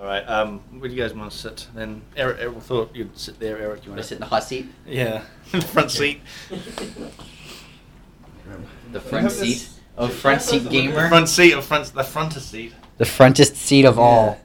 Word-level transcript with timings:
All 0.00 0.06
right. 0.06 0.26
Um, 0.26 0.60
where 0.78 0.88
do 0.88 0.94
you 0.94 1.02
guys 1.02 1.12
want 1.12 1.30
to 1.30 1.36
sit? 1.36 1.68
Then 1.74 2.00
Eric, 2.16 2.38
Eric 2.40 2.62
thought 2.62 2.96
you'd 2.96 3.18
sit 3.18 3.38
there. 3.38 3.58
Eric, 3.58 3.84
you 3.84 3.90
Want 3.90 3.98
want 3.98 3.98
to 3.98 4.04
sit 4.04 4.14
in 4.14 4.20
the 4.20 4.26
hot 4.26 4.44
seat? 4.44 4.66
Yeah, 4.86 5.20
front 5.72 5.90
seat. 5.90 6.22
The 8.92 9.00
front 9.00 9.30
seat 9.30 9.68
of 9.98 10.12
front 10.14 10.40
seat 10.40 10.70
gamer. 10.70 11.08
Front 11.08 11.28
seat 11.28 11.52
or 11.52 11.60
front 11.60 11.92
the 11.92 12.02
fronter 12.02 12.40
seat. 12.40 12.72
The 12.96 13.04
frontest 13.04 13.56
seat 13.56 13.84
of 13.84 13.98
all. 13.98 14.40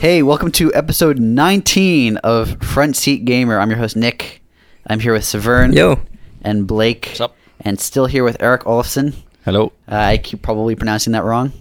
Hey, 0.00 0.22
welcome 0.22 0.50
to 0.52 0.72
episode 0.72 1.18
19 1.18 2.16
of 2.18 2.62
Front 2.62 2.96
Seat 2.96 3.26
Gamer. 3.26 3.58
I'm 3.60 3.68
your 3.68 3.78
host, 3.78 3.96
Nick. 3.96 4.42
I'm 4.86 4.98
here 4.98 5.12
with 5.12 5.24
Severn. 5.24 5.74
Yo. 5.74 6.00
And 6.40 6.66
Blake. 6.66 7.04
What's 7.08 7.20
up? 7.20 7.36
And 7.60 7.78
still 7.78 8.06
here 8.06 8.24
with 8.24 8.38
Eric 8.40 8.62
Olofsson. 8.62 9.14
Hello. 9.44 9.72
Uh, 9.86 9.96
I 9.96 10.16
keep 10.16 10.40
probably 10.40 10.74
pronouncing 10.74 11.12
that 11.12 11.24
wrong. 11.24 11.52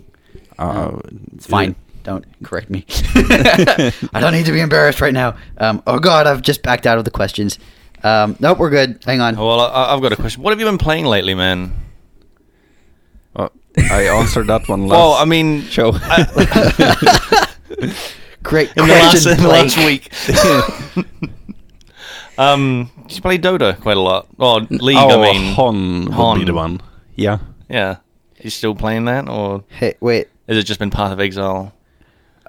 Uh, 0.58 1.00
It's 1.36 1.48
fine. 1.48 1.76
Don't 2.04 2.24
correct 2.44 2.70
me. 2.70 2.86
I 3.16 4.20
don't 4.22 4.32
need 4.32 4.46
to 4.46 4.54
be 4.54 4.62
embarrassed 4.62 5.02
right 5.02 5.14
now. 5.14 5.36
Um, 5.58 5.84
oh, 5.86 6.00
God, 6.00 6.26
I've 6.26 6.42
just 6.42 6.64
backed 6.64 6.88
out 6.88 6.98
of 6.98 7.04
the 7.04 7.12
questions. 7.12 7.60
Um, 8.04 8.38
nope, 8.40 8.58
we're 8.58 8.70
good. 8.70 9.04
Hang 9.06 9.20
on. 9.20 9.38
Oh, 9.38 9.46
well, 9.48 9.60
I, 9.60 9.94
I've 9.94 10.02
got 10.02 10.14
a 10.14 10.16
question. 10.16 10.42
What 10.42 10.52
have 10.52 10.60
you 10.62 10.66
been 10.66 10.78
playing 10.78 11.04
lately, 11.06 11.36
man? 11.36 11.74
uh, 13.36 13.50
I 13.92 14.04
answered 14.04 14.48
that 14.48 14.70
one 14.70 14.88
last 14.88 14.98
Well, 14.98 15.12
I 15.14 15.26
mean, 15.26 15.64
show. 15.64 15.92
Great 18.44 18.70
in 18.76 18.88
the 18.88 18.94
last, 18.94 19.12
question, 19.12 19.32
in 19.34 19.44
the 19.44 19.48
last 19.48 19.78
week. 19.78 20.12
um, 22.38 22.92
you 23.10 23.22
play 23.22 23.38
Dota 23.38 23.80
quite 23.80 23.98
a 23.98 24.02
lot. 24.02 24.28
Or 24.38 24.62
League, 24.62 24.98
oh, 24.98 25.22
I 25.22 25.34
mean. 25.34 25.54
Hon 25.54 26.06
would 26.06 26.14
Hon. 26.14 26.40
be 26.40 26.46
the 26.46 26.54
one. 26.54 26.82
Yeah. 27.16 27.40
Yeah. 27.70 27.98
You 28.42 28.50
still 28.50 28.76
playing 28.76 29.06
that, 29.06 29.28
or 29.28 29.64
Hey, 29.68 29.96
wait. 30.00 30.30
has 30.48 30.58
it 30.58 30.64
just 30.64 30.80
been 30.80 30.90
Path 30.90 31.12
of 31.12 31.20
Exile? 31.20 31.74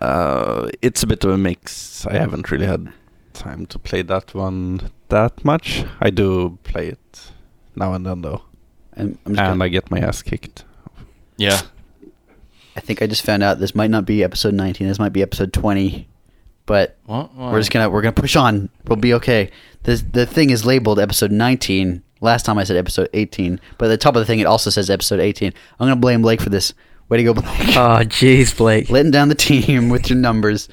Uh, 0.01 0.71
it's 0.81 1.03
a 1.03 1.07
bit 1.07 1.25
of 1.25 1.31
a 1.31 1.39
mix. 1.39 2.07
I 2.07 2.15
haven't 2.15 2.51
really 2.51 2.67
had 2.67 2.93
time 3.33 3.67
to 3.67 3.79
play 3.79 4.03
that 4.03 4.35
one 4.35 4.91
that 5.09 5.45
much. 5.45 5.85
I 6.01 6.11
do 6.11 6.59
play 6.63 6.89
it 6.89 7.33
now 7.77 7.93
and 7.95 8.07
then 8.07 8.23
though, 8.23 8.43
I'm, 8.97 9.07
I'm 9.07 9.09
just 9.13 9.27
and 9.27 9.37
gonna, 9.37 9.65
I 9.65 9.69
get 9.69 9.91
my 9.91 9.99
ass 9.99 10.23
kicked. 10.23 10.65
Yeah. 11.37 11.61
I 12.81 12.83
think 12.83 13.03
I 13.03 13.07
just 13.07 13.23
found 13.23 13.43
out 13.43 13.59
this 13.59 13.75
might 13.75 13.91
not 13.91 14.07
be 14.07 14.25
episode 14.25 14.55
19. 14.55 14.89
This 14.89 14.99
might 14.99 15.13
be 15.13 15.21
episode 15.21 15.53
20. 15.53 16.09
But 16.65 16.97
What? 17.05 17.35
Why? 17.35 17.53
we're 17.53 17.59
just 17.61 17.71
gonna 17.71 17.91
we're 17.91 18.01
gonna 18.01 18.13
push 18.13 18.37
on. 18.37 18.71
We'll 18.87 18.97
be 18.97 19.13
okay. 19.15 19.51
The 19.83 19.97
the 19.97 20.25
thing 20.25 20.49
is 20.49 20.65
labeled 20.65 20.99
episode 20.99 21.31
19. 21.31 22.03
Last 22.23 22.47
time 22.47 22.57
I 22.57 22.65
said 22.65 22.79
episode 22.79 23.11
18, 23.13 23.61
but 23.77 23.87
at 23.87 23.89
the 23.89 23.97
top 23.99 24.17
of 24.17 24.21
the 24.21 24.25
thing 24.25 24.39
it 24.39 24.47
also 24.47 24.71
says 24.71 24.89
episode 24.89 25.21
18. 25.21 25.53
I'm 25.79 25.89
gonna 25.89 25.97
blame 26.01 26.23
Blake 26.23 26.41
for 26.41 26.49
this. 26.49 26.73
Way 27.11 27.19
to 27.19 27.25
go, 27.25 27.35
Blake. 27.35 27.47
Oh, 27.77 28.01
jeez, 28.05 28.57
Blake. 28.57 28.89
letting 28.89 29.11
down 29.11 29.29
the 29.29 29.35
team 29.35 29.91
with 29.91 30.09
your 30.09 30.19
numbers. 30.19 30.69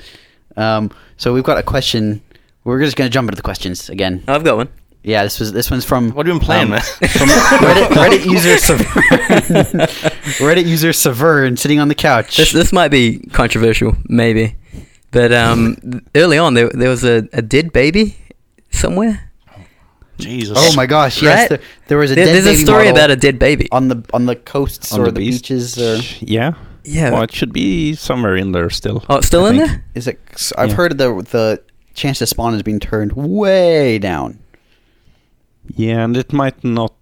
Um, 0.55 0.91
so 1.17 1.33
we've 1.33 1.43
got 1.43 1.57
a 1.57 1.63
question. 1.63 2.21
We're 2.63 2.79
just 2.81 2.95
gonna 2.95 3.09
jump 3.09 3.27
into 3.27 3.35
the 3.35 3.41
questions 3.41 3.89
again. 3.89 4.23
I've 4.29 4.43
got 4.45 4.55
one. 4.55 4.69
Yeah, 5.07 5.23
this 5.23 5.39
was 5.39 5.53
this 5.53 5.71
one's 5.71 5.85
from. 5.85 6.11
What 6.11 6.25
have 6.25 6.33
you 6.33 6.39
been 6.39 6.45
playing, 6.45 6.63
um, 6.65 6.69
man? 6.71 6.81
From 7.07 7.29
Reddit, 7.29 7.87
Reddit 8.01 8.25
user 8.25 8.57
Severn. 8.57 8.85
Reddit 10.37 10.65
user 10.65 10.91
Severn 10.91 11.55
sitting 11.55 11.79
on 11.79 11.87
the 11.87 11.95
couch. 11.95 12.35
This 12.35 12.51
this 12.51 12.73
might 12.73 12.89
be 12.89 13.19
controversial, 13.31 13.95
maybe, 14.09 14.55
but 15.11 15.31
um, 15.31 15.77
early 16.13 16.37
on 16.37 16.55
there 16.55 16.69
there 16.69 16.89
was 16.89 17.05
a, 17.05 17.27
a 17.31 17.41
dead 17.41 17.71
baby 17.71 18.17
somewhere. 18.71 19.31
Jesus. 20.17 20.57
oh 20.59 20.75
my 20.75 20.85
gosh! 20.87 21.21
Yes, 21.21 21.39
Right? 21.39 21.49
there, 21.51 21.67
there 21.87 21.97
was 21.99 22.11
a 22.11 22.15
There- 22.15 22.25
dead 22.25 22.43
there's 22.43 22.59
a 22.59 22.61
story 22.65 22.89
about 22.89 23.09
a 23.11 23.15
dead 23.15 23.39
baby. 23.39 23.69
on 23.71 23.87
the 23.87 24.03
on 24.13 24.25
the 24.25 24.35
coasts 24.35 24.91
On 24.91 24.99
or 24.99 25.05
the 25.05 25.11
the, 25.11 25.31
beaches. 25.31 25.77
Or 25.77 25.99
Yeah. 26.19 26.53
Yeah. 26.83 27.11
Well, 27.11 27.21
it 27.23 27.33
should 27.33 27.53
be 27.53 27.93
somewhere 27.95 28.35
in 28.35 28.51
there 28.51 28.69
still. 28.69 29.05
Oh, 29.09 29.21
still 29.21 29.45
I 29.45 29.49
in 29.51 29.57
think. 29.57 29.69
there. 29.69 29.85
is 29.95 30.07
it? 30.07 30.19
I've 30.57 30.69
Yeah. 30.69 30.75
heard 30.75 30.97
the 30.97 31.13
the 31.31 31.61
chance 31.93 32.19
to 32.19 32.25
spawn 32.27 32.53
is 32.55 32.63
being 32.63 32.79
turned 32.79 33.13
way 33.13 33.99
down. 33.99 34.39
Yeah, 35.75 36.03
and 36.03 36.15
it 36.17 36.31
might 36.33 36.63
not 36.63 36.93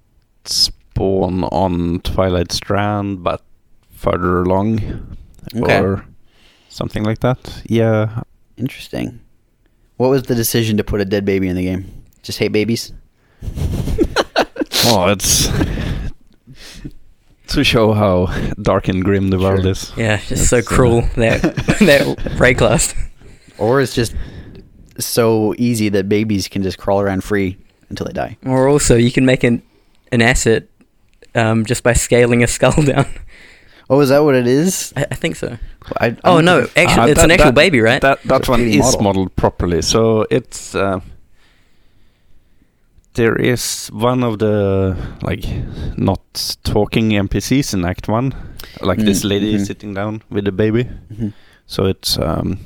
spawn 0.45 1.43
on 1.45 1.99
Twilight 2.01 2.51
Strand, 2.51 3.23
but 3.23 3.41
further 3.91 4.41
along, 4.43 5.17
Okay. 5.55 5.79
or 5.79 6.05
something 6.69 7.03
like 7.03 7.19
that. 7.19 7.61
Yeah, 7.65 8.21
Interesting. 8.57 9.19
What 9.97 10.09
was 10.09 10.23
the 10.23 10.35
decision 10.35 10.77
to 10.77 10.83
put 10.83 10.99
a 11.01 11.05
dead 11.05 11.25
baby 11.25 11.47
in 11.49 11.55
the 11.55 11.63
game? 11.63 11.85
Just 12.23 12.39
hate 12.39 12.51
babies. 12.51 12.91
Well, 14.85 15.09
it's 15.09 15.47
to 17.47 17.63
show 17.63 17.93
how 17.93 18.27
dark 18.61 18.87
and 18.87 19.03
grim 19.03 19.29
the 19.29 19.39
world 19.39 19.65
is. 19.65 19.91
Yeah, 19.97 20.17
just 20.17 20.47
so 20.47 20.57
That's, 20.57 20.67
uh, 20.71 20.75
cruel 20.75 21.01
that 21.15 21.41
that 21.41 22.35
Ray 22.39 22.53
class. 22.53 22.93
Or 23.57 23.81
it's 23.81 23.95
just 23.95 24.13
so 24.99 25.55
easy 25.57 25.89
that 25.89 26.07
babies 26.07 26.47
can 26.47 26.61
just 26.61 26.77
crawl 26.77 27.01
around 27.01 27.23
free 27.23 27.57
until 27.89 28.05
they 28.07 28.13
die. 28.13 28.37
Or 28.45 28.67
also, 28.67 28.95
you 28.95 29.11
can 29.11 29.25
make 29.25 29.43
an 29.43 29.61
an 30.11 30.21
asset 30.21 30.63
um, 31.35 31.65
just 31.65 31.83
by 31.83 31.93
scaling 31.93 32.43
a 32.43 32.47
skull 32.47 32.81
down. 32.93 33.05
Oh, 33.89 33.99
is 34.01 34.09
that 34.09 34.23
what 34.23 34.35
it 34.35 34.47
is? 34.47 34.93
I, 34.95 35.05
I 35.11 35.15
think 35.15 35.35
so. 35.35 35.57
I, 36.01 36.07
I 36.07 36.15
Oh 36.23 36.41
no, 36.41 36.67
actually, 36.75 37.03
Uh, 37.03 37.07
it's 37.07 37.19
that- 37.21 37.25
an 37.25 37.31
actual 37.31 37.45
that- 37.51 37.55
baby, 37.55 37.79
right? 37.81 38.01
That 38.01 38.19
that 38.23 38.39
It's 38.41 38.49
one 38.49 38.61
is 38.61 38.79
model. 38.79 39.01
modeled 39.03 39.35
properly, 39.35 39.81
so 39.81 40.25
it's 40.31 40.73
uh, 40.75 40.99
there 43.13 43.35
is 43.35 43.87
one 43.93 44.23
of 44.23 44.39
the 44.39 44.95
like 45.21 45.45
not 45.97 46.57
talking 46.63 47.11
NPCs 47.11 47.73
in 47.73 47.85
Act 47.85 48.07
One, 48.09 48.33
like 48.81 48.99
this 48.99 49.23
Mm, 49.23 49.29
lady 49.29 49.53
mhm. 49.55 49.65
sitting 49.65 49.93
down 49.93 50.21
with 50.29 50.45
the 50.45 50.51
baby. 50.51 50.85
Mhm. 51.13 51.33
So 51.67 51.85
it's 51.85 52.17
um, 52.17 52.57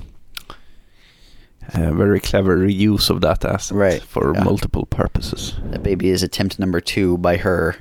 a 1.73 1.93
very 1.93 2.19
clever 2.19 2.57
reuse 2.57 3.09
of 3.09 3.21
that 3.21 3.45
asset 3.45 3.77
Right, 3.77 4.01
for 4.01 4.33
yeah. 4.33 4.43
multiple 4.43 4.85
purposes. 4.85 5.55
That 5.71 5.83
baby 5.83 6.09
is 6.09 6.23
attempt 6.23 6.59
number 6.59 6.81
two 6.81 7.17
by 7.17 7.37
her 7.37 7.75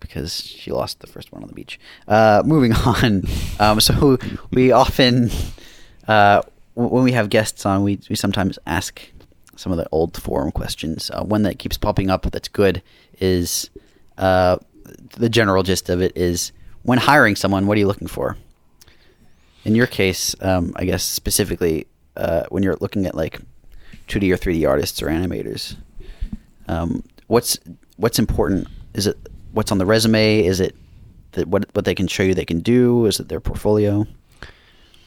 because 0.00 0.40
she 0.44 0.70
lost 0.72 1.00
the 1.00 1.06
first 1.06 1.30
one 1.32 1.42
on 1.42 1.48
the 1.48 1.54
beach. 1.54 1.78
Uh, 2.08 2.42
moving 2.44 2.72
on. 2.86 3.24
Um, 3.58 3.80
so 3.80 4.18
we 4.50 4.72
often, 4.72 5.30
uh, 6.08 6.42
when 6.74 7.04
we 7.04 7.12
have 7.12 7.28
guests 7.28 7.66
on, 7.66 7.82
we, 7.82 8.00
we 8.08 8.16
sometimes 8.16 8.58
ask 8.66 9.00
some 9.56 9.72
of 9.72 9.78
the 9.78 9.86
old 9.92 10.16
forum 10.16 10.50
questions. 10.52 11.10
Uh, 11.10 11.22
one 11.22 11.42
that 11.42 11.58
keeps 11.58 11.76
popping 11.76 12.08
up 12.10 12.22
that's 12.30 12.48
good 12.48 12.82
is 13.20 13.68
uh, 14.16 14.56
the 15.18 15.28
general 15.28 15.62
gist 15.62 15.90
of 15.90 16.00
it 16.00 16.16
is 16.16 16.52
when 16.82 16.96
hiring 16.98 17.36
someone, 17.36 17.66
what 17.66 17.76
are 17.76 17.80
you 17.80 17.86
looking 17.86 18.08
for? 18.08 18.38
In 19.64 19.74
your 19.74 19.86
case, 19.86 20.34
um, 20.40 20.72
I 20.76 20.86
guess 20.86 21.04
specifically 21.04 21.86
uh, 22.16 22.44
when 22.50 22.62
you're 22.62 22.76
looking 22.80 23.06
at 23.06 23.14
like 23.14 23.40
2D 24.08 24.32
or 24.32 24.36
3D 24.36 24.68
artists 24.68 25.02
or 25.02 25.06
animators, 25.08 25.76
um, 26.68 27.02
what's 27.28 27.58
what's 27.96 28.18
important? 28.18 28.68
Is 28.94 29.06
it 29.06 29.16
what's 29.52 29.72
on 29.72 29.78
the 29.78 29.86
resume? 29.86 30.44
Is 30.44 30.60
it 30.60 30.74
that 31.32 31.48
what 31.48 31.64
what 31.74 31.84
they 31.84 31.94
can 31.94 32.08
show 32.08 32.22
you 32.22 32.34
they 32.34 32.44
can 32.44 32.60
do? 32.60 33.06
Is 33.06 33.20
it 33.20 33.28
their 33.28 33.40
portfolio? 33.40 34.06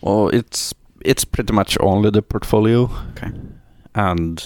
Well, 0.01 0.29
it's 0.29 0.73
it's 1.05 1.25
pretty 1.25 1.53
much 1.53 1.77
only 1.79 2.09
the 2.09 2.21
portfolio, 2.21 2.89
Okay. 3.11 3.31
and 3.95 4.43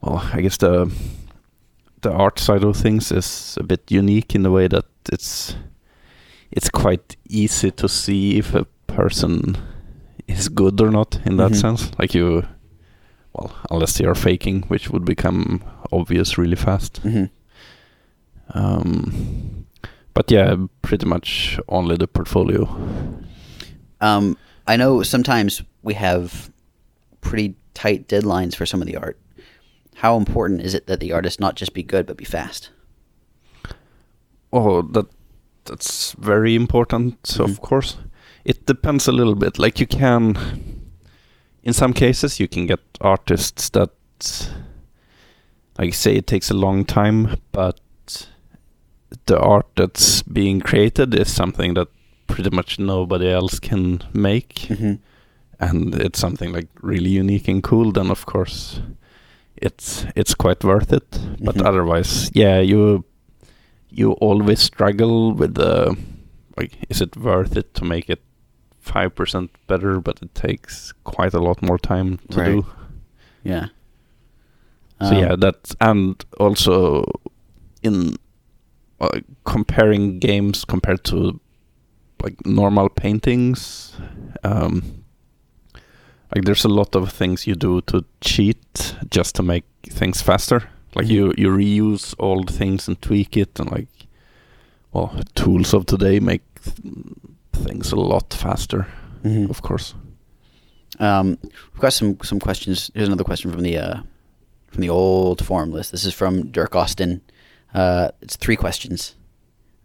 well, 0.00 0.28
I 0.32 0.40
guess 0.40 0.56
the 0.56 0.90
the 2.02 2.12
art 2.12 2.38
side 2.38 2.64
of 2.64 2.76
things 2.76 3.10
is 3.12 3.56
a 3.60 3.62
bit 3.62 3.90
unique 3.90 4.34
in 4.34 4.42
the 4.42 4.50
way 4.50 4.68
that 4.68 4.84
it's 5.12 5.56
it's 6.50 6.68
quite 6.68 7.16
easy 7.28 7.70
to 7.70 7.88
see 7.88 8.38
if 8.38 8.54
a 8.54 8.64
person 8.86 9.56
is 10.26 10.48
good 10.48 10.80
or 10.80 10.90
not 10.90 11.18
in 11.26 11.36
that 11.36 11.52
Mhm. 11.52 11.60
sense. 11.60 11.90
Like 11.98 12.14
you, 12.14 12.44
well, 13.32 13.50
unless 13.70 13.98
they 13.98 14.04
are 14.06 14.14
faking, 14.14 14.62
which 14.68 14.90
would 14.90 15.04
become 15.04 15.60
obvious 15.92 16.38
really 16.38 16.56
fast. 16.56 16.98
hmm 16.98 17.24
Um, 18.50 19.66
but 20.12 20.30
yeah, 20.30 20.56
pretty 20.82 21.06
much 21.06 21.58
only 21.68 21.96
the 21.96 22.06
portfolio. 22.06 22.68
Um, 24.00 24.36
I 24.66 24.76
know 24.76 25.02
sometimes 25.02 25.62
we 25.82 25.94
have 25.94 26.50
pretty 27.20 27.54
tight 27.74 28.06
deadlines 28.08 28.54
for 28.54 28.66
some 28.66 28.80
of 28.82 28.86
the 28.86 28.96
art. 28.96 29.18
How 29.96 30.16
important 30.16 30.60
is 30.60 30.74
it 30.74 30.86
that 30.86 31.00
the 31.00 31.12
artist 31.12 31.40
not 31.40 31.56
just 31.56 31.72
be 31.74 31.82
good 31.82 32.06
but 32.06 32.16
be 32.16 32.24
fast? 32.24 32.70
Oh, 34.52 34.82
that 34.82 35.06
that's 35.64 36.12
very 36.12 36.54
important, 36.54 37.22
Mhm. 37.22 37.44
of 37.44 37.60
course. 37.60 37.96
It 38.44 38.66
depends 38.66 39.08
a 39.08 39.12
little 39.12 39.34
bit. 39.34 39.58
Like 39.58 39.80
you 39.80 39.86
can 39.86 40.36
in 41.62 41.72
some 41.72 41.92
cases 41.94 42.38
you 42.40 42.46
can 42.48 42.66
get 42.66 42.80
artists 43.00 43.70
that 43.70 43.90
like 45.78 45.94
say 45.94 46.16
it 46.16 46.26
takes 46.26 46.50
a 46.50 46.54
long 46.54 46.84
time 46.84 47.36
but 47.52 47.80
the 49.26 49.38
art 49.38 49.66
that's 49.76 50.22
being 50.22 50.60
created 50.60 51.14
is 51.14 51.32
something 51.32 51.74
that 51.74 51.88
pretty 52.26 52.50
much 52.50 52.78
nobody 52.78 53.30
else 53.30 53.58
can 53.60 54.02
make, 54.12 54.54
Mhm. 54.68 54.98
and 55.60 55.94
it's 55.94 56.18
something 56.18 56.52
like 56.52 56.68
really 56.82 57.10
unique 57.10 57.46
and 57.48 57.62
cool. 57.62 57.92
Then 57.92 58.10
of 58.10 58.26
course, 58.26 58.80
it's 59.56 60.04
it's 60.16 60.34
quite 60.34 60.64
worth 60.64 60.92
it. 60.92 61.08
But 61.40 61.54
Mhm. 61.56 61.66
otherwise, 61.66 62.30
yeah, 62.34 62.60
you 62.60 63.04
you 63.90 64.12
always 64.20 64.60
struggle 64.60 65.32
with 65.32 65.54
the 65.54 65.96
like, 66.58 66.72
is 66.88 67.00
it 67.00 67.16
worth 67.16 67.56
it 67.56 67.72
to 67.74 67.84
make 67.84 68.10
it 68.12 68.22
five 68.92 69.14
percent 69.14 69.50
better? 69.66 70.00
But 70.00 70.22
it 70.22 70.34
takes 70.34 70.92
quite 71.04 71.34
a 71.34 71.40
lot 71.40 71.62
more 71.62 71.78
time 71.78 72.18
to 72.30 72.38
Right. 72.40 72.46
do. 72.52 72.66
Yeah. 73.44 73.66
So 75.00 75.10
Um, 75.16 75.18
yeah, 75.22 75.36
that 75.36 75.74
and 75.80 76.24
also 76.38 77.04
in 77.82 78.16
uh, 79.00 79.20
comparing 79.44 80.18
games 80.20 80.64
compared 80.64 81.02
to 81.04 81.40
like 82.22 82.46
normal 82.46 82.88
paintings, 82.88 83.92
um, 84.44 84.82
like 86.34 86.44
there's 86.44 86.64
a 86.64 86.68
lot 86.68 86.94
of 86.96 87.12
things 87.12 87.46
you 87.46 87.54
do 87.54 87.80
to 87.82 88.04
cheat 88.20 88.96
just 89.10 89.34
to 89.36 89.42
make 89.42 89.64
things 89.90 90.22
faster. 90.22 90.62
Like 90.94 91.06
Mhm. 91.08 91.10
you 91.10 91.32
you 91.36 91.48
reuse 91.50 92.14
old 92.18 92.50
things 92.58 92.88
and 92.88 92.96
tweak 93.02 93.36
it, 93.36 93.60
and 93.60 93.70
like 93.70 94.06
well, 94.92 95.10
tools 95.34 95.74
of 95.74 95.84
today 95.86 96.20
make 96.20 96.42
th- 96.62 96.94
things 97.56 97.92
a 97.92 97.96
lot 97.96 98.32
faster, 98.34 98.86
mhm. 99.22 99.50
of 99.50 99.62
course. 99.62 99.94
Um, 100.98 101.38
we've 101.72 101.80
got 101.80 101.92
some 101.92 102.18
some 102.22 102.40
questions. 102.40 102.90
Here's 102.94 103.08
another 103.08 103.24
question 103.24 103.50
from 103.50 103.62
the 103.62 103.78
uh, 103.78 104.02
from 104.68 104.80
the 104.80 104.90
old 104.90 105.44
forum 105.44 105.72
list. 105.72 105.92
This 105.92 106.04
is 106.04 106.14
from 106.14 106.50
Dirk 106.50 106.74
Austin. 106.76 107.20
Uh, 107.72 108.10
it's 108.20 108.36
three 108.36 108.56
questions. 108.56 109.16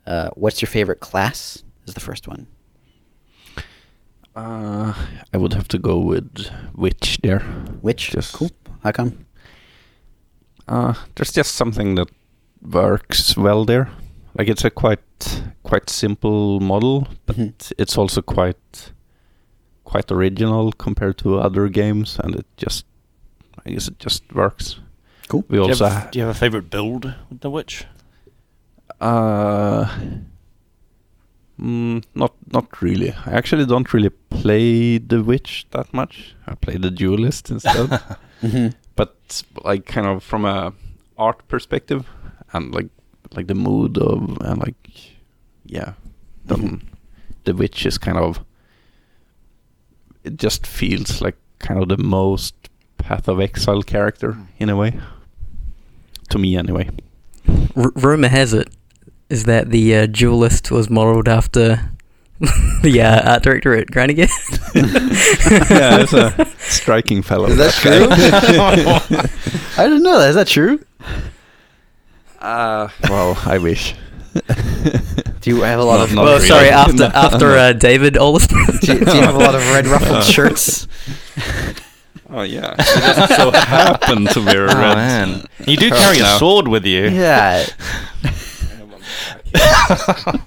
Uh, 0.06 0.30
what's 0.36 0.62
your 0.62 0.70
favorite 0.70 1.00
class? 1.00 1.64
Is 1.88 1.94
the 1.94 2.00
first 2.00 2.28
one. 2.28 2.48
Uh, 4.36 4.94
I 5.34 5.38
would 5.38 5.54
have 5.54 5.68
to 5.70 5.80
go 5.80 5.98
with 5.98 6.50
witch 6.76 7.20
there. 7.24 7.40
Which? 7.82 8.12
Just- 8.12 8.34
cool. 8.34 8.52
How 8.84 8.92
come? 8.92 9.26
Uh, 10.68 10.94
there's 11.16 11.32
just 11.32 11.56
something 11.56 11.96
that 11.96 12.10
works 12.62 13.36
well 13.36 13.66
there. 13.66 13.90
Like 14.38 14.48
it's 14.48 14.64
a 14.64 14.70
quite 14.70 15.42
quite 15.70 15.90
simple 15.90 16.60
model, 16.60 17.08
but 17.26 17.36
Mhm. 17.38 17.54
it's 17.78 17.98
also 17.98 18.22
quite 18.22 18.94
quite 19.84 20.12
original 20.14 20.72
compared 20.78 21.18
to 21.18 21.40
other 21.46 21.70
games, 21.70 22.20
and 22.24 22.36
it 22.36 22.46
just 22.66 22.86
I 23.66 23.72
guess 23.72 23.88
it 23.88 24.00
just 24.06 24.24
works. 24.34 24.80
Cool. 25.28 25.44
We 25.50 25.58
Do 25.58 25.64
you, 25.64 25.70
have, 25.70 25.80
ha- 25.94 26.10
do 26.12 26.20
you 26.20 26.26
have 26.26 26.36
a 26.36 26.40
favorite 26.40 26.70
build 26.70 27.06
with 27.30 27.40
the 27.42 27.50
witch? 27.50 27.86
uh, 29.02 29.86
mm, 31.60 32.04
not 32.16 32.34
not 32.54 32.82
really. 32.82 33.12
I 33.26 33.32
actually 33.38 33.66
don't 33.66 33.94
really 33.94 34.10
play 34.30 34.98
the 35.00 35.22
witch 35.24 35.66
that 35.72 35.94
much. 35.94 36.36
I 36.48 36.56
play 36.56 36.78
the 36.78 36.92
duelist 36.92 37.50
instead. 37.52 37.90
Mm-hmm. 38.42 38.68
but 38.96 39.44
like 39.66 39.86
kind 39.86 40.08
of 40.08 40.24
from 40.24 40.46
a 40.46 40.72
art 41.18 41.46
perspective 41.50 42.06
and 42.54 42.74
like 42.74 42.88
like 43.36 43.48
the 43.48 43.54
mood 43.56 43.98
of 43.98 44.38
and 44.42 44.58
like 44.60 45.19
yeah 45.70 45.94
the 46.46 46.56
Mhm. 46.56 46.82
the 47.46 47.54
witch 47.54 47.86
is 47.86 47.98
kind 47.98 48.18
of 48.18 48.40
it 50.24 50.36
just 50.38 50.66
feels 50.68 51.22
like 51.22 51.38
kind 51.60 51.82
of 51.82 51.88
the 51.90 51.98
most 52.04 52.56
path 52.98 53.28
of 53.28 53.40
exile 53.40 53.82
character 53.84 54.38
in 54.58 54.70
a 54.70 54.76
way 54.76 55.00
to 56.30 56.38
me 56.38 56.58
anyway 56.58 56.90
R- 57.76 57.92
rumor 57.96 58.28
has 58.28 58.54
it 58.54 58.70
is 59.30 59.44
that 59.46 59.70
the 59.70 59.96
uh, 59.96 60.06
duelist 60.08 60.72
was 60.72 60.90
modeled 60.90 61.28
after 61.28 61.92
the 62.84 63.02
uh, 63.02 63.32
art 63.34 63.44
director 63.44 63.76
at 63.76 63.92
Grinding 63.92 64.16
Gear. 64.18 64.28
yeah 64.76 65.98
that's 65.98 66.14
a 66.14 66.48
striking 66.60 67.22
fellow 67.22 67.48
Is 67.50 67.58
that 67.58 67.76
guy. 69.78 69.84
I 69.84 69.88
didn't 69.88 70.04
know 70.04 70.18
that. 70.20 70.30
Is 70.30 70.36
that 70.36 70.48
true? 70.48 70.80
uh 72.42 72.88
well 73.10 73.38
i 73.46 73.58
wish 73.58 73.94
Do 75.42 75.50
you 75.50 75.62
have 75.62 75.80
a 75.80 75.84
lot 75.84 75.98
Not- 76.00 76.10
of? 76.10 76.16
not 76.16 76.24
well, 76.26 76.36
really. 76.36 76.48
sorry, 76.48 76.70
after 76.70 76.94
No, 76.94 77.06
after 77.08 77.48
no. 77.50 77.58
uh, 77.58 77.74
David 77.74 78.18
Ollis. 78.18 78.48
do, 78.48 78.56
you, 78.94 79.00
do 79.06 79.16
you 79.16 79.22
have 79.22 79.36
a 79.36 79.40
lot 79.40 79.56
of 79.56 79.62
red 79.72 79.88
ruffled 79.88 80.18
Uh. 80.18 80.22
shirts? 80.36 80.88
oh 82.32 82.44
yeah 82.44 82.76
it 82.78 83.16
just 83.16 83.36
so 83.38 83.50
happened 83.52 84.30
to 84.30 84.40
be 84.46 84.52
a 84.52 84.64
Oh 84.70 84.76
man, 84.96 85.46
you 85.66 85.76
do 85.78 85.90
carry 85.90 86.20
a 86.20 86.38
sword 86.38 86.68
with 86.68 86.86
you. 86.86 87.10
Yeah. 87.10 87.66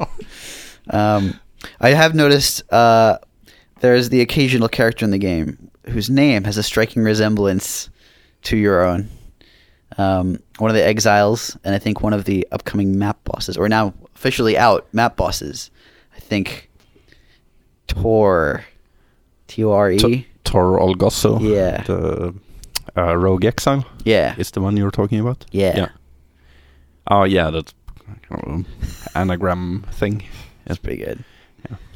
Um, 0.91 1.39
I 1.81 1.91
have 1.91 2.15
noticed 2.15 2.63
uh, 2.73 3.19
there's 3.81 4.09
the 4.09 4.21
occasional 4.21 4.69
character 4.69 5.05
in 5.05 5.13
the 5.13 5.19
game 5.19 5.71
whose 5.89 6.11
name 6.11 6.43
has 6.45 6.57
a 6.59 6.63
striking 6.63 7.03
resemblance 7.05 7.89
to 8.43 8.57
your 8.57 8.85
own. 8.85 9.09
Um, 9.99 10.39
one 10.59 10.71
of 10.71 10.75
the 10.77 10.85
exiles, 10.85 11.57
and 11.65 11.75
I 11.75 11.79
think 11.79 12.01
one 12.03 12.13
of 12.13 12.25
the 12.25 12.47
upcoming 12.53 12.99
map 12.99 13.19
bosses, 13.25 13.57
or 13.57 13.69
now 13.69 13.93
officially 14.15 14.57
out 14.57 14.87
map 14.93 15.17
bosses. 15.17 15.71
I 16.17 16.21
think 16.21 16.71
Tor, 17.87 18.65
T 19.49 19.65
O 19.65 19.73
R 19.73 19.91
E. 19.93 19.99
T- 19.99 20.27
Tor 20.45 20.79
Olgosso, 20.81 21.39
Yeah. 21.41 21.83
the 21.85 22.35
uh, 22.97 23.17
Rogue 23.17 23.45
Exile, 23.45 23.85
Yeah, 24.05 24.35
is 24.39 24.51
the 24.51 24.61
one 24.61 24.77
you're 24.77 24.91
talking 24.91 25.21
about. 25.21 25.45
yeah, 25.53 25.77
Yeah. 25.77 25.89
Oh 27.11 27.25
yeah, 27.25 27.51
that 27.51 27.73
um, 28.31 28.67
anagram 29.15 29.85
thing. 29.93 30.23
that's 30.67 30.79
pretty 30.79 31.05
good. 31.05 31.25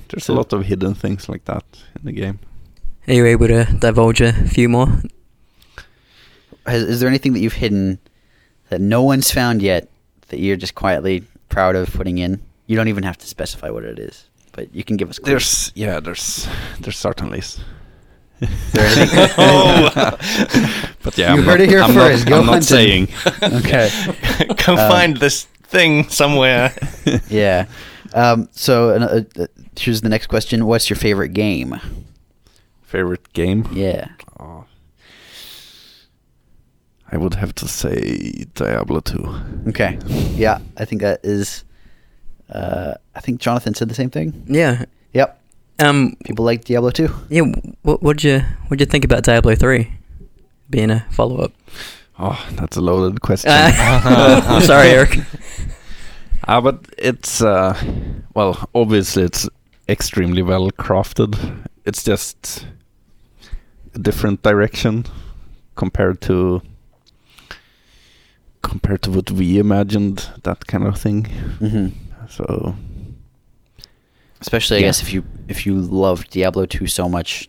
There's 0.09 0.25
So- 0.25 0.35
a 0.35 0.37
lot 0.37 0.53
of 0.53 0.65
hidden 0.67 0.95
things 0.95 1.29
like 1.29 1.45
that 1.47 1.65
in 1.99 2.05
the 2.05 2.13
game. 2.13 2.39
Are 3.09 3.15
you 3.15 3.27
able 3.27 3.49
to 3.49 3.65
divulge 3.81 4.21
a 4.21 4.33
few 4.33 4.69
more? 4.69 4.89
Has, 6.67 6.83
is 6.83 7.01
there 7.01 7.09
anything 7.09 7.33
that 7.35 7.41
you've 7.41 7.53
hidden 7.55 7.99
that 8.71 8.81
no 8.81 9.03
one's 9.03 9.31
found 9.31 9.63
yet 9.63 9.89
that 10.29 10.39
you're 10.41 10.57
just 10.57 10.75
quietly 10.75 11.25
proud 11.49 11.77
of 11.77 11.93
putting 11.93 12.19
in? 12.19 12.41
You 12.67 12.77
don't 12.77 12.89
even 12.89 13.05
have 13.05 13.17
to 13.19 13.27
specify 13.27 13.71
what 13.71 13.85
it 13.85 13.99
is, 13.99 14.27
but 14.53 14.75
you 14.75 14.83
can 14.85 14.97
give 14.97 15.09
us. 15.11 15.19
clues. 15.19 15.27
There's 15.31 15.73
yeah, 15.75 16.01
there's 16.01 16.49
there's 16.81 16.99
certainly. 16.99 17.41
there 18.73 18.87
anything- 18.87 19.29
Oh. 19.39 19.91
but 21.03 21.17
yeah, 21.17 21.33
You 21.35 21.41
I'm 21.41 21.45
heard 21.47 21.59
not, 21.59 21.61
it 21.61 21.69
here 21.69 21.81
I'm 21.81 21.95
first, 21.95 22.25
Not, 22.25 22.31
go 22.31 22.41
I'm 22.41 22.47
not 22.47 22.65
saying. 22.65 23.09
Okay. 23.43 23.89
Go 24.67 24.73
Um, 24.73 24.91
find 24.91 25.17
this 25.19 25.45
thing 25.45 26.09
somewhere. 26.09 26.75
yeah. 27.31 27.67
Um, 28.15 28.49
so 28.53 28.91
uh, 28.91 29.23
uh, 29.43 29.47
here's 29.79 30.01
the 30.01 30.09
next 30.09 30.27
question: 30.27 30.67
What's 30.67 30.91
your 30.91 30.97
favorite 30.97 31.33
game? 31.35 31.81
Favorite 32.83 33.33
game? 33.33 33.69
Yeah. 33.73 34.09
Oh. 34.41 34.65
I 37.13 37.17
would 37.17 37.35
have 37.35 37.55
to 37.57 37.69
say 37.69 38.45
Diablo 38.55 39.01
2. 39.01 39.69
Okay. 39.69 39.99
Yeah, 40.35 40.59
I 40.77 40.85
think 40.85 41.03
that 41.03 41.21
is. 41.23 41.65
Uh, 42.51 42.95
I 43.15 43.21
think 43.21 43.41
Jonathan 43.41 43.75
said 43.75 43.89
the 43.89 43.95
same 43.95 44.11
thing. 44.11 44.45
Yeah. 44.49 44.85
Yep. 45.15 45.41
Um. 45.79 46.17
People 46.25 46.45
like 46.45 46.65
Diablo 46.65 46.91
2. 46.91 47.09
Yeah. 47.29 47.43
What 47.83 48.03
what'd 48.03 48.25
you 48.25 48.41
what'd 48.69 48.81
you 48.81 48.87
think 48.87 49.05
about 49.05 49.23
Diablo 49.25 49.55
three 49.55 49.93
being 50.69 50.91
a 50.91 51.07
follow 51.11 51.39
up? 51.39 51.53
Oh, 52.19 52.39
that's 52.53 52.77
a 52.77 52.81
loaded 52.81 53.21
question. 53.21 53.51
Uh, 53.53 54.61
sorry, 54.61 54.89
Eric. 54.89 55.19
Ah, 56.49 56.61
but 56.67 56.87
it's 56.99 57.43
uh, 57.43 57.77
well, 58.35 58.69
obviously 58.75 59.25
it's 59.25 59.49
extremely 59.89 60.43
well 60.43 60.71
crafted. 60.71 61.37
It's 61.85 62.03
just 62.03 62.67
a 63.95 63.99
different 63.99 64.43
direction 64.43 65.05
compared 65.77 66.21
to 66.23 66.63
compared 68.71 69.01
to 69.03 69.11
what 69.11 69.31
we 69.31 69.59
imagined 69.59 70.19
that 70.43 70.67
kind 70.67 70.85
of 70.87 70.99
thing. 71.01 71.25
Mm-hmm. 71.61 71.87
So 72.29 72.75
Especially, 74.41 74.77
I 74.77 74.81
Yeah. 74.81 74.89
guess 74.89 75.03
if 75.03 75.13
you 75.15 75.23
if 75.49 75.65
you 75.67 75.75
love 75.81 76.29
Diablo 76.31 76.67
2 76.67 76.87
so 76.87 77.09
much, 77.09 77.49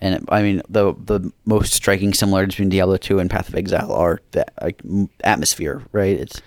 and 0.00 0.14
it, 0.14 0.22
I 0.28 0.42
mean 0.42 0.62
the 0.68 0.94
the 1.06 1.30
most 1.44 1.72
striking 1.74 2.14
similarities 2.14 2.54
between 2.54 2.70
Diablo 2.70 2.96
2 2.96 3.18
and 3.20 3.28
Path 3.30 3.48
of 3.48 3.54
Exile 3.54 3.92
are 3.92 4.20
the 4.30 4.44
like, 4.62 4.80
atmosphere, 5.24 5.82
right? 5.92 6.18
It's 6.18 6.40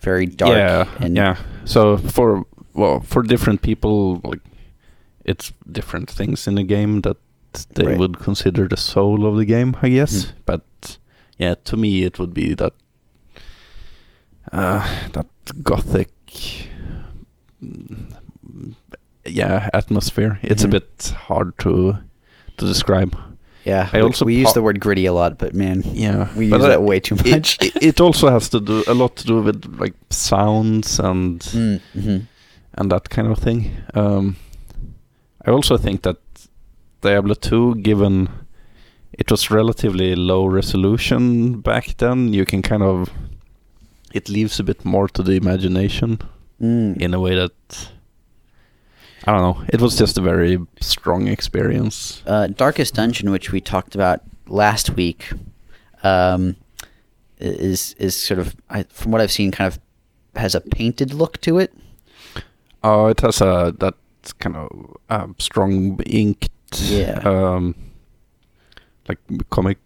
very 0.00 0.26
dark. 0.26 0.56
yeah, 0.56 0.88
and 1.04 1.16
yeah. 1.16 1.36
So 1.64 1.96
for 1.98 2.44
well, 2.74 3.00
for 3.00 3.22
different 3.22 3.62
people, 3.62 4.20
like 4.24 4.40
it's 5.24 5.52
different 5.70 6.10
things 6.10 6.46
in 6.48 6.54
the 6.56 6.64
game 6.64 7.00
that 7.02 7.16
they 7.74 7.86
Right. 7.86 7.98
would 7.98 8.18
consider 8.18 8.68
the 8.68 8.76
soul 8.76 9.24
of 9.26 9.36
the 9.36 9.44
game, 9.46 9.76
I 9.82 9.88
guess. 9.88 10.14
Mhm. 10.26 10.32
But 10.46 10.98
yeah, 11.38 11.54
to 11.64 11.76
me, 11.76 12.04
it 12.04 12.18
would 12.18 12.34
be 12.34 12.54
that 12.54 12.72
uh, 14.52 14.86
that 15.12 15.26
gothic, 15.62 16.10
yeah, 19.24 19.68
atmosphere. 19.72 20.38
It's 20.42 20.62
Mhm. 20.62 20.66
a 20.66 20.68
bit 20.68 21.14
hard 21.28 21.58
to 21.58 21.98
to 22.58 22.64
describe. 22.66 23.16
Yeah, 23.64 23.88
I 23.92 23.96
we- 23.98 24.02
also 24.02 24.24
we 24.24 24.34
use 24.36 24.52
the 24.54 24.62
word 24.62 24.80
gritty 24.80 25.06
a 25.06 25.12
lot, 25.12 25.38
but 25.38 25.52
man, 25.54 25.82
Yeah, 25.92 26.28
we 26.36 26.46
use 26.46 26.62
that 26.62 26.82
way 26.82 27.00
too 27.00 27.16
much. 27.16 27.58
It, 27.60 27.72
it, 27.82 28.00
also 28.00 28.30
has 28.30 28.48
to 28.50 28.60
do 28.60 28.82
a 28.86 28.94
lot 28.94 29.16
to 29.16 29.26
do 29.26 29.42
with 29.42 29.64
like 29.80 29.94
sounds 30.10 31.00
and 31.00 31.40
Mm, 31.52 31.80
mhm. 31.94 32.20
and 32.78 32.90
that 32.92 33.08
kind 33.10 33.28
of 33.28 33.38
thing. 33.38 33.70
Um, 33.94 34.36
I 35.46 35.50
also 35.50 35.76
think 35.76 36.02
that 36.02 36.16
Diablo 37.02 37.34
2, 37.34 37.74
given 37.82 38.28
it 39.18 39.30
was 39.30 39.50
relatively 39.50 40.14
low 40.14 40.46
resolution 40.46 41.60
back 41.60 41.96
then, 41.98 42.32
you 42.32 42.44
can 42.44 42.62
kind 42.62 42.82
of 42.82 43.10
it 44.16 44.28
leaves 44.28 44.60
a 44.60 44.64
bit 44.64 44.84
more 44.84 45.08
to 45.08 45.22
the 45.22 45.32
imagination 45.32 46.18
Mm. 46.62 46.96
in 47.02 47.14
a 47.14 47.20
way 47.20 47.34
that 47.36 47.52
I 49.26 49.32
don't 49.32 49.42
know. 49.42 49.64
It 49.74 49.80
was 49.80 49.98
just 50.00 50.18
a 50.18 50.22
very 50.22 50.58
strong 50.80 51.28
experience. 51.28 52.22
uh, 52.26 52.46
Darkest 52.46 52.94
Dungeon, 52.94 53.30
which 53.30 53.52
we 53.52 53.60
talked 53.60 53.94
about 53.94 54.20
last 54.48 54.96
week, 54.96 55.32
um, 56.02 56.56
is 57.38 57.94
is 57.98 58.14
sort 58.28 58.40
of, 58.40 58.54
I, 58.70 58.84
from 58.88 59.12
what 59.12 59.20
I've 59.20 59.32
seen, 59.32 59.50
kind 59.52 59.66
of 59.72 59.78
has 60.42 60.54
a 60.54 60.60
painted 60.60 61.12
look 61.12 61.40
to 61.42 61.58
it. 61.58 61.70
Oh, 62.82 63.08
it 63.10 63.20
has 63.20 63.40
a 63.42 63.74
that 63.78 63.94
kind 64.38 64.56
of 64.56 64.68
um, 65.10 65.34
strong 65.38 66.00
inked, 66.06 66.50
Yeah. 66.90 67.20
um, 67.24 67.74
like 69.08 69.18
comic 69.50 69.78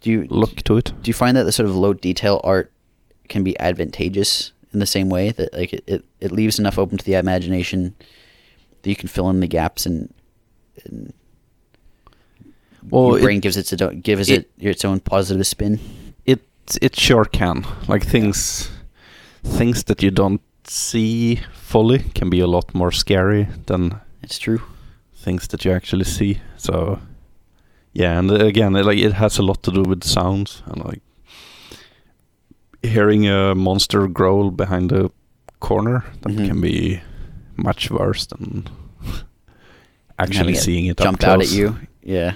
Do 0.00 0.10
you 0.10 0.26
look 0.30 0.62
to 0.64 0.76
it. 0.78 0.92
do 1.02 1.08
you 1.08 1.14
find 1.14 1.36
that 1.36 1.44
the 1.44 1.52
sort 1.52 1.68
of 1.68 1.74
low 1.76 1.94
detail 1.94 2.40
art 2.44 2.70
can 3.28 3.44
be 3.44 3.58
advantageous 3.60 4.52
in 4.72 4.80
the 4.80 4.86
same 4.86 5.08
way 5.08 5.30
that 5.30 5.52
like 5.54 5.72
it, 5.72 5.84
it, 5.86 6.04
it 6.20 6.32
leaves 6.32 6.58
enough 6.58 6.78
open 6.78 6.98
to 6.98 7.04
the 7.04 7.14
imagination 7.14 7.94
that 8.82 8.90
you 8.90 8.96
can 8.96 9.08
fill 9.08 9.28
in 9.30 9.40
the 9.40 9.46
gaps 9.46 9.86
and, 9.86 10.12
and 10.84 11.12
Well, 12.90 13.08
your 13.08 13.18
it- 13.18 13.22
brain 13.22 13.40
gives 13.40 13.56
it 13.56 13.72
its 13.72 13.82
own, 13.82 14.00
gives 14.00 14.28
it, 14.30 14.50
it- 14.58 14.68
its 14.70 14.84
own 14.84 15.00
positive 15.00 15.46
spin. 15.46 15.78
It 16.24 16.40
it 16.82 16.96
sure 16.96 17.24
can. 17.24 17.64
Like 17.88 18.04
things 18.06 18.70
things 19.42 19.84
that 19.84 20.02
you 20.02 20.10
don't 20.10 20.40
see 20.64 21.40
fully 21.52 21.98
can 22.14 22.30
be 22.30 22.40
a 22.40 22.46
lot 22.46 22.74
more 22.74 22.92
scary 22.92 23.48
than 23.66 24.00
It's 24.22 24.38
true. 24.38 24.60
things 25.24 25.48
that 25.48 25.64
you 25.64 25.72
actually 25.72 26.04
see. 26.04 26.40
So 26.56 26.98
yeah, 27.92 28.18
and 28.18 28.30
uh, 28.30 28.34
again, 28.46 28.76
it, 28.76 28.84
like 28.84 28.98
it 28.98 29.12
has 29.14 29.38
a 29.38 29.42
lot 29.42 29.62
to 29.62 29.70
do 29.72 29.82
with 29.82 30.04
sounds 30.04 30.62
and 30.66 30.84
like 30.84 31.00
hearing 32.82 33.26
a 33.28 33.54
monster 33.54 34.06
growl 34.08 34.50
behind 34.50 34.92
a 34.92 35.10
corner 35.60 36.04
that 36.22 36.32
Mhm. 36.32 36.46
can 36.48 36.60
be 36.60 37.00
much 37.56 37.90
worse 37.90 38.26
than 38.26 38.68
actually 40.18 40.52
it 40.54 40.58
seeing 40.60 40.86
it 40.86 41.00
up 41.00 41.04
jump 41.04 41.24
out 41.24 41.40
at 41.40 41.50
you. 41.50 41.76
Yeah. 42.02 42.34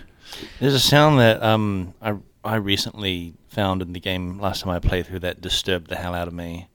There's 0.61 0.75
a 0.75 0.81
sound 0.81 1.19
that 1.21 1.43
um 1.43 1.95
I 2.03 2.15
I 2.45 2.57
recently 2.57 3.35
found 3.49 3.83
in 3.83 3.93
the 3.93 4.01
game 4.01 4.41
last 4.41 4.63
time 4.63 4.71
I 4.73 4.79
played 4.81 5.07
through 5.07 5.21
that 5.21 5.41
disturbed 5.41 5.89
the 5.89 5.97
hell 5.97 6.15
out 6.15 6.27
of 6.27 6.35
me, 6.35 6.69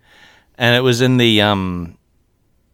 and 0.57 0.75
it 0.75 0.81
was 0.81 1.01
in 1.01 1.17
the 1.17 1.41
um, 1.41 1.97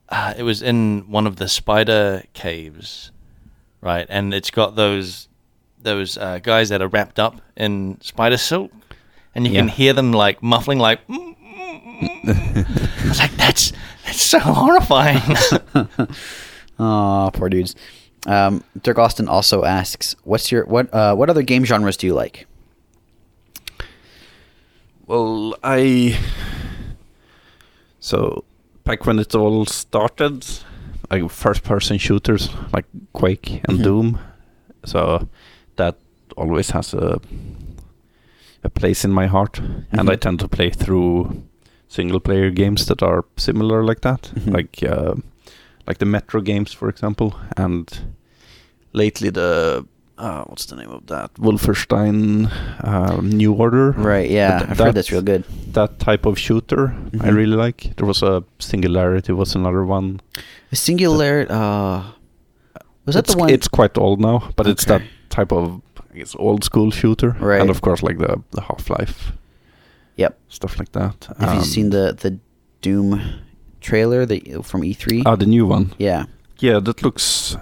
uh, 0.10 0.34
it 0.38 0.44
was 0.44 0.62
in 0.62 1.06
one 1.10 1.26
of 1.26 1.38
the 1.38 1.48
spider 1.48 2.22
caves, 2.34 3.12
right? 3.82 4.06
And 4.10 4.32
it's 4.34 4.52
got 4.52 4.76
those 4.76 5.28
those 5.82 6.18
uh, 6.18 6.40
guys 6.44 6.70
that 6.70 6.82
are 6.84 6.88
wrapped 6.88 7.18
up 7.18 7.42
in 7.58 7.98
spider 8.02 8.38
silk, 8.38 8.72
and 9.36 9.46
you 9.48 9.54
can 9.54 9.68
hear 9.68 9.94
them 9.94 10.12
like 10.14 10.42
muffling 10.44 10.80
like. 10.80 11.06
"Mm, 11.08 11.36
mm, 11.36 12.24
mm." 12.24 13.04
I 13.06 13.08
was 13.08 13.20
like, 13.20 13.32
that's 13.38 13.72
that's 14.06 14.22
so 14.22 14.40
horrifying. 14.40 15.20
Aw, 16.80 17.30
poor 17.32 17.50
dudes. 17.50 17.76
Um, 18.26 18.64
Dirk 18.82 18.98
Austin 19.00 19.28
also 19.28 19.64
asks, 19.66 20.16
"What's 20.24 20.52
your 20.52 20.66
what? 20.66 20.94
Uh, 20.94 21.16
what 21.16 21.30
other 21.30 21.42
game 21.44 21.66
genres 21.66 21.98
do 21.98 22.08
you 22.08 22.14
like?" 22.14 22.48
Well, 25.08 25.56
I 25.64 26.18
so 28.00 28.44
back 28.84 29.06
when 29.06 29.20
it 29.20 29.36
all 29.36 29.66
started, 29.66 30.46
like 31.12 31.30
first-person 31.30 31.98
shooters 31.98 32.50
like 32.74 32.86
Quake 33.14 33.62
and 33.68 33.80
Mhm. 33.80 33.84
Doom, 33.84 34.20
so 34.86 35.28
that 35.76 35.96
always 36.38 36.70
has 36.72 36.94
a 36.94 37.20
a 38.64 38.70
place 38.70 39.04
in 39.06 39.12
my 39.12 39.28
heart, 39.28 39.60
and 39.92 40.10
I 40.10 40.16
tend 40.16 40.40
to 40.40 40.48
play 40.48 40.70
through 40.70 41.44
single-player 41.88 42.50
games 42.52 42.86
that 42.88 43.04
are 43.04 43.24
similar 43.38 43.84
like 43.84 44.02
that, 44.02 44.32
Mhm. 44.36 44.54
like 44.54 44.84
uh, 44.84 45.16
like 45.88 45.98
the 46.00 46.06
Metro 46.06 46.42
games, 46.42 46.74
for 46.74 46.90
example, 46.90 47.34
and 47.58 47.88
lately 48.94 49.30
the. 49.32 49.86
Uh, 50.16 50.44
what's 50.44 50.66
the 50.68 50.76
name 50.76 50.92
of 50.92 51.06
that? 51.08 51.34
Wolfenstein 51.40 52.48
uh, 52.84 53.20
New 53.22 53.52
Order. 53.54 53.92
Right. 53.98 54.30
Yeah, 54.30 54.60
But 54.60 54.70
I've 54.70 54.78
that- 54.78 54.84
heard 54.86 54.96
that's 54.96 55.12
real 55.12 55.24
good. 55.24 55.44
that 55.74 55.98
type 56.00 56.28
of 56.28 56.38
shooter 56.38 56.94
I 57.20 57.30
Mhm. 57.30 57.36
really 57.36 57.56
like. 57.58 57.96
There 57.98 58.06
was 58.08 58.22
a 58.24 58.44
Singularity 58.60 59.34
was 59.34 59.56
another 59.56 59.84
one. 59.84 60.20
A 60.72 60.76
singular. 60.76 61.48
Uh, 61.50 62.04
was 63.06 63.16
that 63.16 63.26
the 63.28 63.38
one? 63.38 63.50
It's 63.50 63.68
quite 63.68 63.98
old 63.98 64.20
now, 64.22 64.50
but 64.56 64.68
it's 64.68 64.86
that 64.86 65.02
type 65.30 65.52
of 65.52 65.82
I 66.14 66.18
guess 66.18 66.36
old 66.40 66.64
school 66.64 66.92
shooter. 66.92 67.36
Right. 67.40 67.62
And 67.62 67.70
of 67.70 67.82
course 67.82 68.04
like 68.04 68.18
the 68.20 68.42
the 68.52 68.62
Half 68.62 68.90
Life 68.90 69.32
Yep. 70.18 70.38
stuff 70.48 70.78
like 70.80 70.92
that. 70.92 71.28
Have 71.40 71.54
you 71.54 71.60
Um, 71.60 71.66
seen 71.66 71.90
the 71.90 72.14
the 72.22 72.38
Doom 72.82 73.20
trailer 73.82 74.26
that 74.26 74.66
from 74.66 74.82
E3? 74.84 75.24
Ah, 75.26 75.36
the 75.36 75.46
new 75.46 75.66
one. 75.72 75.86
yeah. 76.00 76.26
Yeah, 76.60 76.80
that 76.84 77.02
looks 77.02 77.58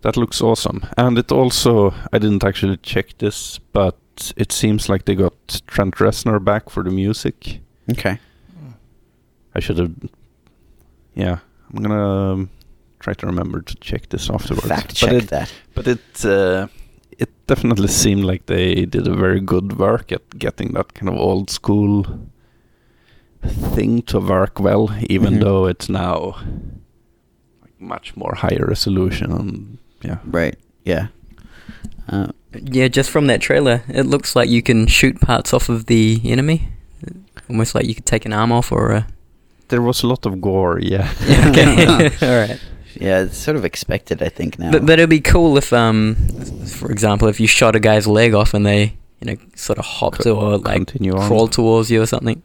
that 0.00 0.16
looks 0.16 0.40
awesome. 0.40 0.80
And 0.96 1.18
it 1.18 1.32
also 1.32 1.92
I 2.12 2.18
didn't 2.18 2.44
actually 2.44 2.76
check 2.82 3.18
this, 3.18 3.60
but 3.72 3.96
it 4.36 4.52
seems 4.52 4.88
like 4.88 5.04
they 5.04 5.14
got 5.14 5.62
Trent 5.66 5.94
Reznor 5.98 6.38
back 6.40 6.70
for 6.70 6.82
the 6.84 6.90
music. 6.90 7.60
Okay. 7.90 8.18
I 9.54 9.60
should 9.60 9.78
have. 9.78 9.90
Yeah, 11.14 11.38
I'm 11.70 11.82
gonna 11.82 12.32
um, 12.32 12.48
try 12.98 13.14
to 13.14 13.26
remember 13.26 13.60
to 13.62 13.74
check 13.80 14.08
this 14.08 14.30
afterwards. 14.30 14.66
Fact 14.68 14.88
But 14.88 14.94
check 14.96 15.12
it- 15.12 15.28
that. 15.30 15.52
But 15.74 15.86
it 15.86 16.24
uh, 16.24 16.66
it 17.18 17.30
definitely 17.46 17.88
seemed 17.88 18.24
like 18.24 18.46
they 18.46 18.84
did 18.86 19.06
a 19.06 19.14
very 19.14 19.40
good 19.40 19.78
work 19.78 20.12
at 20.12 20.38
getting 20.38 20.72
that 20.74 20.94
kind 20.94 21.08
of 21.08 21.16
old 21.16 21.50
school 21.50 22.04
thing 23.74 24.02
to 24.02 24.20
work 24.20 24.60
well, 24.60 24.90
even 25.10 25.34
Mhm. 25.34 25.40
though 25.40 25.66
it's 25.66 25.88
now 25.88 26.36
like 27.62 27.74
much 27.80 28.16
more 28.16 28.34
higher 28.36 28.66
resolution 28.68 29.32
and 29.32 29.78
yeah. 30.02 30.18
Right. 30.24 30.56
Yeah. 30.84 31.06
Uh, 32.08 32.28
Yeah, 32.54 32.88
just 32.88 33.10
from 33.10 33.26
that 33.28 33.40
trailer, 33.40 33.82
it 33.88 34.04
looks 34.06 34.36
like 34.36 34.50
you 34.50 34.62
can 34.62 34.86
shoot 34.86 35.18
parts 35.20 35.54
off 35.54 35.68
of 35.70 35.86
the 35.86 36.20
enemy, 36.24 36.68
almost 37.48 37.74
like 37.74 37.86
you 37.86 37.94
could 37.94 38.04
take 38.06 38.26
an 38.26 38.32
arm 38.32 38.52
off 38.52 38.70
or 38.72 38.90
a. 38.92 39.06
There 39.68 39.80
was 39.80 40.02
a 40.02 40.06
lot 40.06 40.26
of 40.26 40.40
gore, 40.40 40.78
yeah. 40.82 41.08
Yeah, 41.26 41.48
okay, 41.50 42.10
all 42.28 42.48
right. 42.48 42.60
Yeah, 43.02 43.22
it's 43.24 43.36
sort 43.36 43.56
of 43.56 43.64
expected, 43.64 44.22
I 44.22 44.28
think 44.28 44.58
now. 44.58 44.70
But 44.72 44.86
but 44.86 44.98
it'd 44.98 45.10
be 45.10 45.20
cool 45.20 45.56
if 45.58 45.72
um, 45.72 46.14
for 46.66 46.90
example, 46.90 47.28
if 47.28 47.40
you 47.40 47.46
shot 47.46 47.74
a 47.76 47.80
guy's 47.80 48.06
leg 48.06 48.32
off 48.34 48.54
and 48.54 48.64
they 48.64 48.96
you 49.20 49.26
know 49.26 49.36
sort 49.56 49.78
of 49.78 49.84
hopped 49.84 50.22
Co- 50.24 50.36
or 50.36 50.58
like 50.58 50.76
continue 50.86 51.14
on. 51.16 51.26
crawled 51.28 51.52
towards 51.52 51.90
you 51.90 52.00
or 52.02 52.06
something. 52.06 52.42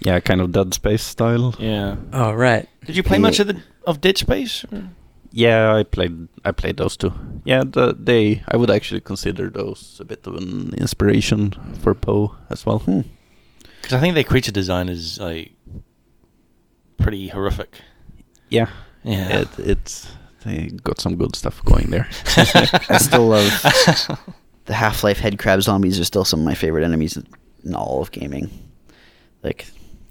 yeah, 0.00 0.20
kind 0.20 0.40
of 0.40 0.52
Dead 0.52 0.74
Space 0.74 1.02
style. 1.04 1.54
yeah. 1.58 1.96
Oh 2.12 2.32
right. 2.32 2.66
Did 2.86 2.96
you 2.96 3.02
play 3.02 3.18
Yeah. 3.18 3.22
much 3.28 3.40
of 3.40 3.46
the 3.48 3.56
of 3.86 4.00
Dead 4.00 4.16
Space? 4.18 4.64
or- 4.72 4.90
Yeah, 5.30 5.76
I 5.80 5.82
played 5.84 6.28
I 6.44 6.52
played 6.52 6.76
those 6.78 6.96
two. 6.96 7.12
Yeah, 7.44 7.62
the, 7.64 7.94
they 7.98 8.42
I 8.52 8.56
would 8.56 8.70
actually 8.70 9.02
consider 9.02 9.50
those 9.50 9.98
a 10.00 10.04
bit 10.04 10.26
of 10.26 10.34
an 10.36 10.72
inspiration 10.78 11.52
for 11.82 11.94
Poe 11.94 12.34
as 12.50 12.64
well. 12.66 12.78
Hmm. 12.80 13.02
Because 13.82 13.92
I 13.96 14.00
think 14.00 14.14
their 14.14 14.24
creature 14.32 14.52
design 14.52 14.88
is 14.88 15.18
like 15.20 15.52
pretty 16.96 17.28
horrific. 17.28 17.70
Yeah, 18.50 18.68
Yeah. 19.08 19.40
it, 19.40 19.48
it's 19.58 20.06
they 20.44 20.68
got 20.84 21.00
some 21.00 21.16
good 21.16 21.34
stuff 21.34 21.64
going 21.64 21.90
there. 21.90 22.08
I 22.36 22.98
still 22.98 23.26
love 23.28 23.44
the 24.66 24.74
Half 24.74 25.02
Life 25.02 25.18
head 25.18 25.38
crab 25.38 25.62
zombies 25.62 25.98
are 25.98 26.04
still 26.04 26.24
some 26.24 26.40
of 26.40 26.44
my 26.46 26.54
favorite 26.54 26.84
enemies 26.84 27.18
in 27.64 27.74
all 27.74 28.00
of 28.02 28.10
gaming. 28.12 28.50
Like, 29.42 29.66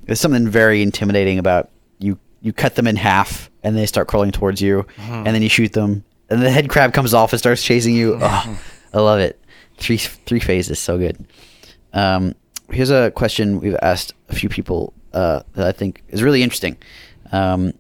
there's 0.06 0.20
something 0.20 0.48
very 0.48 0.82
intimidating 0.82 1.38
about 1.40 1.70
you. 2.00 2.18
You 2.42 2.54
cut 2.54 2.76
them 2.76 2.88
in 2.88 2.96
half, 2.96 3.50
and 3.64 3.76
they 3.78 3.86
start 3.86 4.08
crawling 4.08 4.32
towards 4.32 4.62
you, 4.62 4.86
Mhm. 4.98 5.26
and 5.26 5.28
then 5.28 5.42
you 5.42 5.50
shoot 5.50 5.74
them, 5.74 6.04
and 6.30 6.42
the 6.42 6.52
head 6.52 6.70
crab 6.70 6.94
comes 6.94 7.14
off 7.14 7.34
and 7.34 7.40
starts 7.40 7.64
chasing 7.64 7.96
you. 7.96 8.18
Oh, 8.22 8.60
I 8.94 9.00
love 9.00 9.20
it. 9.20 9.40
Three 9.78 9.98
three 9.98 10.40
phases, 10.40 10.80
so 10.80 10.98
good. 10.98 11.26
Um, 11.94 12.36
here's 12.72 12.90
a 12.90 13.12
question 13.12 13.60
we've 13.60 13.78
asked 13.82 14.14
a 14.30 14.36
few 14.36 14.50
people 14.50 14.94
uh, 15.14 15.42
that 15.54 15.68
I 15.68 15.72
think 15.72 16.04
is 16.10 16.22
really 16.24 16.44
interesting, 16.44 16.78
um, 17.32 17.74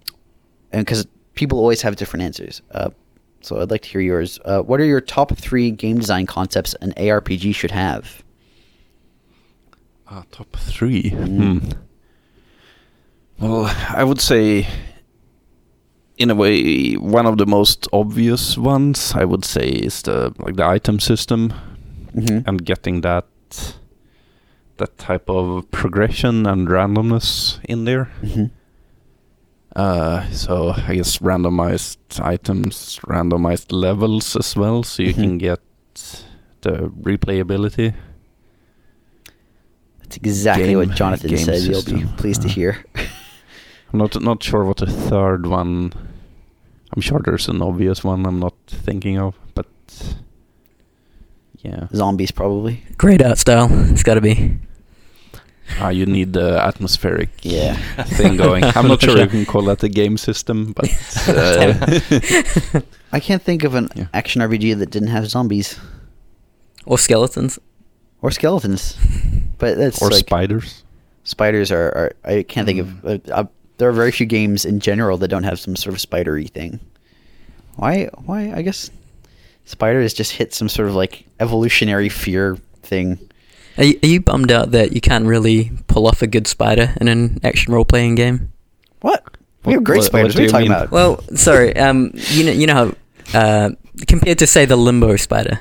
and 0.77 0.85
because 0.85 1.07
people 1.33 1.57
always 1.59 1.81
have 1.81 1.95
different 1.95 2.23
answers. 2.23 2.61
Uh, 2.71 2.89
so 3.41 3.59
I'd 3.61 3.71
like 3.71 3.81
to 3.83 3.89
hear 3.89 4.01
yours. 4.01 4.39
Uh, 4.45 4.61
what 4.61 4.79
are 4.79 4.85
your 4.85 5.01
top 5.01 5.35
three 5.37 5.71
game 5.71 5.97
design 5.99 6.25
concepts 6.25 6.75
an 6.81 6.93
ARPG 6.97 7.53
should 7.55 7.71
have? 7.71 8.23
Uh, 10.09 10.23
top 10.31 10.55
three. 10.55 11.11
Mm. 11.11 11.61
Hmm. 11.61 11.69
Well, 13.39 13.65
I 13.89 14.03
would 14.03 14.19
say, 14.21 14.67
in 16.17 16.29
a 16.31 16.35
way, 16.35 16.93
one 16.93 17.25
of 17.27 17.37
the 17.37 17.45
most 17.45 17.87
obvious 17.93 18.57
ones 18.57 19.13
I 19.15 19.25
would 19.25 19.45
say 19.45 19.67
is 19.69 20.01
the 20.01 20.33
like 20.39 20.55
the 20.55 20.65
item 20.65 20.99
system. 20.99 21.53
Mhm. 22.15 22.47
and 22.47 22.65
getting 22.65 23.01
that 23.01 23.25
that 24.77 24.97
type 24.97 25.29
of 25.29 25.69
progression 25.69 26.47
and 26.47 26.67
randomness 26.67 27.59
in 27.65 27.85
there. 27.85 28.09
Mhm. 28.23 28.49
Uh, 29.77 30.27
so 30.31 30.69
I 30.75 30.95
guess 30.95 31.19
randomized 31.19 31.97
items, 32.19 32.99
randomized 33.05 33.71
levels 33.71 34.35
as 34.35 34.55
well, 34.55 34.81
so 34.83 35.03
you 35.03 35.13
can 35.13 35.37
get 35.37 35.59
the 36.61 36.89
replayability. 37.01 37.93
That's 40.01 40.17
exactly 40.17 40.69
Game- 40.69 40.77
what 40.79 40.91
Jonathan 40.95 41.29
game 41.29 41.37
said. 41.45 41.61
You'll 41.61 41.83
be 41.83 41.91
system. 42.01 42.07
pleased 42.17 42.41
to 42.41 42.47
Uh. 42.47 42.51
hear. 42.51 42.85
I'm 43.93 43.99
not 43.99 44.19
not 44.21 44.41
sure 44.43 44.65
what 44.65 44.77
the 44.77 44.87
third 44.87 45.45
one. 45.45 45.93
I'm 46.95 47.01
sure 47.01 47.21
there's 47.23 47.47
an 47.47 47.61
obvious 47.61 48.03
one 48.03 48.25
I'm 48.25 48.39
not 48.39 48.55
thinking 48.67 49.19
of, 49.19 49.35
but 49.53 49.67
yeah, 51.59 51.87
Zombies, 51.93 52.31
probably. 52.31 52.83
Great 52.97 53.21
art 53.21 53.37
style. 53.37 53.67
It's 53.91 54.03
got 54.03 54.15
to 54.15 54.21
be. 54.21 54.57
Ah, 55.79 55.89
you 55.89 56.05
need 56.05 56.33
the 56.33 56.57
atmospheric 56.61 57.29
Yeah. 57.43 57.75
thing 58.17 58.37
going. 58.37 58.63
I'm 58.75 58.87
not 58.87 59.01
sure 59.01 59.17
you 59.17 59.27
can 59.27 59.45
call 59.45 59.63
that 59.65 59.83
a 59.83 59.89
game 59.89 60.17
system, 60.17 60.73
but 60.73 60.89
uh, 61.27 62.81
I 63.11 63.19
can't 63.19 63.41
think 63.43 63.63
of 63.63 63.75
an 63.75 63.89
Yeah. 63.95 64.07
action 64.13 64.41
RPG 64.41 64.77
that 64.79 64.89
didn't 64.89 65.09
have 65.09 65.27
zombies 65.29 65.79
Or 66.85 66.97
skeletons. 66.97 67.59
or 68.21 68.31
skeletons. 68.31 68.97
But 69.57 69.77
that's 69.77 70.01
or 70.01 70.09
like 70.09 70.25
spiders. 70.27 70.83
spiders 71.23 71.71
are, 71.71 71.89
are. 71.95 72.11
I 72.23 72.43
can't 72.43 72.65
think 72.67 72.79
of. 72.79 72.87
Mm. 72.87 73.29
Uh, 73.29 73.33
uh, 73.33 73.43
there 73.77 73.89
are 73.89 73.93
very 73.93 74.11
few 74.11 74.25
games 74.25 74.65
in 74.65 74.79
general 74.79 75.17
that 75.17 75.27
don't 75.29 75.43
have 75.43 75.59
some 75.59 75.75
sort 75.75 75.93
of 75.95 76.01
spidery 76.01 76.47
thing. 76.47 76.79
Why? 77.75 78.09
Why? 78.25 78.51
I 78.55 78.61
guess 78.61 78.89
spiders 79.65 80.13
just 80.13 80.31
hit 80.31 80.53
some 80.53 80.69
sort 80.69 80.87
of 80.89 80.95
like 80.95 81.25
evolutionary 81.39 82.09
fear 82.09 82.57
thing. 82.83 83.17
Are 83.77 83.83
you, 83.83 83.99
are 84.03 84.07
you 84.07 84.21
bummed 84.21 84.51
out 84.51 84.71
that 84.71 84.93
you 84.93 85.01
can't 85.01 85.25
really 85.25 85.71
pull 85.87 86.07
off 86.07 86.21
a 86.21 86.27
good 86.27 86.47
spider 86.47 86.93
in 86.99 87.07
an 87.07 87.39
action 87.43 87.73
role 87.73 87.85
playing 87.85 88.15
game? 88.15 88.51
What? 89.01 89.23
We 89.65 89.73
have 89.73 89.81
What- 89.81 89.83
great 89.85 89.97
what- 89.97 90.05
spiders. 90.05 90.35
What, 90.35 90.35
what 90.35 90.39
are 90.39 90.41
you 90.41 90.45
you 90.45 90.51
talking 90.51 90.69
mean? 90.69 90.77
about? 90.77 90.91
Well, 90.91 91.23
sorry. 91.37 91.75
Um, 91.75 92.11
you 92.31 92.45
know, 92.45 92.51
you 92.51 92.67
know 92.67 92.93
how 93.33 93.39
uh, 93.39 93.69
compared 94.07 94.39
to 94.39 94.47
say 94.47 94.65
the 94.65 94.75
limbo 94.77 95.15
spider, 95.17 95.59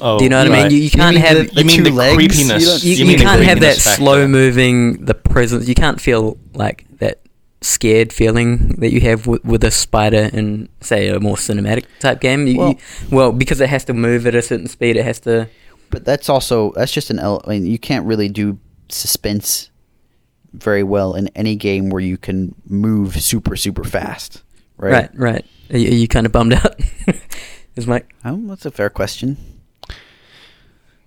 Oh, 0.00 0.16
do 0.16 0.24
you 0.24 0.30
know 0.30 0.38
what 0.42 0.50
I 0.50 0.62
mean? 0.62 0.70
You, 0.70 0.78
you 0.78 0.90
can't 0.90 1.16
mean 1.16 1.24
have 1.24 1.36
the- 1.36 1.54
You 1.60 1.64
mean 1.66 1.76
two 1.76 1.82
the 1.84 1.90
legs? 1.90 2.14
creepiness? 2.16 2.82
You 2.82 2.90
you, 2.92 2.96
you 2.96 3.04
you 3.04 3.10
mean 3.10 3.18
can't 3.18 3.42
have 3.42 3.60
that 3.60 3.76
factor. 3.76 4.00
slow 4.02 4.26
moving, 4.26 5.04
the 5.04 5.12
presence. 5.14 5.68
You 5.68 5.74
can't 5.74 6.00
feel 6.00 6.38
like 6.54 6.86
that 7.00 7.20
scared 7.60 8.10
feeling 8.10 8.68
that 8.80 8.90
you 8.90 9.02
have 9.02 9.26
with, 9.26 9.44
with 9.44 9.62
a 9.64 9.70
spider 9.70 10.30
in, 10.32 10.70
say, 10.80 11.08
a 11.08 11.20
more 11.20 11.36
cinematic 11.36 11.84
type 11.98 12.20
game. 12.22 12.46
You, 12.46 12.56
Well- 12.58 12.68
you, 12.70 12.76
well, 13.10 13.32
because 13.32 13.60
it 13.60 13.68
has 13.68 13.84
to 13.84 13.92
move 13.92 14.26
at 14.26 14.34
a 14.34 14.40
certain 14.40 14.66
speed, 14.66 14.96
it 14.96 15.04
has 15.04 15.20
to. 15.20 15.48
But 15.90 16.04
that's 16.04 16.28
also 16.28 16.72
that's 16.76 16.92
just 16.92 17.10
an. 17.10 17.18
el- 17.18 17.42
I 17.44 17.50
mean, 17.50 17.66
you 17.66 17.78
can't 17.78 18.06
really 18.06 18.28
do 18.28 18.58
suspense 18.88 19.70
very 20.52 20.82
well 20.82 21.14
in 21.14 21.28
any 21.28 21.56
game 21.56 21.90
where 21.90 22.00
you 22.02 22.16
can 22.18 22.54
move 22.66 23.20
super 23.20 23.56
super 23.56 23.84
fast, 23.84 24.42
right? 24.76 24.92
Right, 24.92 25.10
right. 25.14 25.44
Are 25.72 25.78
you, 25.78 25.88
are 25.88 25.94
you 25.94 26.08
kind 26.08 26.26
of 26.26 26.32
bummed 26.32 26.54
out? 26.54 26.80
Is 27.76 27.86
my 27.86 28.02
Oh, 28.24 28.40
that's 28.46 28.66
a 28.66 28.70
fair 28.70 28.90
question. 28.90 29.36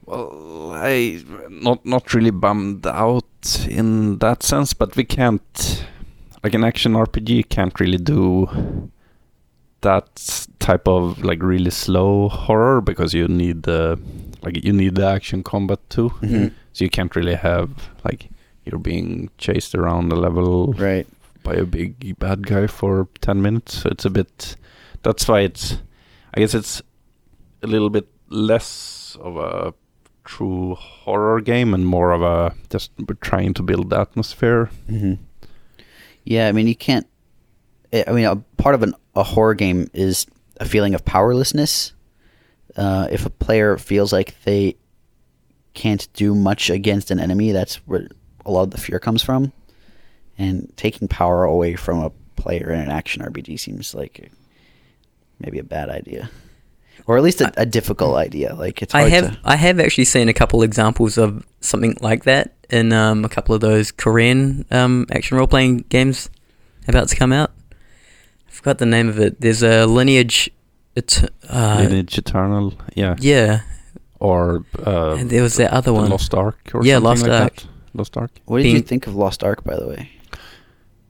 Well, 0.05 0.71
I 0.73 1.23
not 1.49 1.85
not 1.85 2.13
really 2.13 2.31
bummed 2.31 2.85
out 2.87 3.25
in 3.69 4.17
that 4.19 4.43
sense, 4.43 4.73
but 4.73 4.95
we 4.95 5.03
can't 5.05 5.85
like 6.43 6.53
an 6.53 6.63
action 6.63 6.93
RPG 6.93 7.49
can't 7.49 7.77
really 7.79 7.97
do 7.97 8.89
that 9.81 10.47
type 10.59 10.87
of 10.87 11.23
like 11.23 11.41
really 11.41 11.69
slow 11.69 12.29
horror 12.29 12.81
because 12.81 13.13
you 13.13 13.27
need 13.27 13.63
the 13.63 13.99
like 14.43 14.63
you 14.63 14.73
need 14.73 14.95
the 14.95 15.05
action 15.05 15.43
combat 15.43 15.79
too. 15.89 16.09
Mhm. 16.21 16.51
So 16.73 16.83
you 16.83 16.89
can't 16.89 17.15
really 17.15 17.35
have 17.35 17.69
like 18.03 18.29
you're 18.65 18.79
being 18.79 19.29
chased 19.37 19.75
around 19.75 20.09
the 20.09 20.15
level 20.15 20.73
Right. 20.77 21.07
by 21.43 21.53
a 21.55 21.65
big 21.65 22.17
bad 22.19 22.47
guy 22.47 22.67
for 22.67 23.07
10 23.21 23.41
minutes. 23.41 23.79
So 23.81 23.89
it's 23.89 24.05
a 24.05 24.09
bit. 24.09 24.55
That's 25.03 25.27
why 25.27 25.41
it's. 25.41 25.77
I 26.33 26.39
guess 26.39 26.53
it's 26.55 26.81
a 27.61 27.67
little 27.67 27.89
bit 27.89 28.07
less 28.29 29.17
of 29.21 29.37
a 29.37 29.73
true 30.25 30.75
horror 30.75 31.41
game 31.41 31.73
and 31.73 31.85
more 31.85 32.11
of 32.11 32.21
a 32.21 32.55
just 32.69 32.91
trying 33.21 33.53
to 33.55 33.63
build 33.63 33.89
the 33.89 33.99
atmosphere. 33.99 34.69
hmm 34.89 35.13
Yeah, 36.25 36.47
I 36.47 36.51
mean, 36.53 36.67
you 36.67 36.75
can't. 36.75 37.05
I 37.93 38.03
I 38.07 38.11
mean, 38.13 38.25
a 38.25 38.35
part 38.57 38.75
of 38.75 38.83
an, 38.83 38.95
a 39.15 39.23
horror 39.23 39.53
game 39.55 39.89
is 39.93 40.25
a 40.59 40.65
feeling 40.65 40.95
of 40.95 41.03
powerlessness. 41.05 41.92
Uh, 42.75 43.07
if 43.11 43.25
a 43.25 43.29
player 43.29 43.77
feels 43.77 44.11
like 44.11 44.41
they 44.43 44.75
can't 45.73 46.07
do 46.13 46.33
much 46.35 46.69
against 46.69 47.11
an 47.11 47.19
enemy, 47.19 47.51
that's 47.51 47.75
where 47.87 48.07
a 48.45 48.51
lot 48.51 48.63
of 48.63 48.71
the 48.71 48.77
fear 48.77 48.99
comes 48.99 49.23
from. 49.23 49.51
And 50.37 50.71
taking 50.77 51.07
power 51.07 51.43
away 51.43 51.75
from 51.75 51.99
a 51.99 52.11
player 52.35 52.71
in 52.71 52.79
an 52.79 52.89
action 52.89 53.21
RPG 53.21 53.59
seems 53.59 53.93
like 53.93 54.31
maybe 55.39 55.59
a 55.59 55.63
bad 55.63 55.89
idea, 55.89 56.29
or 57.05 57.17
at 57.17 57.23
least 57.23 57.41
a, 57.41 57.53
a 57.55 57.65
difficult 57.65 58.15
idea. 58.15 58.55
Like 58.55 58.81
it's 58.81 58.95
I 58.95 59.09
have 59.09 59.31
to. 59.33 59.39
I 59.43 59.55
have 59.55 59.79
actually 59.79 60.05
seen 60.05 60.29
a 60.29 60.33
couple 60.33 60.63
examples 60.63 61.19
of 61.19 61.45
something 61.61 61.95
like 62.01 62.23
that 62.23 62.55
in 62.69 62.91
um, 62.93 63.23
a 63.23 63.29
couple 63.29 63.53
of 63.53 63.61
those 63.61 63.91
Korean 63.91 64.65
um, 64.71 65.05
action 65.11 65.37
role 65.37 65.47
playing 65.47 65.85
games 65.89 66.29
about 66.87 67.07
to 67.09 67.15
come 67.15 67.31
out. 67.31 67.51
I 68.47 68.51
forgot 68.51 68.79
the 68.79 68.85
name 68.85 69.09
of 69.09 69.19
it. 69.19 69.39
There's 69.39 69.63
a 69.63 69.85
lineage. 69.85 70.49
It's 70.95 71.23
uh, 71.49 71.77
Lineage 71.79 72.17
Eternal, 72.17 72.73
yeah, 72.95 73.15
yeah. 73.19 73.61
or 74.19 74.63
uh, 74.85 75.15
And 75.19 75.29
there 75.29 75.41
was 75.41 75.55
the 75.55 75.73
other 75.73 75.91
the 75.91 75.93
one. 75.93 76.09
Lost 76.09 76.33
Ark, 76.33 76.59
or 76.73 76.85
Yeah, 76.85 76.95
something 76.95 77.09
Lost 77.09 77.21
like 77.23 77.41
Ark. 77.41 77.55
that. 77.55 77.67
Lost 77.95 78.17
Ark. 78.17 78.31
What 78.45 78.61
did 78.63 78.71
you 78.71 78.81
think 78.81 79.07
of 79.07 79.15
Lost 79.15 79.43
Ark, 79.43 79.63
by 79.63 79.75
the 79.75 79.87
way? 79.87 80.09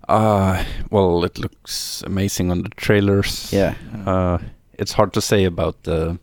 Uh 0.10 0.63
well, 0.89 1.24
it 1.24 1.38
looks 1.38 2.04
amazing 2.06 2.52
on 2.52 2.62
the 2.63 2.69
trailers. 2.69 3.52
Yeah. 3.54 3.76
Uh, 4.06 4.38
it's 4.78 4.91
hard 4.93 5.13
to 5.13 5.22
say 5.22 5.46
about 5.46 5.84
the 5.84 6.17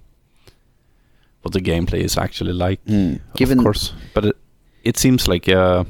what 1.42 1.52
the 1.54 1.60
gameplay 1.62 2.02
is 2.04 2.18
actually 2.18 2.52
like. 2.52 2.80
Given 3.34 3.58
of 3.58 3.64
course, 3.64 3.94
but 4.14 4.24
it 4.26 4.36
it 4.84 4.98
seems 4.98 5.26
like 5.28 5.48
uh, 5.48 5.84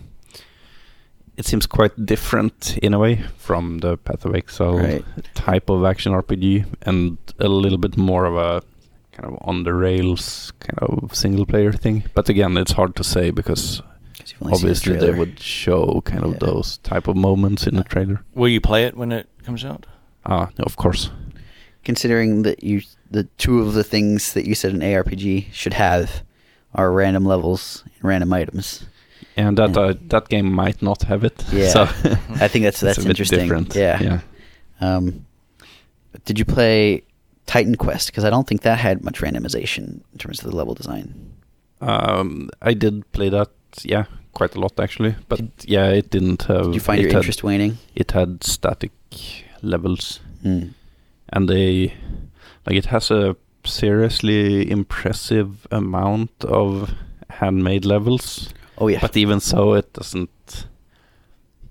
it 1.40 1.46
seems 1.46 1.66
quite 1.66 1.94
different 2.06 2.78
in 2.82 2.94
a 2.94 2.98
way 2.98 3.14
from 3.38 3.78
the 3.80 3.96
Path 3.96 4.24
of 4.26 4.34
Exile 4.34 4.76
Right. 4.78 5.04
type 5.34 5.70
of 5.70 5.84
action 5.84 6.12
RPG, 6.12 6.64
and 6.88 7.16
a 7.38 7.48
little 7.48 7.78
bit 7.78 7.96
more 7.96 8.24
of 8.30 8.36
a 8.36 8.62
kind 9.12 9.26
of 9.32 9.38
on 9.50 9.64
the 9.64 9.72
rails 9.72 10.52
kind 10.60 10.78
of 10.78 11.14
single 11.14 11.46
player 11.46 11.72
thing. 11.72 12.04
But 12.14 12.28
again, 12.28 12.56
it's 12.56 12.72
hard 12.72 12.94
to 12.96 13.04
say 13.04 13.30
because 13.30 13.82
you've 14.26 14.42
only 14.42 14.54
seen 14.56 14.66
the 14.66 14.68
obviously 14.68 14.96
they 14.98 15.18
would 15.18 15.40
show 15.40 16.00
kind 16.04 16.24
of 16.24 16.32
Yeah. 16.32 16.38
those 16.46 16.78
type 16.78 17.08
of 17.08 17.16
moments 17.16 17.66
in 17.66 17.74
the 17.76 17.84
trailer. 17.84 18.18
Will 18.34 18.48
you 18.56 18.60
play 18.60 18.84
it 18.88 18.96
when 18.96 19.10
it 19.12 19.26
comes 19.44 19.64
out? 19.64 19.86
Ah, 20.26 20.48
of 20.58 20.76
course. 20.76 21.10
considering 21.82 22.42
that 22.42 22.62
you 22.62 22.82
the 23.10 23.24
two 23.38 23.60
of 23.60 23.72
the 23.72 23.82
things 23.82 24.34
that 24.34 24.46
you 24.46 24.54
said 24.54 24.72
an 24.74 24.82
ARPG 24.82 25.46
should 25.50 25.72
have 25.72 26.22
are 26.74 26.92
random 26.92 27.24
levels 27.24 27.82
and 27.96 28.04
random 28.04 28.30
items. 28.32 28.84
And 29.48 29.56
that 29.58 29.76
uh, 29.76 29.94
that 30.08 30.28
game 30.28 30.52
might 30.52 30.82
not 30.82 31.02
have 31.04 31.24
it. 31.24 31.44
Yeah. 31.52 31.68
so 31.72 31.82
I 32.44 32.48
think 32.48 32.64
that's 32.64 32.80
that's 32.86 32.98
interesting. 33.06 33.40
different. 33.40 33.74
Yeah. 33.74 34.02
yeah. 34.02 34.20
Um, 34.80 35.26
did 36.24 36.38
you 36.38 36.44
play 36.44 37.02
Titan 37.46 37.76
Quest? 37.76 38.06
Because 38.08 38.24
I 38.24 38.30
don't 38.30 38.46
think 38.46 38.62
that 38.62 38.78
had 38.78 39.04
much 39.04 39.20
randomization 39.20 40.00
in 40.12 40.18
terms 40.18 40.38
of 40.44 40.50
the 40.50 40.56
level 40.56 40.74
design. 40.74 41.14
Um, 41.80 42.50
I 42.60 42.74
did 42.74 43.10
play 43.12 43.30
that, 43.30 43.48
yeah, 43.82 44.04
quite 44.32 44.54
a 44.56 44.60
lot 44.60 44.78
actually. 44.80 45.14
But 45.28 45.40
yeah, 45.64 45.88
it 45.88 46.10
didn't 46.10 46.42
have. 46.42 46.64
Did 46.64 46.74
you 46.74 46.80
find 46.80 46.98
it 46.98 47.02
your 47.04 47.12
had, 47.12 47.18
interest 47.22 47.42
waning? 47.42 47.78
It 47.94 48.12
had 48.12 48.44
static 48.44 48.92
levels, 49.62 50.20
Hmm. 50.42 50.62
and 51.32 51.48
they 51.48 51.94
like 52.66 52.76
it 52.76 52.86
has 52.86 53.10
a 53.10 53.36
seriously 53.64 54.70
impressive 54.70 55.66
amount 55.70 56.30
of 56.44 56.90
handmade 57.28 57.84
levels. 57.84 58.48
Oh 58.80 58.88
yeah. 58.88 58.98
But 59.00 59.16
even 59.16 59.40
so, 59.40 59.74
it 59.74 59.92
doesn't. 59.92 60.66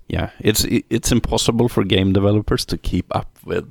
Yeah, 0.08 0.30
it's 0.40 0.64
it's 0.64 1.12
impossible 1.12 1.68
for 1.68 1.84
game 1.84 2.12
developers 2.12 2.64
to 2.66 2.78
keep 2.78 3.06
up 3.14 3.28
with 3.44 3.70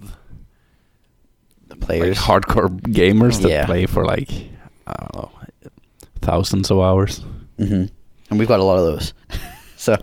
the 1.67 1.75
like 1.75 1.79
players. 1.81 2.17
hardcore 2.17 2.69
gamers 2.81 3.41
that 3.41 3.49
Yeah. 3.49 3.65
play 3.65 3.85
for 3.85 4.05
like 4.05 4.29
I 4.87 4.93
don't 4.93 5.15
know 5.15 5.31
thousands 6.21 6.69
of 6.71 6.79
hours. 6.79 7.21
hmm 7.57 7.85
And 8.29 8.39
we've 8.39 8.47
got 8.47 8.59
a 8.59 8.63
lot 8.63 8.77
of 8.77 8.85
those. 8.85 9.13
so 9.77 9.95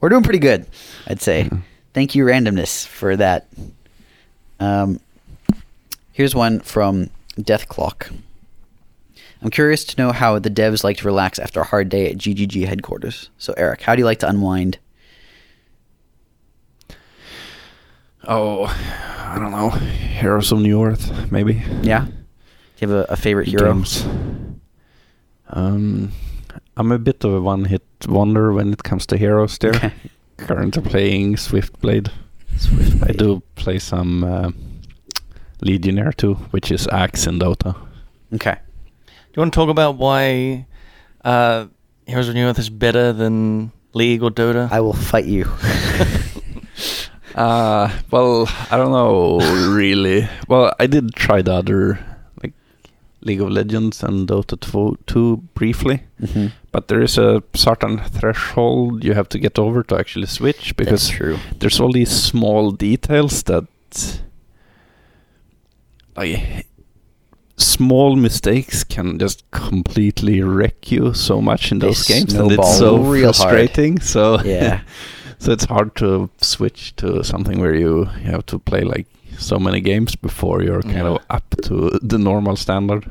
we're 0.00 0.08
doing 0.10 0.22
pretty 0.22 0.38
good, 0.38 0.66
I'd 1.06 1.20
say. 1.20 1.44
Mhm. 1.44 1.62
Thank 1.94 2.14
you, 2.14 2.24
randomness, 2.24 2.86
for 2.86 3.16
that. 3.16 3.48
Um, 4.60 4.98
here's 6.12 6.34
one 6.34 6.60
from 6.60 7.10
Death 7.40 7.68
Clock. 7.68 8.10
I'm 9.42 9.50
curious 9.50 9.84
to 9.86 9.96
know 10.00 10.12
how 10.12 10.38
the 10.38 10.50
devs 10.50 10.84
like 10.84 10.98
to 10.98 11.04
relax 11.06 11.38
after 11.38 11.60
a 11.60 11.64
hard 11.64 11.88
day 11.88 12.08
at 12.10 12.16
GGG 12.16 12.66
headquarters. 12.66 13.28
So, 13.38 13.52
Eric, 13.56 13.82
how 13.82 13.94
do 13.96 14.00
you 14.00 14.06
like 14.06 14.20
to 14.20 14.28
unwind? 14.28 14.78
Oh, 18.26 18.64
I 18.66 19.38
don't 19.38 19.50
know. 19.50 19.70
Heroes 19.70 20.52
of 20.52 20.58
Newerth, 20.58 21.30
maybe. 21.32 21.62
Yeah? 21.82 22.04
Do 22.04 22.12
you 22.86 22.88
have 22.88 23.08
a, 23.08 23.12
a 23.12 23.16
favorite 23.16 23.48
hero? 23.48 23.72
Games. 23.72 24.04
Um, 25.48 26.12
I'm 26.76 26.92
a 26.92 26.98
bit 26.98 27.24
of 27.24 27.34
a 27.34 27.40
one-hit 27.40 27.82
wonder 28.08 28.52
when 28.52 28.72
it 28.72 28.82
comes 28.84 29.06
to 29.06 29.16
heroes. 29.16 29.58
There, 29.58 29.74
Okay. 29.74 29.92
currently 30.36 30.82
playing 30.82 31.34
Swiftblade. 31.36 32.10
Swift 32.56 33.02
I 33.02 33.12
do 33.12 33.42
play 33.56 33.78
some 33.80 34.22
uh, 34.24 34.50
Legionnaire 35.62 36.12
too, 36.12 36.34
which 36.52 36.70
is 36.70 36.86
Axe 36.88 37.26
in 37.26 37.38
Dota. 37.40 37.74
Okay. 38.34 38.56
Do 39.32 39.38
you 39.38 39.42
want 39.42 39.54
to 39.54 39.56
talk 39.56 39.70
about 39.70 39.96
why 39.96 40.66
uh, 41.24 41.66
Heroes 42.06 42.28
of 42.28 42.34
Newerth 42.34 42.58
is 42.58 42.68
better 42.68 43.14
than 43.14 43.72
League 43.94 44.22
or 44.22 44.30
Dota? 44.30 44.70
I 44.70 44.80
will 44.80 44.92
fight 44.92 45.24
you. 45.24 45.48
Uh, 47.34 47.90
well, 48.10 48.46
I 48.70 48.76
don't 48.76 48.92
know 48.92 49.38
really. 49.74 50.28
Well, 50.48 50.74
I 50.78 50.86
did 50.86 51.14
try 51.14 51.40
the 51.40 51.54
other, 51.54 51.98
like 52.42 52.52
League 53.22 53.40
of 53.40 53.48
Legends 53.48 54.02
and 54.02 54.28
Dota 54.28 54.60
2, 54.60 54.98
2 55.06 55.36
briefly, 55.54 56.02
hmm 56.20 56.48
but 56.72 56.88
there 56.88 57.02
is 57.02 57.18
a 57.18 57.42
certain 57.54 57.98
threshold 57.98 59.04
you 59.04 59.12
have 59.12 59.28
to 59.28 59.38
get 59.38 59.58
over 59.58 59.82
to 59.82 59.98
actually 59.98 60.26
switch 60.26 60.74
because 60.76 61.08
true. 61.10 61.38
there's 61.58 61.78
all 61.78 61.92
these 61.92 62.10
small 62.10 62.70
details 62.70 63.42
that 63.42 63.66
like 66.16 66.66
small 67.56 68.16
mistakes 68.16 68.82
can 68.84 69.18
just 69.18 69.48
completely 69.50 70.42
wreck 70.42 70.90
you 70.90 71.14
so 71.14 71.40
much 71.40 71.70
in 71.72 71.78
They 71.78 71.86
those 71.88 72.06
games 72.06 72.34
and 72.34 72.50
it's 72.52 72.78
so 72.78 72.96
real 72.98 73.32
hard. 73.32 73.36
frustrating 73.36 74.00
so 74.00 74.40
Yeah. 74.44 74.80
so 75.38 75.52
it's 75.52 75.64
hard 75.64 75.94
to 75.96 76.30
switch 76.40 76.94
to 76.96 77.22
something 77.24 77.60
where 77.60 77.74
you, 77.74 78.08
you 78.24 78.30
have 78.30 78.46
to 78.46 78.58
play 78.58 78.82
like 78.82 79.06
so 79.38 79.58
many 79.58 79.80
games 79.80 80.16
before 80.16 80.62
you're 80.62 80.82
kind 80.82 80.94
Yeah. 81.06 81.08
of 81.16 81.18
up 81.30 81.44
to 81.62 81.90
the 82.02 82.18
normal 82.18 82.56
standard 82.56 83.10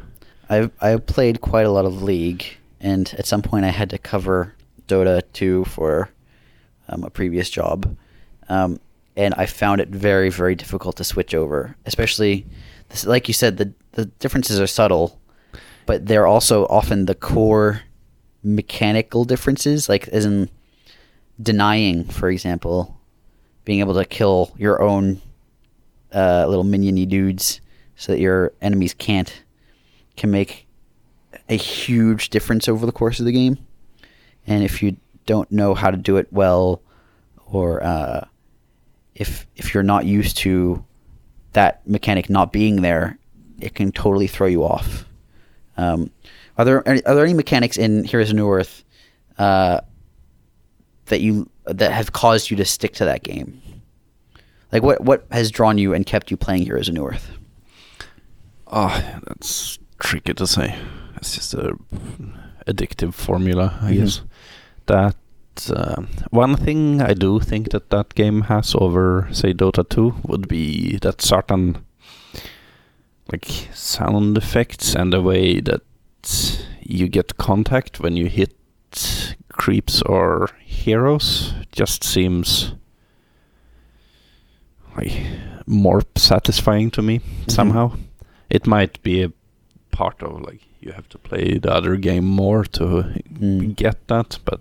I've 0.49 0.71
I've 0.82 1.06
played 1.06 1.39
quite 1.41 1.65
a 1.65 1.71
lot 1.71 1.86
of 1.86 2.01
League, 2.04 2.58
and 2.82 3.13
at 3.17 3.25
some 3.25 3.41
point 3.41 3.63
I 3.63 3.69
had 3.69 3.89
to 3.91 3.97
cover 3.97 4.54
Dota 4.89 5.21
2 5.32 5.63
for 5.63 6.10
um, 6.89 7.06
a 7.06 7.10
previous 7.10 7.49
job, 7.49 7.95
um, 8.49 8.77
and 9.15 9.34
I 9.38 9.45
found 9.45 9.80
it 9.80 9.88
very 9.88 10.30
very 10.30 10.56
difficult 10.56 10.97
to 10.97 11.06
switch 11.06 11.34
over. 11.34 11.77
Especially, 11.86 12.45
like 13.06 13.27
you 13.27 13.34
said, 13.34 13.58
the 13.58 13.73
the 13.93 14.06
differences 14.06 14.60
are 14.60 14.67
subtle, 14.67 15.19
but 15.86 16.06
they're 16.06 16.27
also 16.27 16.65
often 16.67 17.06
the 17.06 17.15
core 17.15 17.82
mechanical 18.43 19.25
differences, 19.25 19.89
like 19.89 20.08
as 20.10 20.25
in 20.25 20.49
denying, 21.41 22.06
for 22.06 22.30
example, 22.30 22.99
being 23.65 23.80
able 23.80 23.93
to 23.93 24.06
kill 24.06 24.54
your 24.58 24.82
own 24.82 25.21
uh, 26.13 26.45
little 26.47 26.63
miniony 26.63 27.08
dudes 27.08 27.62
so 27.95 28.12
that 28.12 28.19
your 28.19 28.54
enemies 28.62 28.93
can't 28.93 29.43
can 30.15 30.32
make 30.32 30.67
a 31.49 31.56
huge 31.56 32.30
difference 32.30 32.67
over 32.67 32.86
the 32.86 32.91
course 32.91 33.19
of 33.19 33.25
the 33.25 33.32
game. 33.32 33.58
And 34.47 34.63
if 34.63 34.82
you 34.82 34.97
don't 35.25 35.51
know 35.51 35.73
how 35.73 35.91
to 35.91 35.97
do 35.97 36.17
it 36.17 36.27
well, 36.32 36.82
or 37.45 37.84
uh, 37.84 38.25
if 39.15 39.45
if 39.56 39.73
you're 39.73 39.84
not 39.84 40.06
used 40.06 40.38
to 40.38 40.84
that 41.53 41.85
mechanic 41.87 42.29
not 42.29 42.51
being 42.51 42.81
there, 42.81 43.17
it 43.59 43.75
can 43.75 43.91
totally 43.91 44.27
throw 44.27 44.47
you 44.47 44.63
off. 44.63 45.05
Um, 45.77 46.11
are 46.57 46.65
there 46.65 46.87
are 46.87 47.15
there 47.15 47.23
any 47.23 47.33
mechanics 47.33 47.77
in 47.77 48.03
Heroes 48.03 48.29
of 48.31 48.37
Newerth 48.37 48.83
uh, 49.37 49.81
that 51.05 51.21
you 51.21 51.49
that 51.65 51.91
have 51.91 52.11
caused 52.13 52.49
you 52.51 52.57
to 52.57 52.65
stick 52.65 52.93
to 52.95 53.05
that 53.05 53.23
game? 53.23 53.61
Like 54.71 54.83
what 54.83 55.01
what 55.01 55.25
has 55.31 55.51
drawn 55.51 55.77
you 55.77 55.93
and 55.93 56.05
kept 56.05 56.31
you 56.31 56.37
playing 56.37 56.63
Heroes 56.63 56.89
of 56.89 56.95
Newerth? 56.95 57.23
oh 58.73 59.19
that's 59.27 59.77
tricky 59.99 60.33
to 60.33 60.47
say 60.47 60.73
it's 61.17 61.35
just 61.35 61.53
a 61.53 61.75
addictive 62.67 63.13
formula 63.13 63.77
i 63.81 63.91
Mhm. 63.91 63.99
guess 63.99 64.21
that 64.85 65.15
uh, 65.69 66.01
one 66.31 66.55
thing 66.55 67.01
i 67.01 67.13
do 67.13 67.39
think 67.39 67.69
that 67.71 67.89
that 67.89 68.15
game 68.15 68.41
has 68.43 68.75
over 68.75 69.27
say 69.31 69.53
dota 69.53 69.83
2 69.87 70.13
would 70.23 70.47
be 70.47 70.97
that 71.01 71.21
certain 71.21 71.77
like 73.31 73.45
sound 73.73 74.37
effects 74.37 74.95
and 74.95 75.11
the 75.13 75.21
way 75.21 75.59
that 75.61 75.81
you 76.81 77.07
get 77.07 77.37
contact 77.37 77.99
when 77.99 78.15
you 78.17 78.27
hit 78.27 78.55
creeps 79.49 80.01
or 80.03 80.49
heroes 80.65 81.53
just 81.71 82.03
seems 82.03 82.73
like 84.97 85.13
more 85.65 86.01
satisfying 86.15 86.91
to 86.91 87.01
me 87.01 87.21
somehow 87.47 87.91
it 88.49 88.67
might 88.67 89.01
be 89.03 89.23
a 89.23 89.31
part 89.91 90.21
of 90.23 90.41
like 90.41 90.61
you 90.81 90.91
have 90.91 91.07
to 91.09 91.17
play 91.17 91.57
the 91.57 91.71
other 91.71 91.95
game 91.95 92.25
more 92.25 92.63
to 92.65 93.03
Mm. 93.39 93.75
get 93.75 94.07
that 94.07 94.39
but 94.45 94.59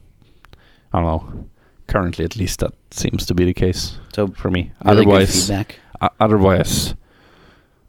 i 0.93 1.01
don't 1.01 1.07
know 1.07 1.45
currently 1.87 2.25
at 2.25 2.37
least 2.37 2.61
that 2.61 2.73
seems 2.91 3.27
to 3.27 3.35
be 3.35 3.45
the 3.45 3.55
case 3.55 3.99
So 4.15 4.29
for 4.29 4.51
me 4.51 4.73
really 4.85 5.01
otherwise 5.01 5.51
o- 5.51 6.09
otherwise 6.21 6.95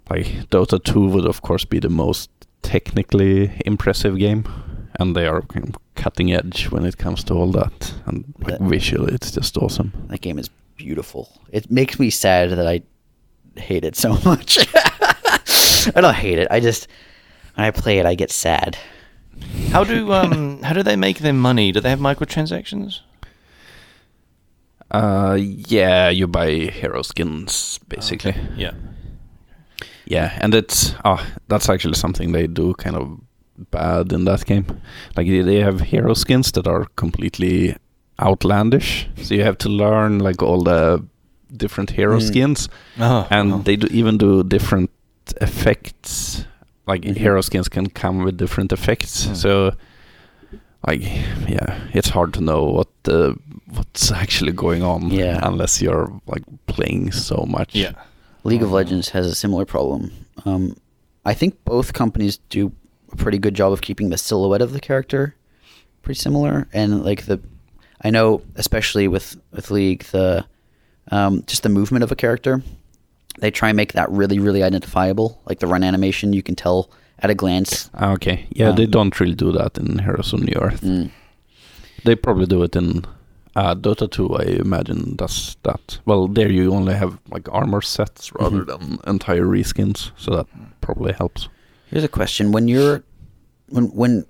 like 0.10 0.26
dota 0.50 0.84
2 0.84 1.08
would 1.10 1.26
of 1.26 1.42
course 1.42 1.66
be 1.66 1.80
the 1.80 1.90
most 1.90 2.30
technically 2.62 3.52
impressive 3.66 4.18
game 4.18 4.44
and 5.00 5.16
they 5.16 5.28
are 5.28 5.42
kind 5.44 5.70
of 5.70 5.76
cutting 5.96 6.34
edge 6.34 6.70
when 6.72 6.86
it 6.86 6.98
comes 6.98 7.24
to 7.26 7.34
all 7.34 7.52
that 7.52 7.94
and 8.08 8.24
like 8.40 8.58
That- 8.60 8.62
visually 8.70 9.14
it's 9.14 9.32
just 9.32 9.58
awesome 9.58 9.92
That 10.10 10.22
game 10.22 10.40
is 10.40 10.50
beautiful. 10.78 11.28
It 11.52 11.70
makes 11.70 12.00
me 12.00 12.10
sad 12.10 12.50
that 12.50 12.68
I 12.68 12.82
hate 13.60 13.86
it 13.86 13.96
so 13.96 14.10
much. 14.26 14.58
I 15.96 16.02
don't 16.02 16.16
hate 16.16 16.40
it. 16.40 16.48
I 16.50 16.60
just 16.60 16.88
when 17.56 17.66
I 17.68 17.72
play 17.72 18.00
it, 18.00 18.06
I 18.08 18.16
get 18.16 18.32
sad. 18.32 18.78
How 19.72 19.84
do 19.84 20.12
um 20.14 20.62
how 20.64 20.74
do 20.74 20.84
they 20.84 20.96
make 20.96 21.20
their 21.20 21.34
money? 21.34 21.72
Do 21.72 21.80
they 21.82 21.90
have 21.90 22.00
microtransactions? 22.00 23.02
uh 24.94 25.38
yeah 25.40 26.10
you 26.10 26.28
buy 26.28 26.50
hero 26.82 27.02
skins 27.02 27.80
basically 27.88 28.32
Okay, 28.32 28.42
Yeah. 28.58 28.74
Yeah, 30.06 30.38
and 30.42 30.54
it's 30.54 30.94
oh, 31.06 31.26
that's 31.48 31.70
actually 31.70 31.94
something 31.96 32.34
they 32.34 32.48
do 32.48 32.74
kind 32.74 32.96
of 32.98 33.20
bad 33.72 34.12
in 34.12 34.26
that 34.26 34.46
game. 34.46 34.66
Like 35.16 35.28
they- 35.28 35.44
they 35.44 35.62
have 35.64 35.80
hero 35.80 36.14
skins 36.14 36.52
that 36.52 36.68
are 36.68 36.86
completely 36.96 37.76
outlandish, 38.20 39.08
so 39.22 39.34
you 39.36 39.44
have 39.44 39.58
to 39.60 39.70
learn 39.70 40.20
like 40.20 40.44
all 40.44 40.64
the 40.64 41.02
different 41.58 41.92
hero 41.92 42.18
Mm. 42.18 42.22
skins, 42.28 42.70
Oh, 43.00 43.26
and 43.30 43.54
oh. 43.54 43.62
they 43.64 43.78
do 43.78 43.88
even 43.92 44.18
do 44.18 44.44
different 44.44 44.90
effects. 45.42 46.46
Like 46.88 47.02
Mhm. 47.04 47.18
hero 47.18 47.42
skins 47.42 47.70
can 47.70 47.88
come 47.90 48.24
with 48.24 48.38
different 48.38 48.72
effects, 48.74 49.28
Mm. 49.28 49.36
so 49.36 49.72
like 50.88 51.02
yeah, 51.48 51.80
it's 51.94 52.10
hard 52.10 52.34
to 52.34 52.42
know 52.42 52.64
what 52.64 52.88
the 53.04 53.36
what's 53.76 54.12
actually 54.12 54.52
going 54.52 54.84
on 54.84 55.10
Yeah. 55.12 55.40
unless 55.44 55.82
you're 55.82 56.12
like 56.28 56.44
playing 56.68 57.12
so 57.12 57.46
much. 57.48 57.74
yeah. 57.76 57.94
League 58.44 58.64
of 58.64 58.72
Legends 58.72 59.10
has 59.10 59.26
a 59.28 59.36
similar 59.36 59.66
problem. 59.66 60.12
Um, 60.46 60.76
I 61.24 61.34
think 61.36 61.56
both 61.64 61.94
companies 61.94 62.40
do 62.50 62.72
a 63.12 63.16
pretty 63.16 63.38
good 63.38 63.54
job 63.54 63.72
of 63.72 63.82
keeping 63.82 64.10
the 64.10 64.18
silhouette 64.18 64.62
of 64.62 64.74
the 64.74 64.80
character 64.80 65.36
pretty 66.02 66.20
similar, 66.20 66.68
and 66.74 67.04
like 67.06 67.26
the, 67.28 67.40
I 68.04 68.10
know 68.10 68.42
especially 68.56 69.08
with 69.08 69.38
with 69.54 69.70
League 69.72 70.04
the, 70.12 70.44
um, 71.12 71.44
just 71.46 71.62
the 71.64 71.70
movement 71.70 72.04
of 72.04 72.12
a 72.12 72.16
character, 72.16 72.64
they 73.40 73.52
try 73.52 73.70
and 73.70 73.78
make 73.78 73.94
that 73.94 74.10
really 74.12 74.40
really 74.40 74.64
identifiable. 74.64 75.42
Like 75.46 75.60
the 75.60 75.68
run 75.68 75.84
animation, 75.84 76.34
you 76.34 76.44
can 76.44 76.56
tell 76.56 76.90
at 77.20 77.30
a 77.30 77.36
glance. 77.36 77.90
Ah, 77.94 78.12
Okay, 78.14 78.48
yeah, 78.52 78.72
they 78.72 78.86
Um, 78.86 78.92
don't 78.92 79.20
really 79.20 79.36
do 79.36 79.52
that 79.52 79.78
in 79.78 80.00
Heroes 80.00 80.34
of 80.34 80.40
Newerth. 80.42 80.80
Mm. 80.82 81.12
They 82.04 82.16
probably 82.16 82.46
do 82.48 82.64
it 82.64 82.76
in 82.76 83.06
uh, 83.56 83.76
Dota 83.76 84.10
2, 84.10 84.36
I 84.38 84.44
imagine, 84.62 85.16
does 85.18 85.58
that. 85.64 86.00
Well, 86.06 86.28
there 86.28 86.50
you 86.52 86.74
only 86.74 86.94
have 86.96 87.20
like 87.30 87.48
armor 87.52 87.82
sets 87.82 88.32
rather 88.40 88.64
Mhm. 88.64 88.68
than 88.68 89.00
entire 89.14 89.46
reskins, 89.46 90.12
so 90.18 90.36
that 90.36 90.48
probably 90.82 91.14
helps. 91.14 91.50
Here's 91.92 92.04
a 92.06 92.08
question: 92.20 92.52
When 92.52 92.68
you're 92.68 93.04
when 93.70 93.86
when 93.96 94.26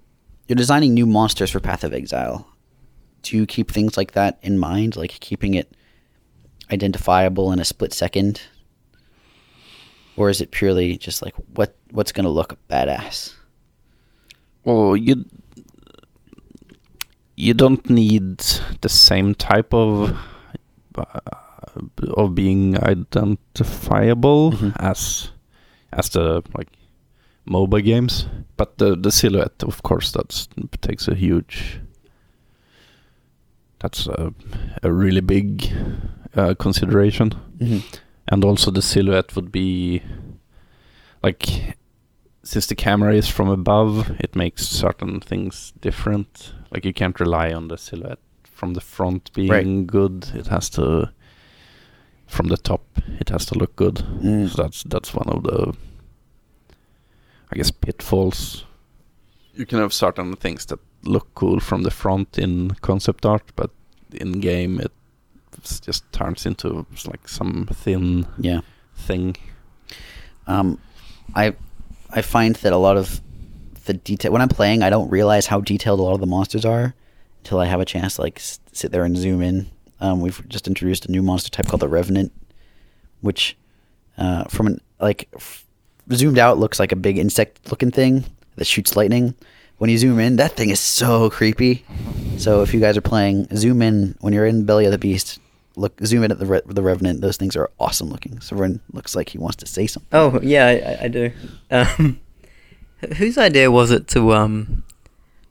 you're 0.47 0.57
designing 0.57 0.93
new 0.93 1.05
monsters 1.05 1.51
for 1.51 1.59
Path 1.59 1.83
of 1.83 1.93
Exile, 1.93 2.45
do 3.23 3.37
you 3.37 3.45
keep 3.45 3.71
things 3.71 3.95
like 3.95 4.11
that 4.13 4.37
in 4.41 4.57
mind, 4.57 4.95
like 4.97 5.11
keeping 5.21 5.53
it 5.53 5.67
identifiable 6.71 7.51
in 7.51 7.59
a 7.59 7.65
split 7.65 7.93
second, 7.93 8.41
or 10.17 10.29
is 10.29 10.41
it 10.41 10.51
purely 10.51 10.97
just 10.97 11.21
like 11.21 11.35
what 11.55 11.75
what's 11.91 12.11
going 12.11 12.25
to 12.25 12.29
look 12.31 12.57
badass? 12.69 13.33
Well, 14.63 14.95
you 14.95 15.25
you 17.35 17.53
don't 17.53 17.89
need 17.89 18.39
the 18.81 18.89
same 18.89 19.33
type 19.35 19.73
of 19.73 20.15
uh, 20.97 21.19
of 22.17 22.35
being 22.35 22.77
identifiable 22.77 24.51
Mhm. 24.51 24.73
as 24.79 25.31
as 25.93 26.09
the 26.09 26.43
like 26.57 26.69
MOBA 27.47 27.83
games, 27.83 28.27
but 28.57 28.77
the 28.77 28.95
the 28.95 29.11
silhouette, 29.11 29.63
of 29.63 29.81
course, 29.83 30.11
that 30.11 30.47
takes 30.81 31.07
a 31.07 31.15
huge. 31.15 31.79
That's 33.79 34.05
a, 34.07 34.31
a 34.83 34.91
really 34.93 35.21
big 35.21 35.73
uh, 36.35 36.53
consideration, 36.53 37.31
Mm-hmm. 37.59 37.79
And 38.31 38.43
also 38.43 38.71
the 38.71 38.81
silhouette 38.81 39.35
would 39.35 39.51
be 39.51 40.01
like 41.21 41.75
since 42.43 42.65
the 42.65 42.75
camera 42.75 43.13
is 43.13 43.27
from 43.29 43.49
above, 43.49 44.09
it 44.19 44.35
makes 44.35 44.65
certain 44.67 45.19
things 45.19 45.73
different. 45.79 46.53
Like 46.71 46.85
you 46.85 46.93
can't 46.93 47.19
rely 47.19 47.53
on 47.53 47.67
the 47.67 47.77
silhouette 47.77 48.17
from 48.43 48.73
the 48.73 48.81
front 48.81 49.31
being 49.33 49.49
Right. 49.51 49.87
good. 49.87 50.27
It 50.33 50.47
has 50.47 50.69
to 50.71 51.11
from 52.27 52.47
the 52.47 52.57
top. 52.57 52.81
It 53.19 53.29
has 53.29 53.45
to 53.47 53.55
look 53.59 53.75
good. 53.75 53.95
Mm. 54.23 54.49
So 54.49 54.63
that's 54.63 54.83
that's 54.83 55.13
one 55.13 55.29
of 55.29 55.43
the 55.43 55.73
I 57.51 57.57
guess 57.57 57.71
pitfalls. 57.71 58.65
You 59.53 59.65
can 59.65 59.79
have 59.79 59.93
certain 59.93 60.35
things 60.35 60.65
that 60.67 60.79
look 61.03 61.27
cool 61.35 61.59
from 61.59 61.83
the 61.83 61.91
front 61.91 62.37
in 62.39 62.71
concept 62.81 63.25
art, 63.25 63.51
but 63.55 63.69
in 64.13 64.39
game 64.39 64.79
it 64.79 64.91
just 65.63 66.09
turns 66.11 66.45
into 66.45 66.85
like 67.07 67.27
some 67.27 67.67
thin 67.73 68.25
Yeah. 68.39 68.61
thing. 68.95 69.35
Um, 70.47 70.79
I 71.35 71.53
I 72.09 72.21
find 72.21 72.55
that 72.57 72.73
a 72.73 72.77
lot 72.77 72.97
of 72.97 73.21
the 73.85 73.93
detail 73.93 74.31
when 74.31 74.41
I'm 74.41 74.49
playing, 74.49 74.83
I 74.83 74.89
don't 74.89 75.09
realize 75.09 75.47
how 75.47 75.61
detailed 75.61 75.99
a 75.99 76.03
lot 76.03 76.13
of 76.13 76.19
the 76.19 76.27
monsters 76.27 76.65
are 76.65 76.93
until 77.39 77.59
I 77.59 77.65
have 77.65 77.79
a 77.79 77.85
chance 77.85 78.15
to 78.15 78.21
like 78.21 78.37
s- 78.37 78.59
sit 78.73 78.91
there 78.91 79.03
and 79.03 79.17
zoom 79.17 79.41
in. 79.41 79.67
Um, 79.99 80.19
we've 80.21 80.47
just 80.49 80.67
introduced 80.67 81.05
a 81.05 81.11
new 81.11 81.21
monster 81.21 81.49
type 81.49 81.67
called 81.67 81.81
the 81.81 81.87
Revenant, 81.87 82.31
which 83.21 83.55
uh, 84.17 84.43
from 84.45 84.67
an 84.67 84.81
like 84.99 85.27
f- 85.35 85.65
zoomed 86.13 86.37
out 86.37 86.57
looks 86.59 86.79
like 86.79 86.91
a 86.91 86.95
big 86.95 87.17
insect 87.17 87.69
looking 87.71 87.91
thing 87.91 88.25
that 88.55 88.65
shoots 88.67 88.95
lightning. 88.95 89.35
When 89.77 89.89
you 89.89 89.97
zoom 89.97 90.19
in, 90.19 90.35
that 90.35 90.51
thing 90.55 90.69
is 90.69 90.79
so 90.79 91.29
creepy. 91.31 91.83
So 92.37 92.61
if 92.61 92.71
you 92.73 92.79
guys 92.79 92.97
are 92.97 93.01
playing, 93.01 93.47
zoom 93.55 93.81
in 93.81 94.15
when 94.21 94.31
you're 94.33 94.45
in 94.45 94.65
Belly 94.65 94.85
of 94.85 94.91
the 94.91 94.99
Beast. 94.99 95.39
Look, 95.75 95.99
zoom 96.05 96.23
in 96.23 96.31
at 96.31 96.39
the 96.39 96.45
Re- 96.45 96.61
the 96.65 96.81
Revenant. 96.81 97.21
Those 97.21 97.37
things 97.37 97.55
are 97.55 97.69
awesome 97.79 98.09
looking. 98.09 98.39
Severn 98.41 98.81
looks 98.91 99.15
like 99.15 99.29
he 99.29 99.37
wants 99.37 99.55
to 99.57 99.65
say 99.65 99.87
something. 99.87 100.09
Oh 100.11 100.39
yeah, 100.41 100.65
I, 100.67 100.71
I- 100.71 100.97
I 101.03 101.07
do. 101.07 101.31
Um, 101.71 102.19
whose 103.17 103.37
idea 103.37 103.71
was 103.71 103.89
it 103.91 104.07
to 104.09 104.33
um 104.33 104.83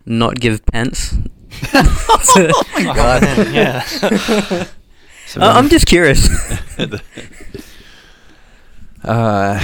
not 0.05 0.39
give 0.41 0.65
pants? 0.67 1.15
oh 1.75 2.63
my 2.75 2.85
god! 2.85 3.23
yeah. 3.53 3.81
So 5.27 5.41
I- 5.41 5.59
I'm 5.59 5.69
just 5.69 5.87
curious. 5.87 6.29
Uh, 9.03 9.59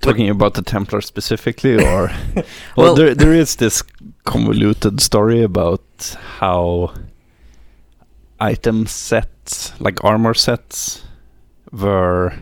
talking 0.00 0.30
about 0.30 0.54
the 0.54 0.62
Templar 0.62 1.00
specifically, 1.00 1.74
or 1.84 2.10
well, 2.36 2.44
Well- 2.76 2.94
there 2.94 3.14
there 3.14 3.32
is 3.34 3.56
this 3.56 3.82
convoluted 4.24 5.00
story 5.00 5.42
about 5.42 5.82
how 6.38 6.92
item 8.40 8.86
sets, 8.86 9.72
like 9.80 10.02
armor 10.04 10.34
sets, 10.34 11.02
were 11.72 12.32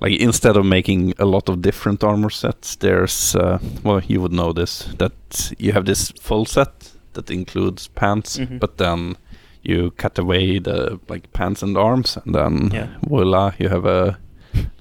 like 0.00 0.20
instead 0.20 0.56
of 0.56 0.64
making 0.64 1.14
a 1.18 1.24
lot 1.24 1.48
of 1.48 1.60
different 1.62 2.02
armor 2.04 2.30
sets, 2.30 2.76
there's 2.76 3.34
uh, 3.36 3.58
well, 3.84 4.00
you 4.08 4.20
would 4.20 4.32
know 4.32 4.52
this 4.52 4.84
that 4.98 5.52
you 5.58 5.72
have 5.72 5.84
this 5.84 6.10
full 6.20 6.46
set 6.46 6.92
that 7.12 7.30
includes 7.30 7.88
pants, 7.88 8.38
Mhm. 8.38 8.58
but 8.60 8.76
then 8.78 9.16
you 9.62 9.90
cut 9.96 10.18
away 10.18 10.58
the 10.60 10.98
like 11.08 11.30
pants 11.32 11.62
and 11.62 11.76
arms, 11.76 12.16
and 12.24 12.34
then 12.34 12.70
Yeah. 12.72 12.86
voila, 13.08 13.52
you 13.58 13.68
have 13.68 13.84
a 13.84 14.16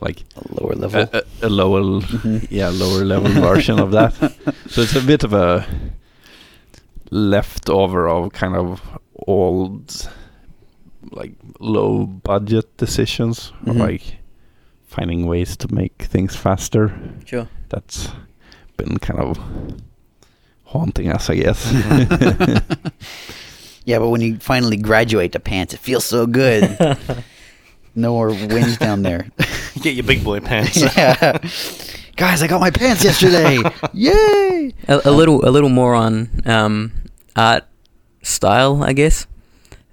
like 0.01 0.23
A 0.35 0.61
lower 0.61 0.75
level. 0.75 1.01
a, 1.01 1.17
a, 1.17 1.47
a 1.47 1.49
lower, 1.49 1.81
Mhm. 2.01 2.47
yeah, 2.49 2.69
lower 2.71 3.03
level 3.05 3.29
version 3.41 3.79
of 3.79 3.91
that. 3.91 4.13
So 4.69 4.81
it's 4.81 4.95
a 4.95 5.01
bit 5.05 5.23
of 5.23 5.33
a 5.33 5.65
leftover 7.11 8.07
of 8.07 8.31
kind 8.33 8.55
of 8.55 8.81
old, 9.27 10.09
like 11.11 11.31
low 11.59 12.05
budget 12.05 12.77
decisions, 12.77 13.51
or 13.65 13.73
Mhm. 13.73 13.79
like 13.79 14.17
finding 14.87 15.25
ways 15.27 15.55
to 15.57 15.73
make 15.73 16.03
things 16.03 16.35
faster. 16.35 16.91
sure. 17.25 17.47
That's 17.69 18.09
been 18.77 18.97
kind 18.97 19.19
of 19.19 19.37
haunting 20.65 21.11
us, 21.11 21.29
I 21.29 21.35
guess. 21.35 21.71
yeah, 23.85 23.99
but 23.99 24.09
when 24.09 24.21
you 24.21 24.37
finally 24.39 24.77
graduate 24.77 25.31
the 25.31 25.39
pants, 25.39 25.73
it 25.73 25.79
feels 25.79 26.05
so 26.05 26.25
good. 26.27 26.63
no 27.95 28.11
more 28.13 28.29
wings 28.29 28.77
down 28.77 29.01
there. 29.03 29.29
Get 29.81 29.95
your 29.95 30.03
big 30.05 30.23
boy 30.23 30.39
pants. 30.39 30.77
yeah. 30.95 31.37
Guys, 32.15 32.41
I 32.43 32.47
got 32.47 32.59
my 32.59 32.71
pants 32.71 33.03
yesterday. 33.03 33.59
Yay! 33.93 34.73
a, 34.87 35.01
a 35.05 35.11
little 35.11 35.47
a 35.47 35.51
little 35.51 35.69
more 35.69 35.95
on 35.95 36.29
um, 36.45 36.91
art 37.35 37.63
style, 38.23 38.83
I 38.83 38.93
guess. 38.93 39.25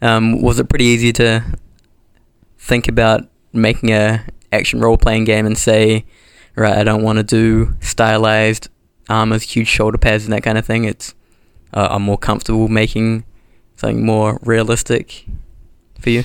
Um, 0.03 0.43
was 0.43 0.59
it 0.59 0.69
pretty 0.69 0.85
easy 0.85 1.13
to 1.15 1.45
think 2.59 2.89
about 2.89 3.29
making 3.53 3.91
a 3.91 4.25
action 4.53 4.81
role 4.81 4.97
playing 4.99 5.25
game 5.25 5.47
and 5.47 5.57
say, 5.57 6.05
right, 6.55 6.77
I 6.77 6.85
don't 6.85 7.03
want 7.03 7.19
to 7.19 7.23
do 7.23 7.75
stylized 7.81 8.69
armors, 9.09 9.43
huge 9.43 9.69
shoulder 9.69 9.99
pads, 9.99 10.25
and 10.25 10.33
that 10.33 10.43
kind 10.43 10.59
of 10.59 10.67
thing. 10.67 10.85
It's 10.85 11.15
uh, 11.73 11.89
I'm 11.91 12.03
more 12.03 12.19
comfortable 12.19 12.69
making 12.69 13.25
something 13.77 14.05
more 14.05 14.39
realistic 14.43 15.27
for 16.01 16.11
you. 16.11 16.25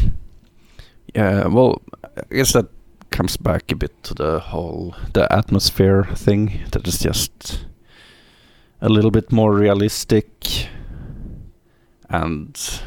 Yeah, 1.14 1.48
well, 1.48 1.82
I 2.04 2.36
guess 2.36 2.54
that 2.54 2.68
comes 3.10 3.36
back 3.38 3.72
a 3.72 3.76
bit 3.76 4.04
to 4.04 4.14
the 4.14 4.40
whole 4.40 4.96
the 5.14 5.32
atmosphere 5.32 6.08
thing. 6.16 6.62
That 6.72 6.88
is 6.88 7.00
just 7.00 7.66
a 8.82 8.90
little 8.90 9.12
bit 9.12 9.32
more 9.32 9.54
realistic, 9.54 10.70
and 12.10 12.82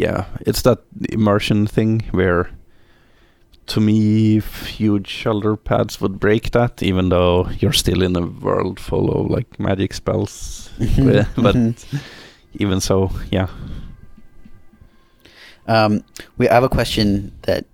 yeah, 0.00 0.24
it's 0.46 0.62
that 0.62 0.78
immersion 1.10 1.66
thing 1.66 2.00
where, 2.10 2.50
to 3.66 3.80
me, 3.80 4.40
huge 4.40 5.06
shoulder 5.06 5.56
pads 5.56 6.00
would 6.00 6.18
break 6.18 6.52
that, 6.52 6.82
even 6.82 7.10
though 7.10 7.50
you're 7.58 7.74
still 7.74 8.02
in 8.02 8.16
a 8.16 8.26
world 8.26 8.80
full 8.80 9.10
of 9.10 9.30
like 9.30 9.60
magic 9.60 9.92
spells. 9.92 10.70
but 11.36 11.56
even 12.54 12.80
so, 12.80 13.10
yeah. 13.30 13.48
Um, 15.66 16.02
we 16.38 16.48
I 16.48 16.54
have 16.54 16.64
a 16.64 16.68
question 16.68 17.32
that 17.42 17.66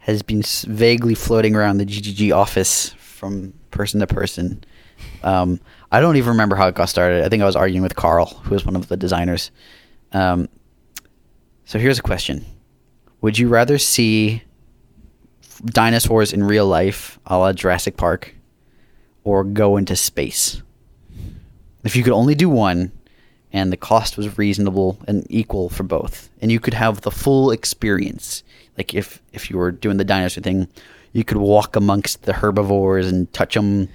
has 0.00 0.22
been 0.22 0.40
s- 0.40 0.64
vaguely 0.64 1.14
floating 1.14 1.54
around 1.54 1.76
the 1.76 1.84
GGG 1.84 2.34
office 2.34 2.94
from 2.98 3.52
person 3.70 4.00
to 4.00 4.06
person. 4.06 4.64
Um, 5.22 5.60
I 5.92 6.00
don't 6.00 6.16
even 6.16 6.30
remember 6.30 6.56
how 6.56 6.68
it 6.68 6.74
got 6.74 6.88
started. 6.88 7.22
I 7.22 7.28
think 7.28 7.42
I 7.42 7.46
was 7.46 7.54
arguing 7.54 7.82
with 7.82 7.96
Carl, 7.96 8.26
who 8.44 8.54
was 8.54 8.64
one 8.64 8.76
of 8.76 8.88
the 8.88 8.96
designers. 8.96 9.50
Um, 10.12 10.48
so 11.66 11.80
here's 11.80 11.98
a 11.98 12.02
question: 12.02 12.46
Would 13.20 13.38
you 13.38 13.48
rather 13.48 13.76
see 13.76 14.42
dinosaurs 15.64 16.32
in 16.32 16.44
real 16.44 16.66
life, 16.66 17.18
a 17.26 17.36
la 17.36 17.52
Jurassic 17.52 17.96
Park, 17.96 18.34
or 19.24 19.44
go 19.44 19.76
into 19.76 19.96
space? 19.96 20.62
If 21.84 21.96
you 21.96 22.04
could 22.04 22.12
only 22.12 22.36
do 22.36 22.48
one, 22.48 22.92
and 23.52 23.72
the 23.72 23.76
cost 23.76 24.16
was 24.16 24.38
reasonable 24.38 24.98
and 25.08 25.26
equal 25.28 25.68
for 25.68 25.82
both, 25.82 26.30
and 26.40 26.52
you 26.52 26.60
could 26.60 26.74
have 26.74 27.00
the 27.00 27.10
full 27.10 27.50
experience. 27.50 28.44
Like 28.78 28.94
if 28.94 29.20
if 29.32 29.50
you 29.50 29.58
were 29.58 29.72
doing 29.72 29.96
the 29.96 30.04
dinosaur 30.04 30.42
thing, 30.42 30.68
you 31.12 31.24
could 31.24 31.38
walk 31.38 31.74
amongst 31.74 32.22
the 32.22 32.32
herbivores 32.32 33.10
and 33.10 33.32
touch 33.32 33.54
them. 33.54 33.88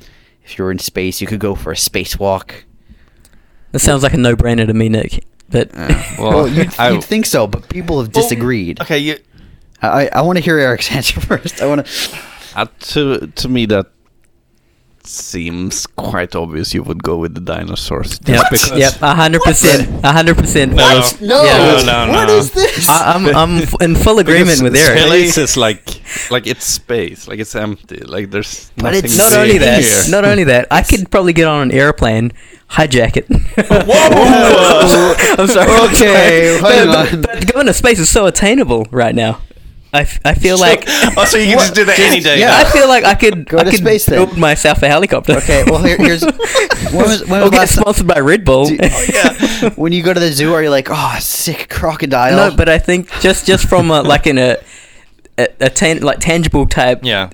If 0.43 0.57
you 0.57 0.65
were 0.65 0.71
in 0.71 0.79
space, 0.79 1.21
you 1.21 1.27
could 1.27 1.39
go 1.39 1.55
for 1.55 1.71
a 1.71 1.75
spacewalk. 1.75 2.51
That 3.71 3.79
sounds 3.79 4.03
like 4.03 4.13
a 4.13 4.17
no 4.17 4.35
brainer 4.35 4.67
to 4.67 4.73
me, 4.73 4.89
Nick. 4.89 5.23
But 5.51 5.71
Yeah, 5.73 6.15
well, 6.19 6.31
Well, 6.31 6.47
you'd, 6.55 6.79
I- 6.79 6.91
you'd 6.91 7.03
think 7.03 7.25
so, 7.25 7.47
but 7.47 7.67
people 7.69 7.99
have 8.01 8.13
Well, 8.13 8.23
disagreed. 8.23 8.79
Okay, 8.81 8.99
you. 8.99 9.17
I 9.81 10.09
I 10.13 10.21
want 10.21 10.37
to 10.37 10.43
hear 10.43 10.57
Eric's 10.59 10.91
answer 10.97 11.19
first. 11.21 11.61
I 11.61 11.65
want 11.67 11.85
to. 11.85 12.19
Uh, 12.55 12.65
to 12.93 13.27
to 13.27 13.49
me, 13.49 13.65
that 13.67 13.87
seems 15.03 15.87
quite 15.87 16.35
obvious. 16.35 16.73
You 16.75 16.83
would 16.83 17.01
go 17.01 17.17
with 17.17 17.33
the 17.33 17.41
dinosaurs. 17.41 18.19
just 18.19 18.27
yep, 18.29 18.51
because- 18.51 18.77
yep, 18.77 19.01
a 19.01 19.15
hundred 19.15 19.41
percent, 19.41 19.89
a 20.05 20.11
hundred 20.11 20.37
percent. 20.37 20.73
No. 20.73 20.83
I- 20.83 21.11
No, 21.21 21.43
Yeah. 21.43 21.57
No, 21.57 22.05
no, 22.05 22.11
what 22.13 22.27
no. 22.27 22.37
is 22.37 22.51
this? 22.51 22.87
I, 22.87 23.13
I'm 23.13 23.25
I'm 23.35 23.57
f- 23.63 23.81
in 23.81 23.95
full 23.95 24.19
agreement 24.19 24.61
with 24.61 24.75
Eric. 24.75 24.99
Space 24.99 25.37
is 25.39 25.57
like 25.57 25.83
like 26.29 26.45
it's 26.45 26.65
space, 26.65 27.27
like 27.27 27.39
it's 27.39 27.55
empty, 27.55 27.97
like 28.05 28.29
there's 28.29 28.71
But 28.75 28.83
nothing 28.91 29.05
it's 29.05 29.17
Not 29.17 29.31
Not 29.31 29.39
only 29.39 29.49
only 29.55 29.65
that, 29.65 29.81
here. 29.81 30.03
not 30.11 30.25
only 30.25 30.43
that, 30.45 30.67
I 30.69 30.83
could 30.83 31.09
probably 31.09 31.33
get 31.33 31.47
on 31.47 31.63
an 31.63 31.71
airplane, 31.71 32.31
hijack 32.71 33.17
it. 33.17 33.25
Whoa! 33.87 35.15
I'm 35.37 35.47
sorry. 35.47 35.71
Okay, 35.89 36.57
sorry. 36.59 36.75
hang 36.75 36.87
But- 36.87 37.13
on. 37.13 37.21
but 37.21 37.53
going 37.53 37.65
to 37.67 37.73
space 37.73 37.99
is 37.99 38.09
so 38.09 38.25
attainable 38.25 38.87
right 38.91 39.13
now. 39.15 39.41
I, 39.93 40.01
f- 40.03 40.21
I 40.23 40.35
feel 40.35 40.57
like 40.57 40.85
oh, 40.87 41.25
so 41.25 41.37
you 41.37 41.47
can 41.47 41.57
just 41.59 41.75
do 41.75 41.83
that 41.83 41.99
any 41.99 42.21
day. 42.21 42.39
Yeah. 42.39 42.55
I 42.55 42.63
feel 42.71 42.87
like 42.87 43.03
I 43.03 43.13
could 43.13 43.45
Go 43.45 43.57
I 43.57 43.65
to 43.65 43.71
could 43.71 43.79
space 43.79 44.05
then. 44.05 44.25
build 44.25 44.37
myself 44.37 44.81
a 44.83 44.87
helicopter. 44.87 45.33
Okay, 45.33 45.65
well 45.67 45.83
here, 45.83 45.97
here's 45.97 46.21
when 46.23 46.95
was 46.95 47.27
when 47.27 47.39
I'll 47.41 47.49
was 47.49 47.51
get 47.51 47.57
last 47.59 47.75
time, 47.75 47.81
sponsored 47.83 48.07
by 48.07 48.19
Red 48.21 48.45
Bull. 48.45 48.67
Do- 48.67 48.77
Oh, 48.81 49.05
yeah. 49.13 49.69
when 49.71 49.91
you 49.91 50.01
go 50.01 50.13
to 50.13 50.19
the 50.21 50.31
zoo? 50.31 50.53
Are 50.53 50.63
you 50.63 50.69
like, 50.69 50.87
oh, 50.89 51.17
sick 51.19 51.67
crocodile? 51.69 52.51
no, 52.51 52.55
but 52.55 52.69
I 52.69 52.77
think 52.79 53.11
just 53.19 53.45
just 53.45 53.67
from 53.67 53.91
a, 53.91 54.01
like 54.01 54.27
in 54.27 54.37
a 54.37 54.55
a, 55.37 55.47
a 55.59 55.69
tan- 55.69 55.99
like 56.03 56.19
tangible 56.21 56.65
type 56.67 57.01
Yeah. 57.03 57.29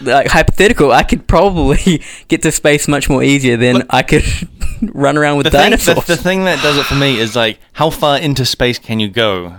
Like 0.00 0.28
hypothetical, 0.28 0.92
I 0.92 1.02
could 1.02 1.26
probably 1.26 2.02
get 2.28 2.42
to 2.42 2.52
space 2.52 2.88
much 2.88 3.08
more 3.08 3.22
easier 3.22 3.56
than 3.56 3.76
Look- 3.76 3.86
I 3.90 4.02
could 4.02 4.24
run 4.94 5.16
around 5.18 5.36
with 5.38 5.44
the 5.44 5.50
thing, 5.50 5.70
dinosaurs. 5.70 6.06
the, 6.06 6.16
the 6.16 6.22
thing 6.22 6.44
that 6.44 6.62
does 6.62 6.76
it 6.78 6.84
for 6.86 6.94
me 6.94 7.18
is 7.18 7.36
like, 7.36 7.58
how 7.74 7.90
far 7.90 8.18
into 8.18 8.44
space 8.44 8.78
can 8.78 9.00
you 9.00 9.08
go? 9.08 9.56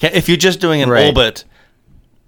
If 0.00 0.28
you're 0.28 0.36
just 0.36 0.60
doing 0.60 0.82
an 0.82 0.90
Right. 0.90 1.06
orbit, 1.06 1.44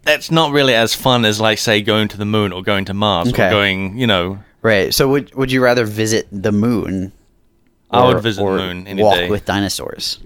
that's 0.03 0.31
not 0.31 0.53
really 0.53 0.75
as 0.75 0.95
fun 0.95 1.25
as, 1.25 1.41
like, 1.41 1.59
say, 1.59 1.83
going 1.83 2.09
to 2.09 2.17
the 2.17 2.25
moon 2.25 2.53
or 2.53 2.63
going 2.63 2.85
to 2.87 2.95
Mars 2.95 3.29
Okay. 3.33 3.49
or 3.49 3.51
going, 3.51 3.99
you 3.99 4.07
know, 4.07 4.39
Right. 4.63 4.93
So 4.95 5.09
would 5.11 5.33
would 5.35 5.53
you 5.53 5.63
rather 5.63 5.85
visit 5.85 6.27
the 6.33 6.51
moon? 6.53 7.13
I 7.91 8.05
would 8.07 8.17
or- 8.17 8.21
visit 8.21 8.41
the 8.45 8.51
moon 8.51 8.87
any 8.89 9.03
walk 9.03 9.15
day. 9.17 9.31
with 9.31 9.45
dinosaurs. 9.45 10.19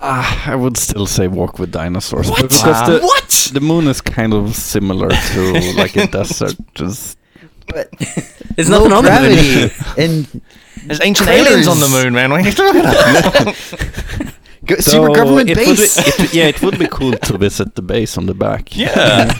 Ah, 0.00 0.50
I 0.50 0.54
would 0.54 0.76
still 0.76 1.06
say 1.06 1.26
walk 1.28 1.58
with 1.58 1.72
dinosaurs. 1.72 2.30
What? 2.30 2.42
Because 2.42 2.62
Wow. 2.64 2.86
the, 2.86 3.00
What? 3.00 3.50
the 3.52 3.60
moon 3.60 3.88
is 3.88 4.00
kind 4.00 4.32
of 4.32 4.54
similar 4.54 5.08
to 5.08 5.72
like 5.76 5.96
a 5.96 6.06
desert. 6.06 6.54
Just 6.74 7.18
But 7.66 7.90
There's 8.56 8.70
low 8.70 8.86
nothing 8.86 8.92
on 8.92 9.04
the 9.04 9.10
moon. 9.10 9.68
gravity 9.68 9.74
and 10.02 10.40
There's 10.86 11.00
ancient 11.02 11.28
Craters. 11.28 11.46
aliens 11.48 11.68
on 11.68 11.80
the 11.80 11.88
moon, 11.88 12.12
man. 12.14 12.30
What 12.30 12.40
are 12.42 12.48
you 12.48 12.52
talking 12.52 12.80
about? 12.80 13.44
go, 14.66 14.76
secret 14.76 15.14
government 15.16 15.50
it 15.50 15.56
base. 15.56 15.96
Would 15.96 16.04
be, 16.16 16.22
it, 16.24 16.34
yeah, 16.34 16.46
it 16.46 16.62
would 16.62 16.78
be 16.78 16.86
cool 16.88 17.12
to 17.12 17.38
visit 17.38 17.74
the 17.74 17.82
base 17.82 18.16
on 18.16 18.26
the 18.26 18.34
back. 18.34 18.76
yeah. 18.76 19.32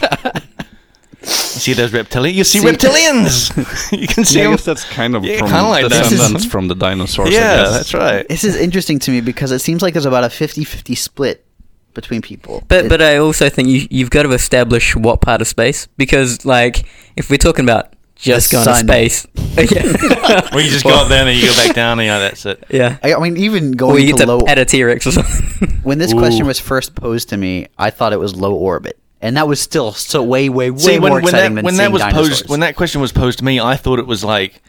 You 1.21 1.27
see 1.27 1.73
those 1.73 1.91
reptilians? 1.91 2.33
You 2.33 2.43
see, 2.43 2.59
See- 2.59 2.65
reptilians. 2.67 3.91
you 4.01 4.07
can 4.07 4.23
see 4.25 4.39
Yeah, 4.39 4.47
I 4.47 4.51
guess 4.51 4.65
that's 4.65 4.83
kind 4.85 5.15
of 5.15 5.23
Yeah, 5.25 5.39
from 5.39 5.47
kinda 5.49 5.63
like 5.69 5.89
that. 5.89 6.09
descendants 6.09 6.45
from 6.45 6.67
the 6.67 6.75
dinosaurs. 6.75 7.29
I 7.29 7.31
Yeah, 7.33 7.39
guess. 7.63 7.71
that's 7.73 7.93
right. 7.93 8.27
This 8.29 8.43
is 8.43 8.55
interesting 8.55 8.99
to 8.99 9.11
me 9.11 9.21
because 9.21 9.51
it 9.51 9.59
seems 9.59 9.81
like 9.81 9.93
there's 9.93 10.05
about 10.05 10.23
a 10.23 10.27
50-50 10.29 10.95
split 10.97 11.45
between 11.93 12.21
people. 12.21 12.63
But 12.67 12.85
It- 12.85 12.89
but 12.89 13.01
I 13.01 13.17
also 13.17 13.49
think 13.49 13.67
you 13.67 13.87
you've 13.89 14.11
got 14.11 14.23
to 14.23 14.31
establish 14.31 14.95
what 14.95 15.21
part 15.21 15.41
of 15.41 15.47
space 15.47 15.87
because 15.97 16.45
like 16.45 16.85
if 17.17 17.29
we're 17.29 17.37
talking 17.37 17.65
about 17.65 17.93
just 18.15 18.51
going 18.51 18.65
to 18.67 18.75
space, 18.75 19.25
yeah, 19.57 20.49
Well, 20.53 20.59
you 20.61 20.69
just 20.69 20.83
go 20.83 20.89
up 20.93 21.07
there 21.07 21.25
and 21.25 21.37
you 21.39 21.47
go 21.47 21.55
back 21.55 21.73
down 21.73 21.99
and 21.99 22.05
you 22.05 22.11
know, 22.11 22.19
that's 22.19 22.45
it. 22.45 22.63
yeah. 22.69 22.97
I, 23.01 23.13
I 23.13 23.19
mean, 23.19 23.37
even 23.37 23.71
Or 23.71 23.75
going 23.75 24.01
you 24.05 24.11
to 24.11 24.17
get 24.17 24.25
to 24.25 24.27
low. 24.27 24.41
pet 24.41 24.57
a 24.59 24.65
T 24.65 24.83
Rex 24.83 25.07
or 25.07 25.11
something. 25.13 25.79
when 25.83 25.97
this 25.99 26.13
question 26.13 26.45
was 26.45 26.59
first 26.59 26.95
posed 26.95 27.29
to 27.29 27.37
me, 27.37 27.67
I 27.77 27.89
thought 27.91 28.11
it 28.13 28.19
was 28.19 28.35
low 28.35 28.53
orbit, 28.53 28.98
and 29.21 29.35
that 29.37 29.47
was 29.47 29.59
still 29.61 29.91
so 29.91 30.23
way, 30.23 30.49
way, 30.49 30.71
way 30.71 30.77
See, 30.77 30.99
when, 30.99 31.11
more 31.11 31.17
when 31.21 31.23
exciting 31.25 31.55
that 31.55 31.61
than 31.61 31.65
when 31.65 31.75
that 31.77 31.91
was 31.91 32.01
dinosaurs. 32.01 32.29
posed 32.29 32.49
when 32.49 32.59
that 32.61 32.75
question 32.75 33.01
was 33.01 33.11
posed 33.11 33.39
to 33.39 33.45
me, 33.45 33.59
I 33.59 33.75
thought 33.75 33.99
it 33.99 34.07
was 34.07 34.23
like 34.23 34.61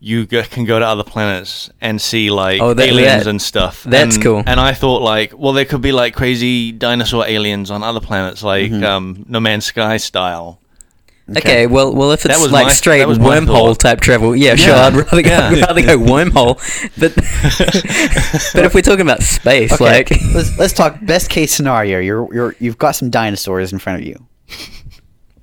you 0.00 0.26
go, 0.26 0.42
can 0.42 0.64
go 0.66 0.78
to 0.78 0.86
other 0.86 1.04
planets 1.04 1.70
and 1.80 2.00
see 2.00 2.30
like 2.30 2.60
Oh, 2.60 2.74
that- 2.74 2.88
aliens 2.88 3.24
that- 3.24 3.30
and 3.30 3.40
stuff. 3.40 3.84
that's 3.84 4.16
and, 4.16 4.24
cool. 4.24 4.42
And 4.46 4.60
I 4.60 4.74
thought 4.74 5.00
like, 5.02 5.32
well, 5.36 5.52
there 5.54 5.64
could 5.64 5.80
be 5.80 5.92
like 5.92 6.14
crazy 6.14 6.72
dinosaur 6.72 7.24
aliens 7.26 7.70
on 7.70 7.82
other 7.82 8.00
planets, 8.00 8.42
like 8.42 8.70
Mm-hmm. 8.70 8.84
um, 8.84 9.24
No 9.28 9.40
Man's 9.40 9.64
Sky 9.66 9.96
style. 9.96 10.60
Okay, 11.36 11.66
well, 11.66 11.94
well, 11.94 12.12
if 12.12 12.26
it's 12.26 12.38
was 12.38 12.52
like 12.52 12.66
my- 12.66 12.72
straight 12.72 13.06
was 13.06 13.18
wormhole 13.18 13.76
type 13.78 14.00
travel, 14.00 14.36
yeah, 14.36 14.56
sure, 14.56 14.74
I'd 14.74 14.94
rather 14.94 15.22
go, 15.22 15.30
Yeah. 15.30 15.48
I'd 15.48 15.60
rather 15.62 15.82
go 15.82 15.98
wormhole. 15.98 16.56
But 17.00 17.14
but 18.54 18.64
if 18.66 18.74
we're 18.74 18.82
talking 18.82 19.00
about 19.00 19.22
space, 19.22 19.72
Okay, 19.72 19.84
like 19.84 20.10
let's 20.34 20.58
let's 20.58 20.72
talk 20.74 20.98
best 21.02 21.30
case 21.30 21.54
scenario. 21.54 21.98
You're 21.98 22.34
you're 22.34 22.56
you've 22.58 22.76
got 22.76 22.92
some 22.92 23.08
dinosaurs 23.08 23.72
in 23.72 23.78
front 23.78 24.00
of 24.02 24.06
you. 24.06 24.26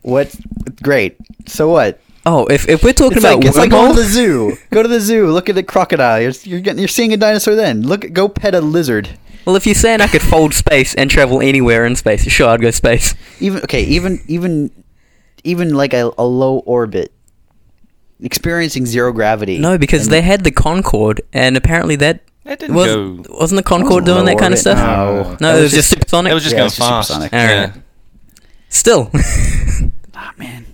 What? 0.03 0.35
Great. 0.83 1.17
So 1.47 1.69
what? 1.69 1.99
oh, 2.27 2.45
if 2.45 2.69
if 2.69 2.83
we're 2.83 2.93
talking 2.93 3.17
It's 3.17 3.25
about 3.25 3.37
like, 3.37 3.45
it's 3.47 3.57
like 3.57 3.71
going 3.71 3.95
to 3.95 4.01
the 4.01 4.07
zoo. 4.07 4.55
Go 4.69 4.83
to 4.83 4.87
the 4.87 4.99
zoo. 4.99 5.31
Look 5.31 5.49
at 5.49 5.55
the 5.55 5.63
crocodile. 5.63 6.21
You're, 6.21 6.33
you're 6.43 6.59
getting 6.59 6.77
you're 6.79 6.87
seeing 6.87 7.11
a 7.13 7.17
dinosaur. 7.17 7.55
Then 7.55 7.81
look 7.81 8.13
go 8.13 8.29
pet 8.29 8.53
a 8.53 8.61
lizard. 8.61 9.09
well, 9.45 9.55
if 9.55 9.65
you're 9.65 9.73
saying 9.73 10.01
I 10.01 10.07
could 10.07 10.21
fold 10.21 10.53
space 10.53 10.93
and 10.93 11.09
travel 11.09 11.41
anywhere 11.41 11.85
in 11.85 11.95
space, 11.95 12.29
sure, 12.29 12.49
I'd 12.49 12.61
go 12.61 12.69
space. 12.69 13.15
Even 13.39 13.63
okay. 13.63 13.81
Even 13.83 14.21
even 14.27 14.69
even 15.43 15.73
like 15.73 15.93
a, 15.93 16.11
a 16.17 16.25
low 16.25 16.59
orbit, 16.59 17.11
experiencing 18.21 18.85
zero 18.85 19.11
gravity. 19.11 19.57
No, 19.59 19.77
because 19.77 20.03
and- 20.03 20.13
they 20.13 20.21
had 20.21 20.43
the 20.43 20.51
Concorde, 20.51 21.21
and 21.33 21.57
apparently 21.57 21.95
that 21.97 22.21
That 22.43 22.59
didn't 22.59 22.75
was 22.75 22.87
go. 22.87 23.23
wasn't 23.39 23.57
the 23.57 23.63
Concorde 23.63 24.05
doing 24.05 24.25
that 24.25 24.37
kind 24.37 24.53
of 24.53 24.59
stuff. 24.59 24.77
no. 24.77 25.23
no, 25.23 25.35
That 25.37 25.51
it 25.59 25.61
was 25.61 25.63
was 25.63 25.71
just 25.71 25.75
just- 25.75 25.89
supersonic. 25.89 26.31
It 26.31 26.33
was 26.33 26.43
just 26.43 26.53
Yeah, 26.53 26.59
going 26.59 26.67
it's 26.67 26.75
just 26.77 26.89
fast. 26.89 27.07
supersonic. 27.09 27.31
Yeah. 27.31 27.73
Still, 28.69 29.09
Ah, 30.15 30.33
man, 30.37 30.65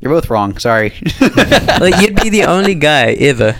you're 0.00 0.12
both 0.12 0.28
wrong. 0.28 0.58
Sorry. 0.58 0.92
like 1.80 2.00
you'd 2.02 2.16
be 2.20 2.28
the 2.30 2.44
only 2.46 2.74
guy 2.74 3.12
ever 3.12 3.56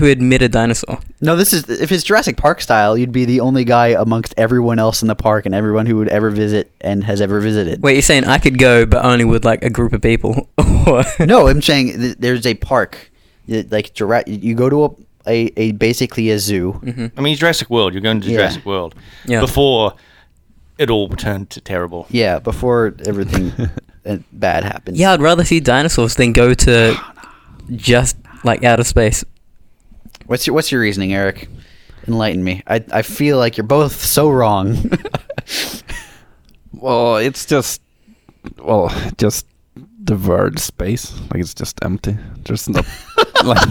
who 0.00 0.06
had 0.06 0.20
met 0.20 0.42
a 0.42 0.48
dinosaur. 0.48 0.98
No, 1.20 1.36
this 1.36 1.52
is 1.52 1.68
if 1.70 1.92
it's 1.92 2.02
Jurassic 2.02 2.36
Park 2.36 2.60
style, 2.60 2.98
you'd 2.98 3.12
be 3.12 3.24
the 3.24 3.38
only 3.40 3.64
guy 3.64 3.88
amongst 3.88 4.34
everyone 4.36 4.78
else 4.80 5.02
in 5.02 5.08
the 5.08 5.14
park 5.14 5.46
and 5.46 5.54
everyone 5.54 5.86
who 5.86 5.96
would 5.98 6.08
ever 6.08 6.30
visit 6.30 6.72
and 6.80 7.04
has 7.04 7.20
ever 7.20 7.38
visited. 7.38 7.80
Wait, 7.82 7.92
you're 7.92 8.02
saying 8.02 8.24
I 8.24 8.38
could 8.38 8.58
go, 8.58 8.84
but 8.86 9.04
only 9.04 9.24
with 9.24 9.44
like 9.44 9.62
a 9.62 9.70
group 9.70 9.92
of 9.92 10.02
people? 10.02 10.48
No, 11.20 11.46
I'm 11.46 11.62
saying 11.62 11.98
th- 12.00 12.16
there's 12.18 12.44
a 12.46 12.54
park, 12.54 13.10
like 13.46 13.94
Jura- 13.94 14.24
you 14.26 14.54
go 14.56 14.68
to 14.68 14.84
a, 14.86 14.90
a, 15.26 15.52
a 15.56 15.72
basically 15.72 16.30
a 16.30 16.38
zoo. 16.38 16.80
Mhm. 16.82 17.12
I 17.16 17.20
mean, 17.20 17.36
Jurassic 17.36 17.70
World. 17.70 17.92
You're 17.92 18.00
going 18.02 18.20
to 18.22 18.28
Yeah. 18.28 18.38
Jurassic 18.38 18.66
World 18.66 18.94
Yeah. 19.26 19.40
before 19.40 19.94
it 20.78 20.90
all 20.90 21.08
turned 21.10 21.50
to 21.50 21.60
terrible. 21.60 22.06
Yeah, 22.10 22.38
before 22.40 22.94
everything 23.06 23.52
uh, 24.06 24.16
bad 24.32 24.64
happens. 24.64 24.98
Yeah, 24.98 25.12
I'd 25.12 25.20
rather 25.20 25.44
see 25.44 25.60
dinosaurs 25.60 26.14
than 26.16 26.32
go 26.32 26.54
to 26.54 26.96
just 27.76 28.16
like 28.42 28.64
outer 28.64 28.84
space. 28.84 29.22
What's 30.30 30.46
your 30.46 30.54
What's 30.54 30.70
your 30.70 30.80
reasoning, 30.80 31.12
Eric? 31.12 31.48
Enlighten 32.06 32.44
me. 32.44 32.62
I 32.64 32.84
I 32.92 33.02
feel 33.02 33.36
like 33.36 33.56
you're 33.56 33.66
both 33.66 34.00
so 34.04 34.30
wrong. 34.30 34.76
Well, 36.72 37.16
it's 37.16 37.44
just 37.46 37.82
well, 38.62 38.90
just 39.18 39.44
the 40.04 40.14
word 40.16 40.60
space. 40.60 41.12
Like 41.30 41.40
it's 41.40 41.52
just 41.52 41.82
empty. 41.84 42.16
There's 42.44 42.68
not 42.68 42.86
like. 43.44 43.68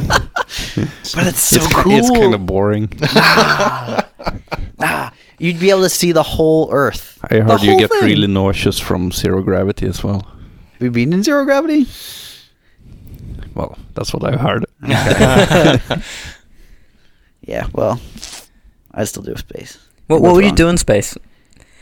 But 1.16 1.28
it's 1.28 1.40
so 1.48 1.58
It's 1.64 1.74
cool. 1.74 2.14
kind 2.16 2.34
of 2.36 2.46
boring. 2.46 2.90
ah, 3.04 5.12
you'd 5.40 5.60
be 5.62 5.70
able 5.72 5.84
to 5.84 5.90
see 5.90 6.12
the 6.12 6.22
whole 6.24 6.70
Earth. 6.72 7.18
I 7.32 7.40
heard 7.40 7.62
you 7.64 7.80
get 7.80 7.90
thing. 7.90 8.04
really 8.04 8.28
nauseous 8.28 8.80
from 8.80 9.12
zero 9.12 9.42
gravity 9.42 9.88
as 9.88 10.04
well. 10.04 10.22
Have 10.74 10.82
you 10.82 10.92
been 10.92 11.14
in 11.14 11.24
zero 11.24 11.46
gravity? 11.46 11.88
Well, 13.56 13.78
that's 13.96 14.14
what 14.14 14.24
I've 14.26 14.42
heard. 14.42 14.66
Yeah. 17.50 17.68
Well, 17.74 18.00
I 18.94 19.04
still 19.06 19.24
do 19.24 19.36
space. 19.36 19.78
What, 20.08 20.22
what 20.22 20.30
both 20.30 20.36
would 20.38 20.46
you 20.46 20.52
do 20.56 20.70
in 20.70 20.78
space? 20.78 21.18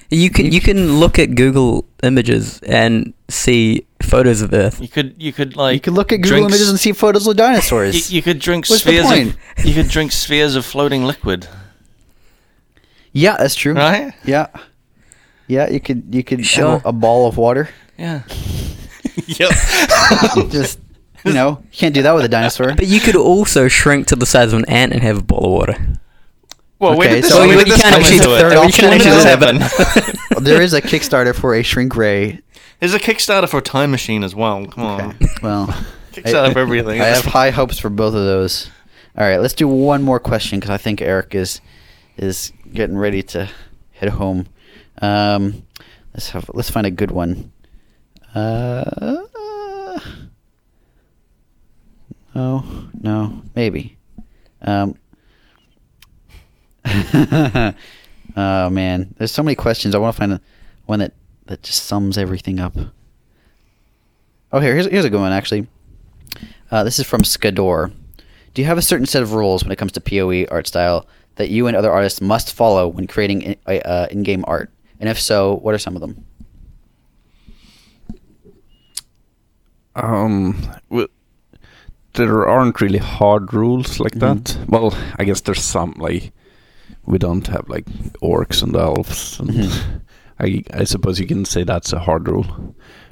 You 0.09 0.29
can 0.29 0.45
you 0.51 0.61
can 0.61 0.99
look 0.99 1.19
at 1.19 1.35
Google 1.35 1.83
Images 2.01 2.61
and 2.63 3.13
see 3.27 3.85
photos 4.01 4.41
of 4.41 4.53
Earth. 4.53 4.79
You 4.79 4.87
could 4.87 5.15
you 5.21 5.33
could 5.33 5.57
like 5.57 5.73
you 5.73 5.79
could 5.81 5.93
look 5.93 6.13
at 6.13 6.21
Google 6.21 6.29
drink 6.39 6.49
Images 6.51 6.69
and 6.69 6.79
see 6.79 6.93
photos 6.93 7.27
of 7.27 7.35
dinosaurs. 7.35 7.93
You, 8.09 8.15
you 8.17 8.21
could 8.21 8.39
drink 8.39 8.69
What's 8.69 8.83
the 8.85 8.91
spheres. 8.91 9.05
point? 9.05 9.35
Of, 9.57 9.65
you 9.65 9.73
could 9.73 9.89
drink 9.91 10.13
spheres 10.13 10.55
of 10.55 10.65
floating 10.65 11.03
liquid, 11.03 11.47
yeah, 13.11 13.35
that's 13.37 13.55
true. 13.55 13.73
right? 13.73 14.13
Yeah. 14.23 14.47
Yeah, 15.47 15.69
you 15.69 15.79
could 15.81 16.15
you 16.15 16.23
could 16.23 16.45
Sure. 16.45 16.81
a, 16.85 16.89
a 16.89 16.93
ball 16.93 17.27
of 17.27 17.35
water. 17.37 17.67
Yeah. 17.97 18.23
yep. 19.27 19.51
Just 20.49 20.79
you 21.27 21.33
know, 21.33 21.61
you 21.71 21.77
can't 21.77 21.93
do 21.93 22.01
that 22.03 22.13
with 22.13 22.25
a 22.25 22.29
dinosaur. 22.29 22.73
But 22.75 22.87
you 22.87 22.99
could 22.99 23.15
also 23.15 23.67
shrink 23.67 24.07
to 24.07 24.15
the 24.15 24.25
size 24.25 24.53
of 24.53 24.59
an 24.59 24.65
ant 24.69 24.93
and 24.93 25.01
have 25.01 25.17
a 25.19 25.23
bowl 25.23 25.45
of 25.45 25.51
water. 25.51 25.87
Well, 26.79 26.95
where 26.97 27.07
Okay, 27.07 27.15
did 27.15 27.23
this, 27.23 27.31
so 27.31 27.39
where 27.39 27.47
you- 27.47 27.57
did 27.59 27.67
you 27.67 27.73
this 27.73 27.81
can't 27.81 27.93
come 27.95 28.01
actually 28.03 28.17
into 28.17 28.35
it? 28.35 28.39
third 28.39 28.53
option 28.57 28.85
can't 28.89 29.01
is 29.01 29.07
actually 29.07 29.57
that- 29.59 30.05
happen. 30.35 30.43
there 30.43 30.61
is 30.61 30.73
a 30.73 30.81
Kickstarter 30.81 31.33
for 31.35 31.55
a 31.55 31.63
shrink 31.63 31.95
ray. 31.95 32.39
There's 32.79 32.93
a 32.93 32.99
Kickstarter 32.99 33.49
for 33.49 33.57
a 33.57 33.61
time 33.61 33.89
machine 33.91 34.23
as 34.23 34.35
well. 34.35 34.65
Come 34.67 34.83
on. 34.83 35.01
Okay. 35.15 35.25
Well, 35.41 35.67
Kickstarter 36.13 36.53
for 36.53 36.59
everything. 36.59 37.01
I 37.01 37.05
have 37.05 37.25
high 37.25 37.49
hopes 37.49 37.79
for 37.79 37.89
both 37.89 38.13
of 38.13 38.21
those. 38.25 38.69
All 39.17 39.25
right, 39.27 39.37
let's 39.39 39.55
do 39.55 39.67
one 39.67 40.03
more 40.03 40.19
question 40.19 40.59
because 40.59 40.69
I 40.69 40.77
think 40.77 41.01
Eric 41.01 41.33
is 41.33 41.61
is 42.17 42.53
getting 42.71 42.97
ready 42.97 43.23
to 43.23 43.49
head 43.93 44.09
home. 44.09 44.45
Um, 45.01 45.63
let's 46.13 46.29
have 46.29 46.49
let's 46.53 46.69
find 46.69 46.85
a 46.85 46.91
good 46.91 47.09
one. 47.09 47.51
Uh, 48.35 49.23
no, 52.37 52.63
no, 53.01 53.41
maybe. 53.55 53.97
Um, 54.61 54.93
oh 58.35 58.69
man, 58.69 59.15
there's 59.17 59.31
so 59.31 59.41
many 59.41 59.55
questions. 59.55 59.95
I 59.95 59.97
want 59.97 60.15
to 60.15 60.19
find 60.19 60.39
one 60.85 60.99
that 60.99 61.13
that 61.47 61.63
just 61.63 61.85
sums 61.85 62.15
everything 62.15 62.59
up. 62.59 62.75
Oh, 64.51 64.59
here, 64.59 64.75
here's, 64.75 64.85
here's 64.85 65.05
a 65.05 65.09
good 65.09 65.19
one 65.19 65.31
actually. 65.31 65.65
Uh, 66.69 66.83
this 66.83 66.99
is 66.99 67.07
from 67.07 67.21
Skador. 67.23 67.91
Do 68.53 68.61
you 68.61 68.67
have 68.67 68.77
a 68.77 68.83
certain 68.83 69.07
set 69.07 69.23
of 69.23 69.33
rules 69.33 69.63
when 69.63 69.71
it 69.71 69.77
comes 69.77 69.93
to 69.93 70.01
PoE 70.01 70.45
art 70.51 70.67
style 70.67 71.07
that 71.37 71.49
you 71.49 71.65
and 71.65 71.75
other 71.75 71.91
artists 71.91 72.21
must 72.21 72.53
follow 72.53 72.87
when 72.87 73.07
creating 73.07 73.41
in, 73.41 73.55
uh, 73.65 74.07
in-game 74.11 74.45
art? 74.47 74.69
And 74.99 75.09
if 75.09 75.19
so, 75.19 75.55
what 75.55 75.73
are 75.73 75.79
some 75.79 75.95
of 75.95 76.01
them? 76.01 76.23
Um, 79.95 80.55
there 82.17 82.47
aren't 82.47 82.81
really 82.81 82.99
hard 82.99 83.53
rules 83.53 83.99
like 83.99 84.15
Mhm. 84.15 84.19
that. 84.19 84.57
Well, 84.67 84.93
I 85.19 85.23
guess 85.25 85.41
there's 85.41 85.63
some 85.63 85.93
like 85.97 86.31
we 87.05 87.17
don't 87.17 87.47
have 87.47 87.69
like 87.69 87.85
orcs 88.21 88.61
and 88.63 88.75
elves, 88.75 89.39
and 89.39 89.49
Mhm. 89.49 90.01
I 90.39 90.63
I 90.81 90.85
suppose 90.85 91.19
you 91.21 91.27
can 91.27 91.45
say 91.45 91.63
that's 91.63 91.93
a 91.93 91.99
hard 91.99 92.27
rule, 92.27 92.45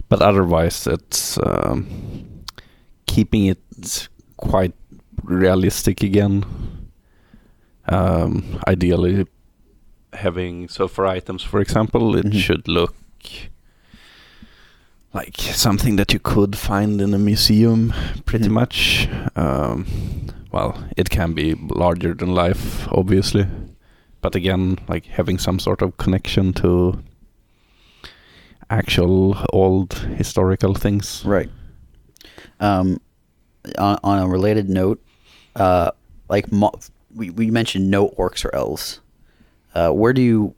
but 0.10 0.22
otherwise 0.22 0.88
it's 0.88 1.38
um, 1.44 1.86
keeping 3.08 3.46
it 3.48 4.10
quite 4.38 4.74
realistic 5.24 6.04
again. 6.04 6.44
Um, 7.88 8.44
ideally, 8.68 9.26
having 10.14 10.68
so 10.70 10.88
for 10.88 11.06
items, 11.06 11.44
for 11.44 11.62
example, 11.62 12.16
it 12.18 12.26
Mhm. 12.26 12.40
should 12.40 12.68
look 12.68 12.96
like 15.16 15.38
something 15.40 15.96
that 15.98 16.12
you 16.14 16.20
could 16.20 16.56
find 16.58 17.00
in 17.02 17.14
a 17.14 17.18
museum, 17.18 17.94
pretty 18.26 18.48
Mhm. 18.50 18.52
much. 18.52 19.08
Um, 19.36 19.86
well, 20.52 20.74
it 20.98 21.10
can 21.10 21.34
be 21.34 21.56
larger 21.56 22.14
than 22.14 22.36
life, 22.36 22.88
obviously, 22.92 23.46
but 24.22 24.36
again, 24.36 24.78
like 24.90 25.06
having 25.18 25.40
some 25.40 25.60
sort 25.60 25.82
of 25.82 25.96
connection 25.98 26.54
to 26.54 27.00
actual 28.70 29.38
old 29.54 29.94
historical 30.18 30.74
things. 30.74 31.24
Right. 31.26 31.50
Um, 32.60 33.00
on, 33.78 33.98
on 34.04 34.20
a 34.24 34.28
related 34.28 34.70
note, 34.70 35.00
uh, 35.56 35.92
like 36.30 36.52
mo- 36.52 36.80
we 37.16 37.30
we 37.30 37.52
mentioned 37.52 37.90
no 37.90 38.10
orcs 38.18 38.44
or 38.46 38.54
elves. 38.56 39.00
Uh, 39.74 39.92
where 39.92 40.14
do 40.14 40.22
you 40.22 40.54